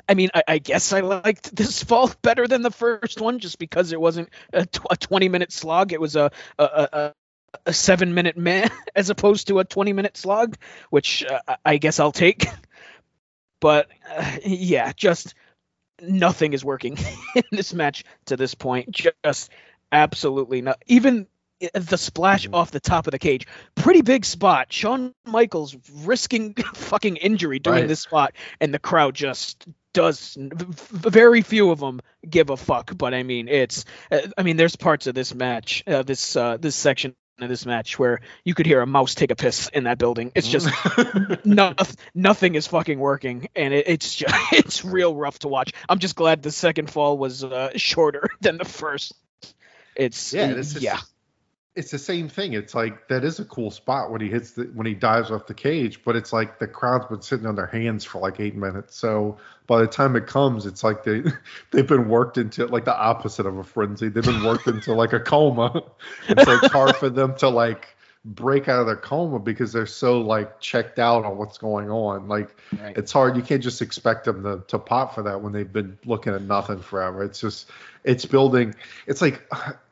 [0.08, 3.58] I mean, I, I, guess I liked this fall better than the first one, just
[3.58, 5.92] because it wasn't a, tw- a 20 minute slog.
[5.92, 7.14] It was a a, a,
[7.66, 10.56] a seven minute man as opposed to a 20 minute slog,
[10.90, 12.46] which uh, I guess I'll take.
[13.60, 15.34] But uh, yeah, just
[16.02, 16.98] nothing is working
[17.36, 18.90] in this match to this point.
[18.90, 19.50] Just
[19.90, 20.82] absolutely not.
[20.86, 21.26] Even
[21.74, 22.54] the splash mm-hmm.
[22.54, 24.72] off the top of the cage, pretty big spot.
[24.72, 27.88] Shawn Michaels risking fucking injury doing right.
[27.88, 30.36] this spot, and the crowd just does.
[30.38, 32.96] Very few of them give a fuck.
[32.96, 33.84] But I mean, it's.
[34.10, 37.66] Uh, I mean, there's parts of this match, uh, this uh, this section of this
[37.66, 40.32] match where you could hear a mouse take a piss in that building.
[40.34, 40.68] It's just
[41.44, 41.74] no,
[42.14, 45.72] nothing is fucking working, and it, it's just it's real rough to watch.
[45.88, 49.14] I'm just glad the second fall was uh, shorter than the first.
[49.94, 51.00] It's yeah, it's yeah.
[51.74, 52.52] It's the same thing.
[52.52, 55.46] It's like that is a cool spot when he hits the when he dives off
[55.46, 58.54] the cage, but it's like the crowd's been sitting on their hands for like eight
[58.54, 58.94] minutes.
[58.94, 61.22] So by the time it comes, it's like they
[61.70, 64.10] they've been worked into like the opposite of a frenzy.
[64.10, 65.82] They've been worked into like a coma,
[66.28, 69.86] and so it's hard for them to like break out of their coma because they're
[69.86, 72.28] so like checked out on what's going on.
[72.28, 72.96] Like right.
[72.96, 73.36] it's hard.
[73.36, 76.42] You can't just expect them to, to pop for that when they've been looking at
[76.42, 77.24] nothing forever.
[77.24, 77.70] It's just
[78.04, 78.74] it's building.
[79.06, 79.42] It's like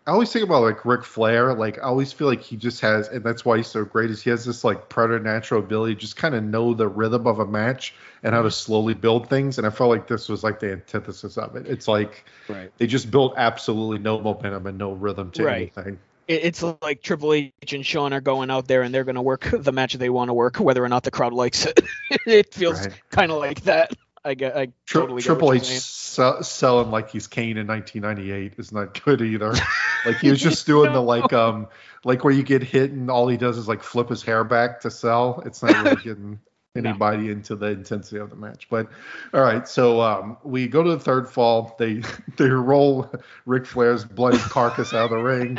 [0.07, 1.55] I always think about like Ric Flair.
[1.55, 4.11] Like I always feel like he just has, and that's why he's so great.
[4.11, 7.47] Is he has this like preternatural ability, just kind of know the rhythm of a
[7.47, 9.59] match and how to slowly build things.
[9.59, 11.67] And I felt like this was like the antithesis of it.
[11.67, 12.73] It's like right.
[12.79, 15.57] they just built absolutely no momentum and no rhythm to right.
[15.57, 15.99] anything
[16.31, 19.49] it's like Triple H and Shawn are going out there and they're going to work
[19.53, 21.81] the match they want to work, whether or not the crowd likes it.
[22.27, 22.95] it feels right.
[23.11, 23.93] kind of like that.
[24.25, 28.73] I get, I Tri- totally Triple H sell, selling like he's Kane in 1998 is
[28.73, 29.55] not good either.
[30.07, 31.69] like he was just doing the like um
[32.05, 34.81] like where you get hit and all he does is like flip his hair back
[34.81, 35.43] to sell.
[35.47, 36.41] It's not really getting
[36.77, 37.33] anybody no.
[37.33, 38.69] into the intensity of the match.
[38.69, 38.89] But
[39.33, 41.75] all right, so um, we go to the third fall.
[41.79, 42.03] They
[42.37, 43.11] they roll
[43.47, 45.59] Ric Flair's bloody carcass out of the ring,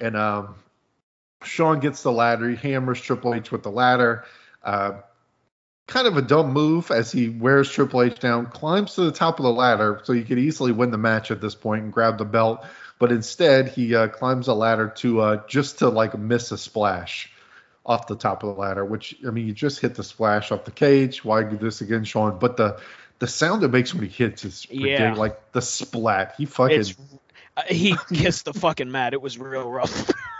[0.00, 0.54] and um,
[1.42, 2.50] Shawn gets the ladder.
[2.50, 4.24] He hammers Triple H with the ladder.
[4.62, 5.00] Uh,
[5.88, 9.40] kind of a dumb move as he wears Triple H down, climbs to the top
[9.40, 12.18] of the ladder, so he could easily win the match at this point and grab
[12.18, 12.64] the belt.
[13.00, 17.30] But instead, he uh, climbs the ladder to uh, just to like miss a splash
[17.86, 20.64] off the top of the ladder, which I mean, you just hit the splash off
[20.64, 21.24] the cage.
[21.24, 22.38] Why do this again, Shawn?
[22.38, 22.80] But the
[23.18, 25.14] the sound it makes when he hits is yeah.
[25.14, 26.34] like the splat.
[26.36, 26.84] He fucking
[27.56, 29.14] uh, he kissed the fucking mat.
[29.14, 30.10] It was real rough.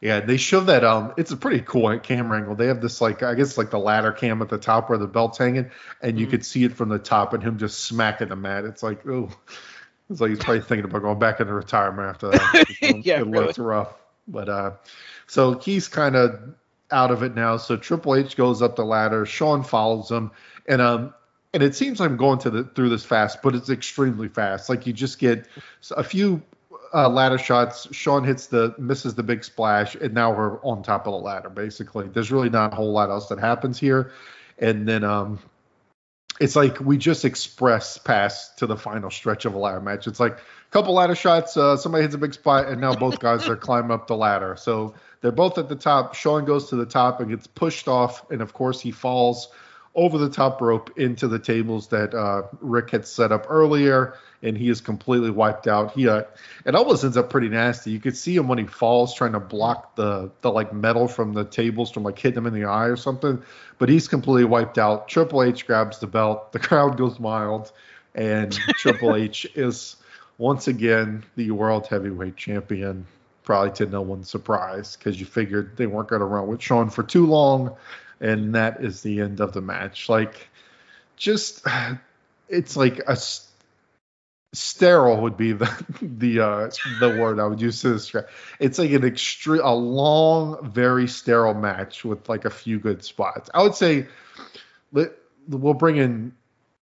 [0.00, 2.54] yeah, they show that um it's a pretty cool camera angle.
[2.54, 5.06] They have this like I guess like the ladder cam at the top where the
[5.06, 5.70] belt's hanging,
[6.02, 6.30] and you mm-hmm.
[6.30, 8.64] could see it from the top and him just smacking the mat.
[8.64, 9.30] It's like, oh
[10.08, 12.64] it's like he's probably thinking about going back into retirement after that.
[13.04, 13.46] yeah, it really.
[13.46, 13.94] looks rough.
[14.26, 14.70] But uh
[15.26, 16.54] so he's kind of
[16.90, 17.56] out of it now.
[17.56, 19.26] So Triple H goes up the ladder.
[19.26, 20.30] Shawn follows him,
[20.66, 21.14] and um,
[21.52, 24.68] and it seems I'm going to the through this fast, but it's extremely fast.
[24.68, 25.46] Like you just get
[25.90, 26.42] a few
[26.92, 27.88] uh, ladder shots.
[27.94, 31.48] Shawn hits the misses the big splash, and now we're on top of the ladder.
[31.48, 34.12] Basically, there's really not a whole lot else that happens here,
[34.58, 35.38] and then um,
[36.40, 40.06] it's like we just express past to the final stretch of a ladder match.
[40.06, 43.18] It's like a couple ladder shots, uh, somebody hits a big spot, and now both
[43.18, 44.56] guys are climbing up the ladder.
[44.56, 46.14] So they're both at the top.
[46.14, 49.48] Shawn goes to the top and gets pushed off, and of course he falls
[49.94, 54.56] over the top rope into the tables that uh, Ric had set up earlier, and
[54.56, 55.92] he is completely wiped out.
[55.92, 56.22] He uh,
[56.64, 57.90] it almost ends up pretty nasty.
[57.90, 61.32] You could see him when he falls, trying to block the the like metal from
[61.32, 63.42] the tables from like hitting him in the eye or something.
[63.78, 65.08] But he's completely wiped out.
[65.08, 66.52] Triple H grabs the belt.
[66.52, 67.72] The crowd goes wild,
[68.14, 69.96] and Triple H is
[70.38, 73.06] once again the world heavyweight champion
[73.42, 76.88] probably to no one's surprise because you figured they weren't going to run with Shawn
[76.88, 77.74] for too long,
[78.20, 80.08] and that is the end of the match.
[80.08, 80.48] Like,
[81.16, 81.66] just
[82.48, 83.16] it's like a
[84.52, 86.70] sterile would be the the uh,
[87.00, 88.28] the word I would use to describe.
[88.58, 93.50] It's like an extreme, a long, very sterile match with like a few good spots.
[93.54, 94.06] I would say
[94.92, 96.32] we'll bring in.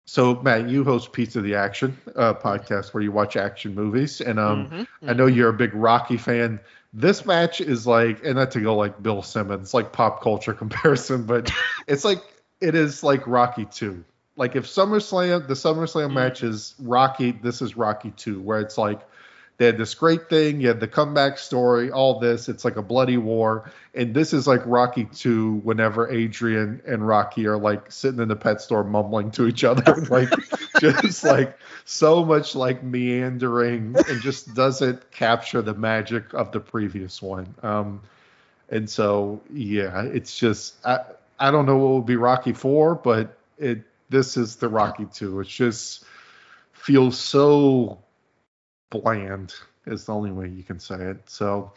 [0.06, 4.38] So Matt, you host Pizza the Action uh, podcast where you watch action movies, and
[4.38, 5.10] um, mm-hmm, mm-hmm.
[5.10, 6.60] I know you're a big Rocky fan.
[6.92, 11.24] This match is like, and not to go like Bill Simmons, like pop culture comparison,
[11.24, 11.50] but
[11.86, 12.22] it's like
[12.60, 14.04] it is like Rocky Two
[14.36, 16.14] like if SummerSlam, the SummerSlam mm.
[16.14, 19.00] match is Rocky, this is Rocky 2, where it's like
[19.58, 20.60] they had this great thing.
[20.60, 22.48] You had the comeback story, all this.
[22.48, 23.70] It's like a bloody war.
[23.94, 28.36] And this is like Rocky 2 whenever Adrian and Rocky are like sitting in the
[28.36, 29.94] pet store mumbling to each other.
[30.10, 30.28] like,
[30.78, 37.22] just like so much like meandering and just doesn't capture the magic of the previous
[37.22, 37.54] one.
[37.62, 38.02] Um,
[38.68, 41.00] and so, yeah, it's just, I,
[41.38, 45.40] I don't know what would be Rocky 4, but it, this is the Rocky 2.
[45.40, 46.04] It's just
[46.72, 48.02] feels so
[48.90, 49.54] bland
[49.86, 51.28] is the only way you can say it.
[51.28, 51.72] So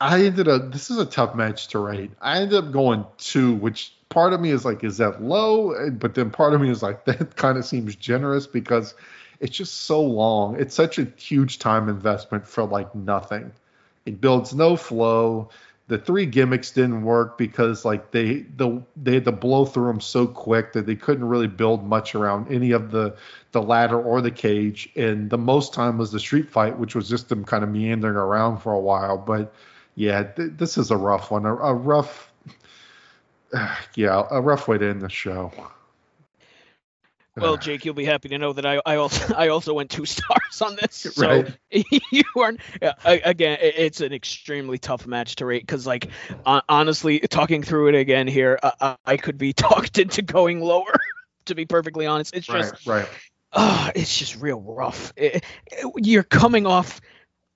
[0.00, 2.10] I ended up this is a tough match to rate.
[2.20, 5.90] I ended up going two, which part of me is like, is that low?
[5.90, 8.94] But then part of me is like, that kind of seems generous because
[9.40, 10.58] it's just so long.
[10.58, 13.52] It's such a huge time investment for like nothing.
[14.06, 15.50] It builds no flow
[15.92, 20.00] the three gimmicks didn't work because like they the they had to blow through them
[20.00, 23.14] so quick that they couldn't really build much around any of the
[23.50, 24.88] the ladder or the cage.
[24.96, 28.16] And the most time was the street fight which was just them kind of meandering
[28.16, 29.18] around for a while.
[29.18, 29.52] But
[29.94, 32.32] yeah th- this is a rough one a, a rough
[33.94, 35.52] yeah a rough way to end the show
[37.36, 37.56] well, uh.
[37.56, 40.60] Jake, you'll be happy to know that I, I also I also went two stars
[40.62, 40.94] on this.
[41.14, 41.56] So Right.
[42.12, 43.58] you aren't yeah, I- again.
[43.60, 46.08] It's an extremely tough match to rate because, like,
[46.68, 50.94] honestly, talking through it again here, I, I could be talked into going lower.
[51.46, 53.08] To be perfectly honest, it's just right
[53.54, 55.12] right it's just real rough.
[55.16, 57.00] It- it- you're coming off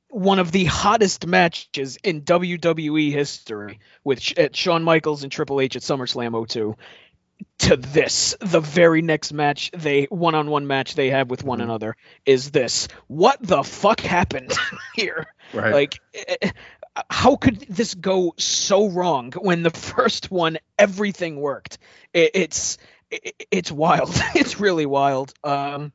[0.09, 5.77] one of the hottest matches in WWE history with at Shawn Michaels and Triple H
[5.77, 6.77] at SummerSlam 02
[7.59, 8.37] to this.
[8.41, 11.65] The very next match they one-on-one match they have with one Mhm.
[11.65, 12.89] another is this.
[13.07, 14.53] What the fuck happened
[14.95, 15.27] here?
[15.53, 15.73] Right.
[15.73, 16.51] Like eh,
[17.11, 21.79] how could this go so wrong when the first one everything worked?
[22.13, 22.79] It, it's
[23.11, 24.15] it, it's wild.
[24.35, 25.33] It's really wild.
[25.45, 25.93] Um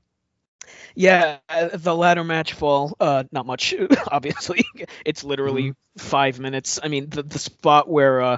[0.96, 3.74] yeah uh, the ladder match fall uh not much
[4.12, 4.64] obviously.
[5.06, 6.80] It's literally five minutes.
[6.82, 8.38] I mean the, the spot where uh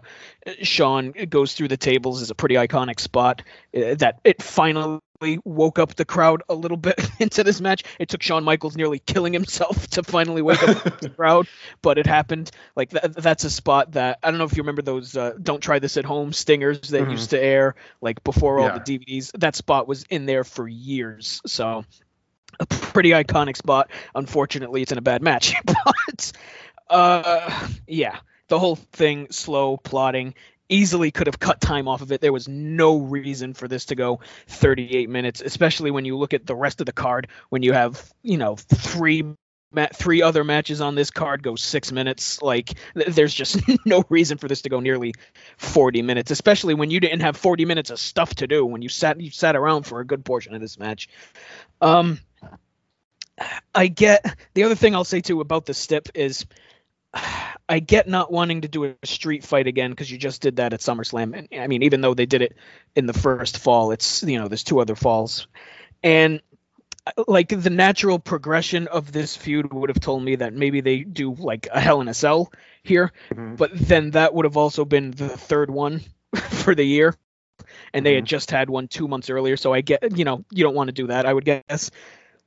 [0.62, 3.42] shawn goes through the tables is a pretty iconic spot
[3.76, 5.00] uh, that it finally
[5.46, 7.84] woke up the crowd a little bit into this match.
[7.98, 11.48] It took Shawn michaels nearly killing himself to finally wake up the crowd
[11.82, 12.52] but it happened.
[12.76, 15.62] Like th- that's a spot that i don't know if you remember those uh, don't
[15.62, 17.12] try this at home stingers that Mhm.
[17.12, 18.80] used to air like before all Yeah.
[18.80, 21.86] the dvds that spot was in there for years so
[22.60, 23.90] a pretty iconic spot.
[24.16, 25.56] Unfortunately, it's in a bad match.
[25.66, 26.32] but
[26.90, 30.36] uh, yeah, the whole thing slow plotting.
[30.70, 32.22] Easily could have cut time off of it.
[32.22, 36.46] There was no reason for this to go 38 minutes, especially when you look at
[36.46, 37.28] the rest of the card.
[37.50, 39.36] When you have, you know, three
[39.74, 42.42] ma- three other matches on this card go six minutes.
[42.42, 45.14] Like, th- there's just no reason for this to go nearly
[45.58, 48.90] 40 minutes, especially when you didn't have 40 minutes of stuff to do when you
[48.90, 51.10] sat you sat around for a good portion of this match.
[51.82, 52.20] Um,
[53.74, 56.46] I get the other thing I'll say too about the stip is
[57.70, 60.74] I get not wanting to do a street fight again because you just did that
[60.74, 61.48] at SummerSlam.
[61.52, 62.56] And I mean, even though they did it
[62.96, 65.48] in the first fall, it's you know there's two other falls,
[66.04, 66.42] and
[67.28, 71.34] like the natural progression of this feud would have told me that maybe they do
[71.34, 72.52] like a Hell in a Cell
[72.82, 73.58] here, Mhm.
[73.58, 76.02] but then that would have also been the third one
[76.36, 77.16] for the year,
[77.94, 78.28] and they had Mhm.
[78.28, 79.58] just had one two months earlier.
[79.58, 81.26] So I get you know you don't want to do that.
[81.26, 81.92] I would guess.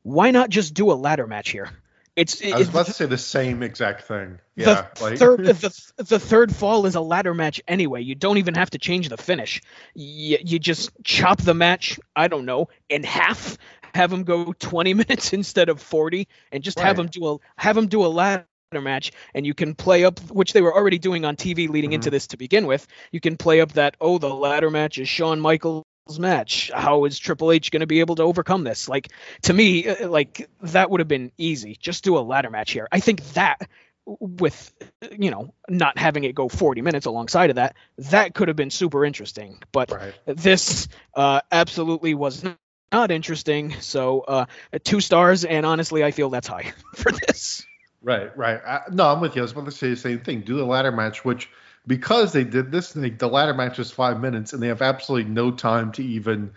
[0.06, 1.68] Why not just do a ladder match here?
[2.14, 5.92] It's i was about to say the same exact thing yeah the like third the,
[5.96, 8.02] the third fall is a ladder match anyway.
[8.02, 9.60] You don't even have to change the finish.
[9.94, 11.98] You, you just chop the match.
[12.14, 13.58] I don't know in half.
[13.94, 17.74] Have them go 20 minutes instead of 40, and just have them do a have
[17.74, 21.24] them do a ladder match, and you can play up which they were already doing
[21.24, 22.12] on TV leading into Mhm.
[22.12, 22.86] this to begin with.
[23.10, 25.85] You can play up that oh the ladder match is Shawn Michaels
[26.18, 26.70] match.
[26.74, 28.88] How is Triple H going to be able to overcome this?
[28.88, 29.08] Like
[29.42, 31.76] to me, uh, like that would have been easy.
[31.78, 32.88] Just do a ladder match here.
[32.90, 33.68] I think that
[34.06, 34.72] with
[35.18, 38.70] you know not having it go 40 minutes alongside of that that could have been
[38.70, 42.56] super interesting but right this uh absolutely was not,
[42.92, 44.46] not interesting so uh
[44.84, 47.66] two stars and honestly i feel that's high for this
[48.06, 48.60] Right, right.
[48.64, 49.42] I, no, I'm with you.
[49.42, 50.42] I was about to say the same thing.
[50.42, 51.50] Do the ladder match, which
[51.86, 55.30] because they did this, they, the ladder match is five minutes, and they have absolutely
[55.30, 56.52] no time to even,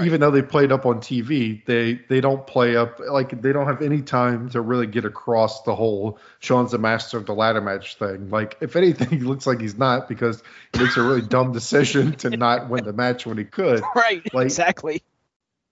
[0.00, 3.66] even though they played up on TV, they they don't play up like they don't
[3.66, 7.60] have any time to really get across the whole Shawn's the master of the ladder
[7.60, 8.30] match thing.
[8.30, 10.42] Like if anything, he looks like he's not because
[10.72, 13.82] he makes a really dumb decision to not win the match when he could.
[13.94, 15.02] right Like- exactly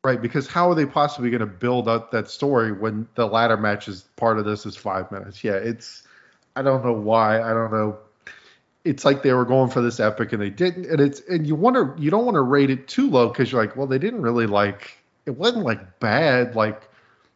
[0.03, 3.59] Right, because how are they possibly going to build up that story when the ladder
[3.59, 5.45] match is part of this is five minutes?
[5.45, 6.05] Yeah, it's
[6.57, 7.43] I don't know why.
[7.43, 7.99] I don't know.
[8.85, 11.55] It's like they were going for this epic and they didn't, and it's and you
[11.55, 14.23] wonder you don't want to rate it too low because you're like, well, they didn't
[14.23, 14.97] really like
[15.27, 16.57] it wasn't like bad.
[16.57, 16.89] Like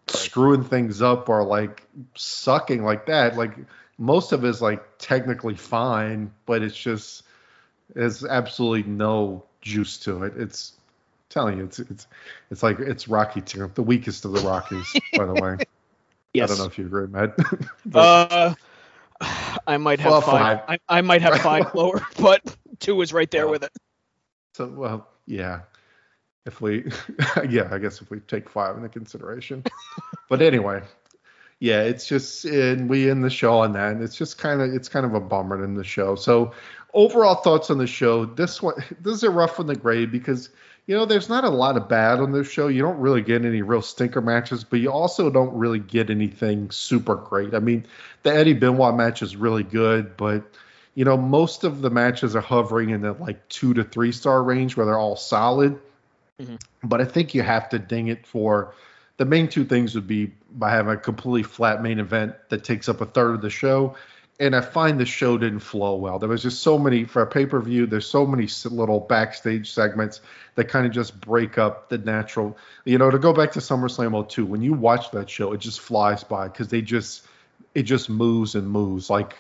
[0.07, 1.83] screwing things up or like
[2.15, 3.37] sucking like that.
[3.37, 3.53] Like
[3.99, 7.23] most of it is like technically fine, but it's just
[7.95, 10.35] there's absolutely no juice to it.
[10.37, 12.07] It's I'm telling you, it's it's
[12.51, 15.57] it's like it's Rocky tier, the weakest of the Rockies, by the way.
[16.33, 16.51] Yes.
[16.51, 17.37] I don't know if you agree, Matt.
[17.87, 18.55] But- Uh,
[19.67, 20.61] I might have Well, five.
[20.69, 22.43] I, I might have five lower, but
[22.81, 23.73] two is right there Well, with it.
[24.55, 25.61] So well, yeah.
[26.47, 26.85] If we,
[27.49, 29.65] yeah, I guess if we take five into consideration.
[30.29, 30.83] but anyway,
[31.59, 33.93] yeah, it's just and we end the show on that.
[33.93, 36.15] And it's just kind of it's kind of a bummer in the show.
[36.15, 36.53] So
[36.93, 38.27] overall thoughts on the show.
[38.27, 40.51] This one, this is a rough one the grade because
[40.87, 42.69] you know there's not a lot of bad on this show.
[42.69, 46.71] You don't really get any real stinker matches, but you also don't really get anything
[46.71, 47.55] super great.
[47.55, 47.87] I mean,
[48.23, 50.45] the Eddie Benoit match is really good, but
[50.95, 54.43] you know most of the matches are hovering in the like two to three star
[54.43, 55.79] range where they're all solid.
[56.41, 56.61] Mhm.
[56.83, 58.75] But I think you have to ding it for
[59.17, 62.89] the main two things would be by having a completely flat main event that takes
[62.89, 63.95] up a third of the show.
[64.41, 66.19] And I find the show didn't flow well.
[66.19, 67.87] There was just so many for a pay per view.
[67.87, 70.21] There's so many little backstage segments
[70.57, 72.57] that kind of just break up the natural.
[72.85, 75.81] You know, to go back to SummerSlam 02, when you watch that show, it just
[75.81, 77.29] flies by because they just
[77.75, 79.09] it just moves and moves.
[79.09, 79.37] Like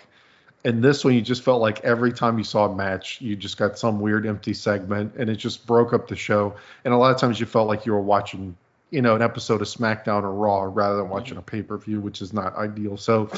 [0.65, 3.59] in this one, you just felt like every time you saw a match, you just
[3.59, 6.57] got some weird empty segment, and it just broke up the show.
[6.85, 8.57] And a lot of times, you felt like you were watching,
[8.90, 12.01] you know, an episode of SmackDown or Raw rather than watching a pay per view,
[12.01, 12.97] which is not ideal.
[12.97, 13.31] So,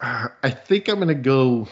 [0.00, 1.68] uh, I think I'm gonna go.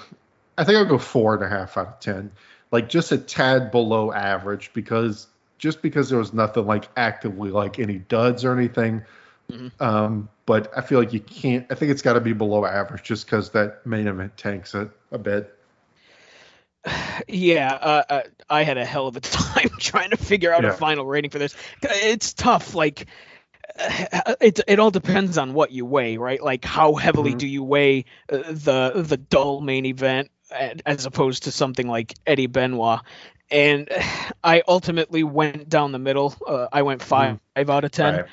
[0.58, 2.32] I think I'll go four and a half out of ten,
[2.70, 5.26] like just a tad below average because
[5.58, 9.02] just because there was nothing like actively like any duds or anything.
[9.50, 9.80] Mhm.
[9.80, 11.66] Um, but I feel like you can't.
[11.70, 14.90] I think it's got to be below average just because that main event tanks it
[15.12, 15.55] a bit.
[17.28, 20.70] Yeah, uh, uh, I had a hell of a time trying to figure out Yeah.
[20.70, 21.54] a final rating for this.
[21.82, 22.74] It's tough.
[22.74, 23.06] Like,
[23.78, 26.42] it it all depends on what you weigh, right?
[26.42, 27.38] Like, how heavily Mhm.
[27.38, 32.46] do you weigh uh, the the dull main event as opposed to something like Eddie
[32.46, 33.00] Benoit?
[33.50, 33.88] And
[34.44, 36.34] I ultimately went down the middle.
[36.46, 38.14] Uh, I went 5 out of ten.
[38.14, 38.24] Right.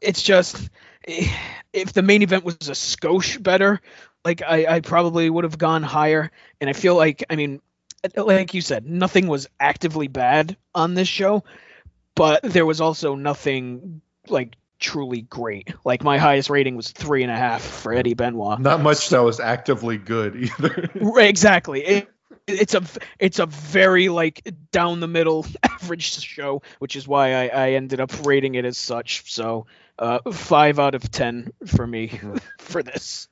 [0.00, 0.68] It's just
[1.72, 3.80] if the main event was a skosh better,
[4.24, 6.30] like I, I probably would have gone higher.
[6.60, 7.60] And I feel like, I mean,
[8.16, 11.44] like you said, nothing was actively bad on this show,
[12.14, 15.72] but there was also nothing like truly great.
[15.84, 18.60] Like my highest rating was three and a half for Eddie Benoit.
[18.60, 20.90] Not much that was actively good either.
[21.18, 21.84] Exactly.
[21.84, 22.08] It,
[22.46, 22.82] it's a
[23.18, 28.00] it's a very like down the middle average show, which is why I, I ended
[28.00, 29.32] up rating it as such.
[29.32, 29.66] So
[29.98, 32.20] uh, five out of ten for me
[32.58, 33.28] for this.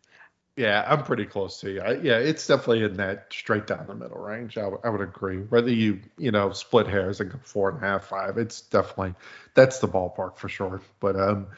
[0.57, 1.81] Yeah, I'm pretty close to you.
[1.81, 4.57] I, yeah, it's definitely in that straight down the middle range.
[4.57, 5.39] I would- would agree.
[5.39, 9.15] Whether you you know split hairs and go four and a half, five, it's definitely
[9.55, 10.81] that's the ballpark for sure.
[11.01, 11.49] But um,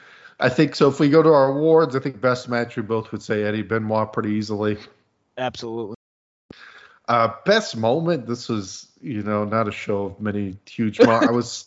[0.40, 0.88] I think so.
[0.88, 3.62] If we go to our awards, I think best match we both would say Eddie
[3.62, 4.78] Benoit pretty easily.
[5.38, 5.96] Absolutely.
[7.08, 8.26] Uh, best moment.
[8.26, 11.00] This was, you know, not a show of many huge.
[11.00, 11.66] Mo- I was,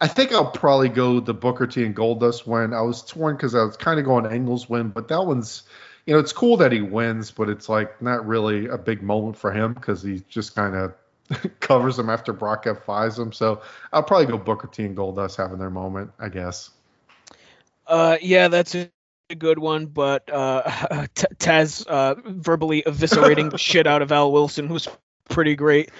[0.00, 2.72] I think I'll probably go the Booker T and Goldust win.
[2.72, 5.64] I was torn because I was kind of going Angles win, but that one's,
[6.06, 9.36] you know, it's cool that he wins, but it's like not really a big moment
[9.36, 10.94] for him because he just kind of
[11.60, 13.32] covers him after Brock F5s him.
[13.32, 13.62] So
[13.92, 16.70] I'll probably go Booker T and Goldust having their moment, I guess.
[17.86, 18.90] Uh, yeah, that's a
[19.36, 24.68] good one, but uh, T- Taz uh, verbally eviscerating the shit out of Al Wilson
[24.68, 24.88] was
[25.28, 25.90] pretty great.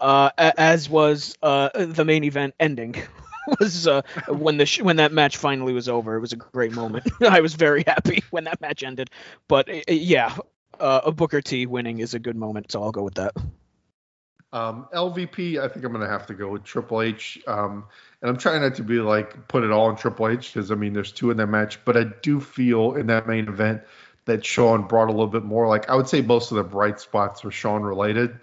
[0.00, 2.94] Uh, as was uh, the main event ending.
[3.60, 6.16] was uh, when the sh- when that match finally was over.
[6.16, 7.08] It was a great moment.
[7.22, 9.10] I was very happy when that match ended.
[9.48, 10.36] But uh, yeah,
[10.78, 13.34] uh, a Booker T winning is a good moment, so I'll go with that.
[14.50, 17.38] Um, LVP, I think I'm gonna have to go with Triple H.
[17.46, 17.84] Um,
[18.22, 20.74] and I'm trying not to be like put it all on Triple H because I
[20.74, 23.82] mean there's two in that match, but I do feel in that main event
[24.24, 25.68] that Shawn brought a little bit more.
[25.68, 28.38] Like I would say most of the bright spots were Shawn related,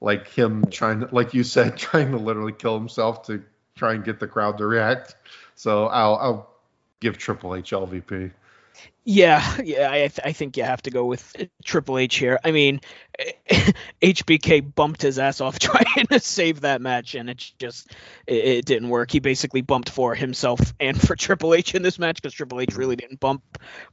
[0.00, 3.42] like him trying to, like you said, trying to literally kill himself to
[3.76, 5.16] try and get the crowd to react.
[5.54, 6.50] So I'll I'll
[7.00, 8.32] give Triple H LVP.
[9.08, 11.34] Yeah, yeah, I, th- I think you have to go with
[11.64, 12.40] Triple H here.
[12.44, 12.80] I mean,
[14.02, 17.92] HBK bumped his ass off trying to save that match, and it just
[18.26, 19.12] it, it didn't work.
[19.12, 22.74] He basically bumped for himself and for Triple H in this match because Triple H
[22.74, 23.42] really didn't bump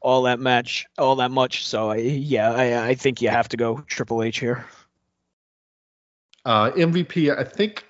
[0.01, 1.65] all that match all that much.
[1.65, 4.65] So I, yeah, I, I think you have to go Triple H here.
[6.43, 7.85] Uh, MVP, I think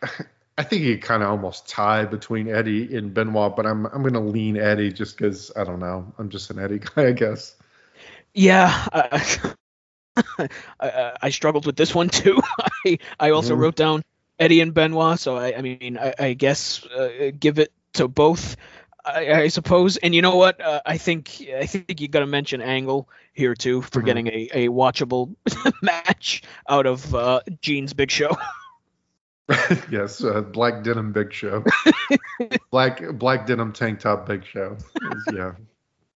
[0.57, 4.21] I think he kind of almost tied between Eddie and Benoit, but I'm I'm gonna
[4.21, 6.13] lean Eddie just because I don't know.
[6.19, 7.55] I'm just an Eddie guy, I guess.
[8.33, 9.53] Yeah, I,
[10.79, 12.41] I, I struggled with this one too.
[12.85, 13.59] I I also Mhm.
[13.59, 14.03] wrote down
[14.39, 18.55] Eddie and Benoit, so I, I mean I, I guess uh, give it to both.
[19.05, 19.97] I, I suppose.
[19.97, 20.61] And you know what?
[20.61, 24.05] Uh, I think I think you got to mention Angle here too for Mhm.
[24.05, 25.35] getting a, a watchable
[25.81, 28.37] match out of uh, jeans Big Show.
[29.91, 31.63] yes, uh, black denim big show.
[32.71, 34.77] black black denim tank top big show.
[35.33, 35.53] Yeah.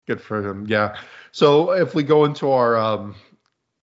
[0.07, 0.67] Good for him.
[0.69, 0.97] Yeah.
[1.33, 3.17] So if we go into our um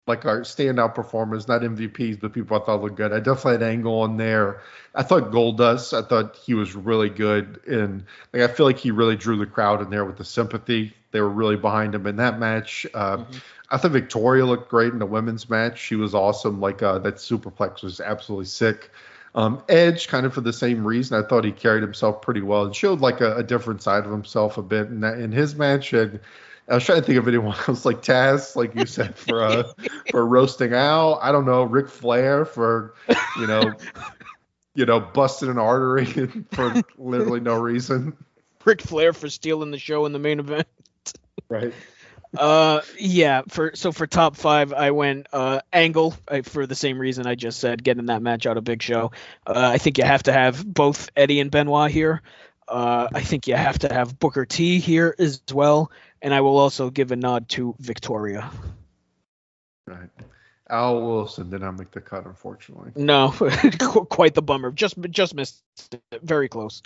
[0.07, 3.13] like our standout performers, not MVPs, but people I thought looked good.
[3.13, 4.61] I definitely had Angle on there.
[4.95, 8.93] I thought Goldust, I thought he was really good and like I feel like he
[8.93, 10.95] really drew the crowd in there with the sympathy.
[11.11, 12.87] They were really behind him in that match.
[12.95, 13.25] Uh,
[13.71, 15.79] I thought Victoria looked great in the women's match.
[15.79, 16.61] She was awesome.
[16.61, 18.91] Like uh, that superplex was absolutely sick.
[19.35, 22.67] Um, Edge, kind of for the same reason, I thought he carried himself pretty well
[22.67, 25.55] and showed like a, a different side of himself a bit in that in his
[25.55, 25.93] match.
[25.95, 26.21] And
[26.69, 29.73] I was trying to think of anyone else like Taz, like you said, for uh,
[30.11, 31.19] for roasting Al.
[31.23, 32.95] I don't know, Ric Flair for
[33.39, 33.73] you know,
[34.75, 36.07] you know, busting an artery
[36.53, 38.17] for literally no reason.
[38.65, 40.69] Ric Flair for stealing the show in the main event.
[41.49, 41.73] Right.
[42.37, 43.43] Uh, yeah.
[43.49, 47.35] For so for top five, I went uh Angle uh, for the same reason I
[47.35, 49.13] just said, getting that match out of Big Show.
[49.47, 52.23] Uh, I think you have to have both Eddie and Benoit here.
[52.67, 55.91] Uh, I think you have to have Booker T here as well,
[56.23, 58.51] and I will also give a nod to Victoria.
[59.87, 60.09] Right.
[60.71, 62.93] Al Wilson did not make the cut, unfortunately.
[62.97, 63.31] No,
[64.09, 64.71] quite the bummer.
[64.71, 66.23] Just just missed it.
[66.23, 66.83] Very close.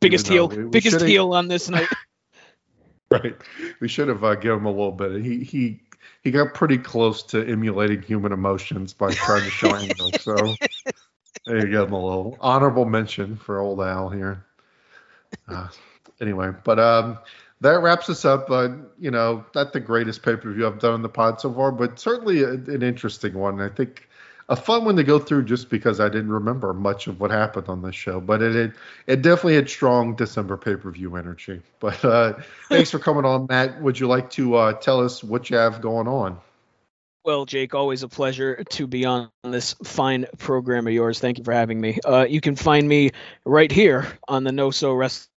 [0.00, 1.88] Biggest heel, biggest heel on this night.
[3.10, 3.36] Right.
[3.78, 5.22] We should have uh, given him a little bit.
[5.22, 5.80] He he
[6.24, 10.10] he got pretty close to emulating human emotions by trying to show Angle.
[10.18, 10.34] So
[11.46, 14.44] there you give him a little honorable mention for old Al here.
[15.46, 15.68] Uh,
[16.20, 17.16] anyway, but um,
[17.60, 18.50] that wraps us up.
[18.50, 21.52] Uh, you know, not the greatest pay per view I've done on the pod so
[21.52, 23.60] far, but certainly a, an interesting one.
[23.60, 24.05] I think
[24.48, 27.68] a fun one to go through just because I didn't remember much of what happened
[27.68, 28.72] on this show, but it it,
[29.06, 31.60] it definitely had strong December pay per view energy.
[31.80, 32.34] But uh,
[32.68, 33.80] thanks for coming on, Matt.
[33.82, 36.38] Would you like to uh, tell us what you have going on?
[37.24, 41.18] Well, Jake, always a pleasure to be on this fine program of yours.
[41.18, 41.98] Thank you for having me.
[42.04, 43.10] Uh, you can find me
[43.44, 45.28] right here on the No So Wrestling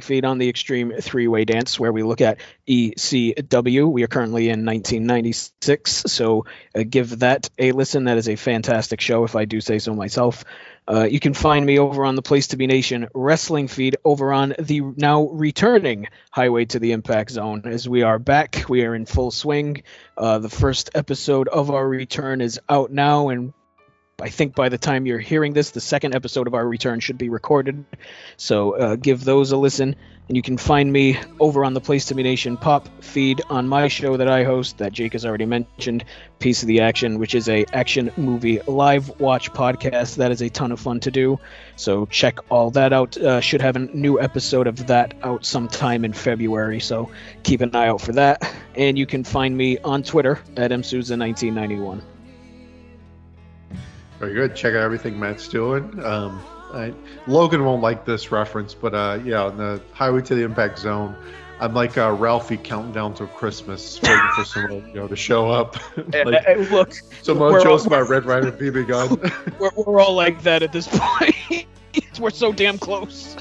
[0.00, 2.38] feed on the Extreme Three Way Dance, where we look at
[2.68, 3.90] ECW.
[3.90, 8.04] We are currently in 1996, so uh, give that a listen.
[8.04, 10.44] That is a fantastic show, if I do say so myself.
[10.86, 14.32] Uh, you can find me over on the Place to Be Nation wrestling feed over
[14.32, 17.62] on the now returning Highway to the Impact Zone.
[17.64, 19.82] As we are back, we are in full swing.
[20.16, 23.52] Uh, the first episode of our return is out now, and
[24.22, 27.18] I think by the time you're hearing this, the second episode of our return should
[27.18, 27.84] be recorded.
[28.36, 29.96] So uh, give those a listen.
[30.28, 33.68] And you can find me over on the Place to Be Nation pop feed on
[33.68, 36.04] my show that I host, that Jake has already mentioned,
[36.38, 40.16] Piece of the Action, which is a action movie live watch podcast.
[40.16, 41.40] That is a ton of fun to do.
[41.74, 43.16] So check all that out.
[43.16, 46.80] Uh, should have a new episode of that out sometime in February.
[46.80, 47.10] So
[47.42, 48.54] keep an eye out for that.
[48.76, 52.02] And you can find me on Twitter at msouza1991.
[54.22, 54.54] Very good.
[54.54, 55.98] Check out everything Matt's doing.
[56.04, 56.40] Um,
[56.72, 56.94] I,
[57.26, 61.16] Logan won't like this reference, but uh, yeah, on the Highway to the Impact Zone,
[61.58, 65.50] I'm like uh, Ralphie counting down to Christmas, waiting for someone you know to show
[65.50, 65.76] up.
[65.96, 66.92] like, Uh, look,
[67.22, 69.32] someone we're chose my Red Ryder BB gun.
[69.58, 71.66] we're, we're all like that at this point.
[72.20, 73.36] we're so damn close.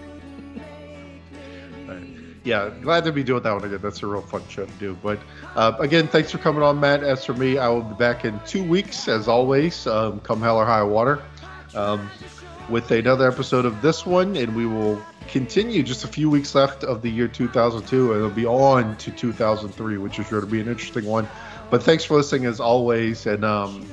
[2.44, 3.80] Yeah, glad to be doing that one again.
[3.82, 4.98] That's a real fun show to do.
[5.02, 5.20] But
[5.56, 7.04] uh, again, thanks for coming on, Matt.
[7.04, 10.58] As for me, I will be back in two weeks, as always, um, come hell
[10.58, 11.22] or high water,
[11.76, 12.10] um,
[12.70, 16.84] with another episode of this one, and we will continue just a few weeks left
[16.84, 20.60] of the year 2002, and it'll be on to 2003, which is sure to be
[20.60, 21.28] an interesting one.
[21.70, 23.88] But thanks for listening, as always, and um,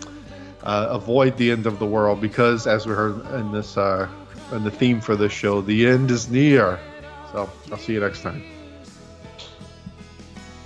[0.62, 4.08] uh, avoid the end of the world because, as we heard in this uh,
[4.52, 6.80] in the theme for this show, the end is near.
[7.32, 8.42] So I'll see you next time.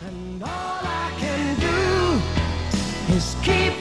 [0.07, 3.72] And all I can do is keep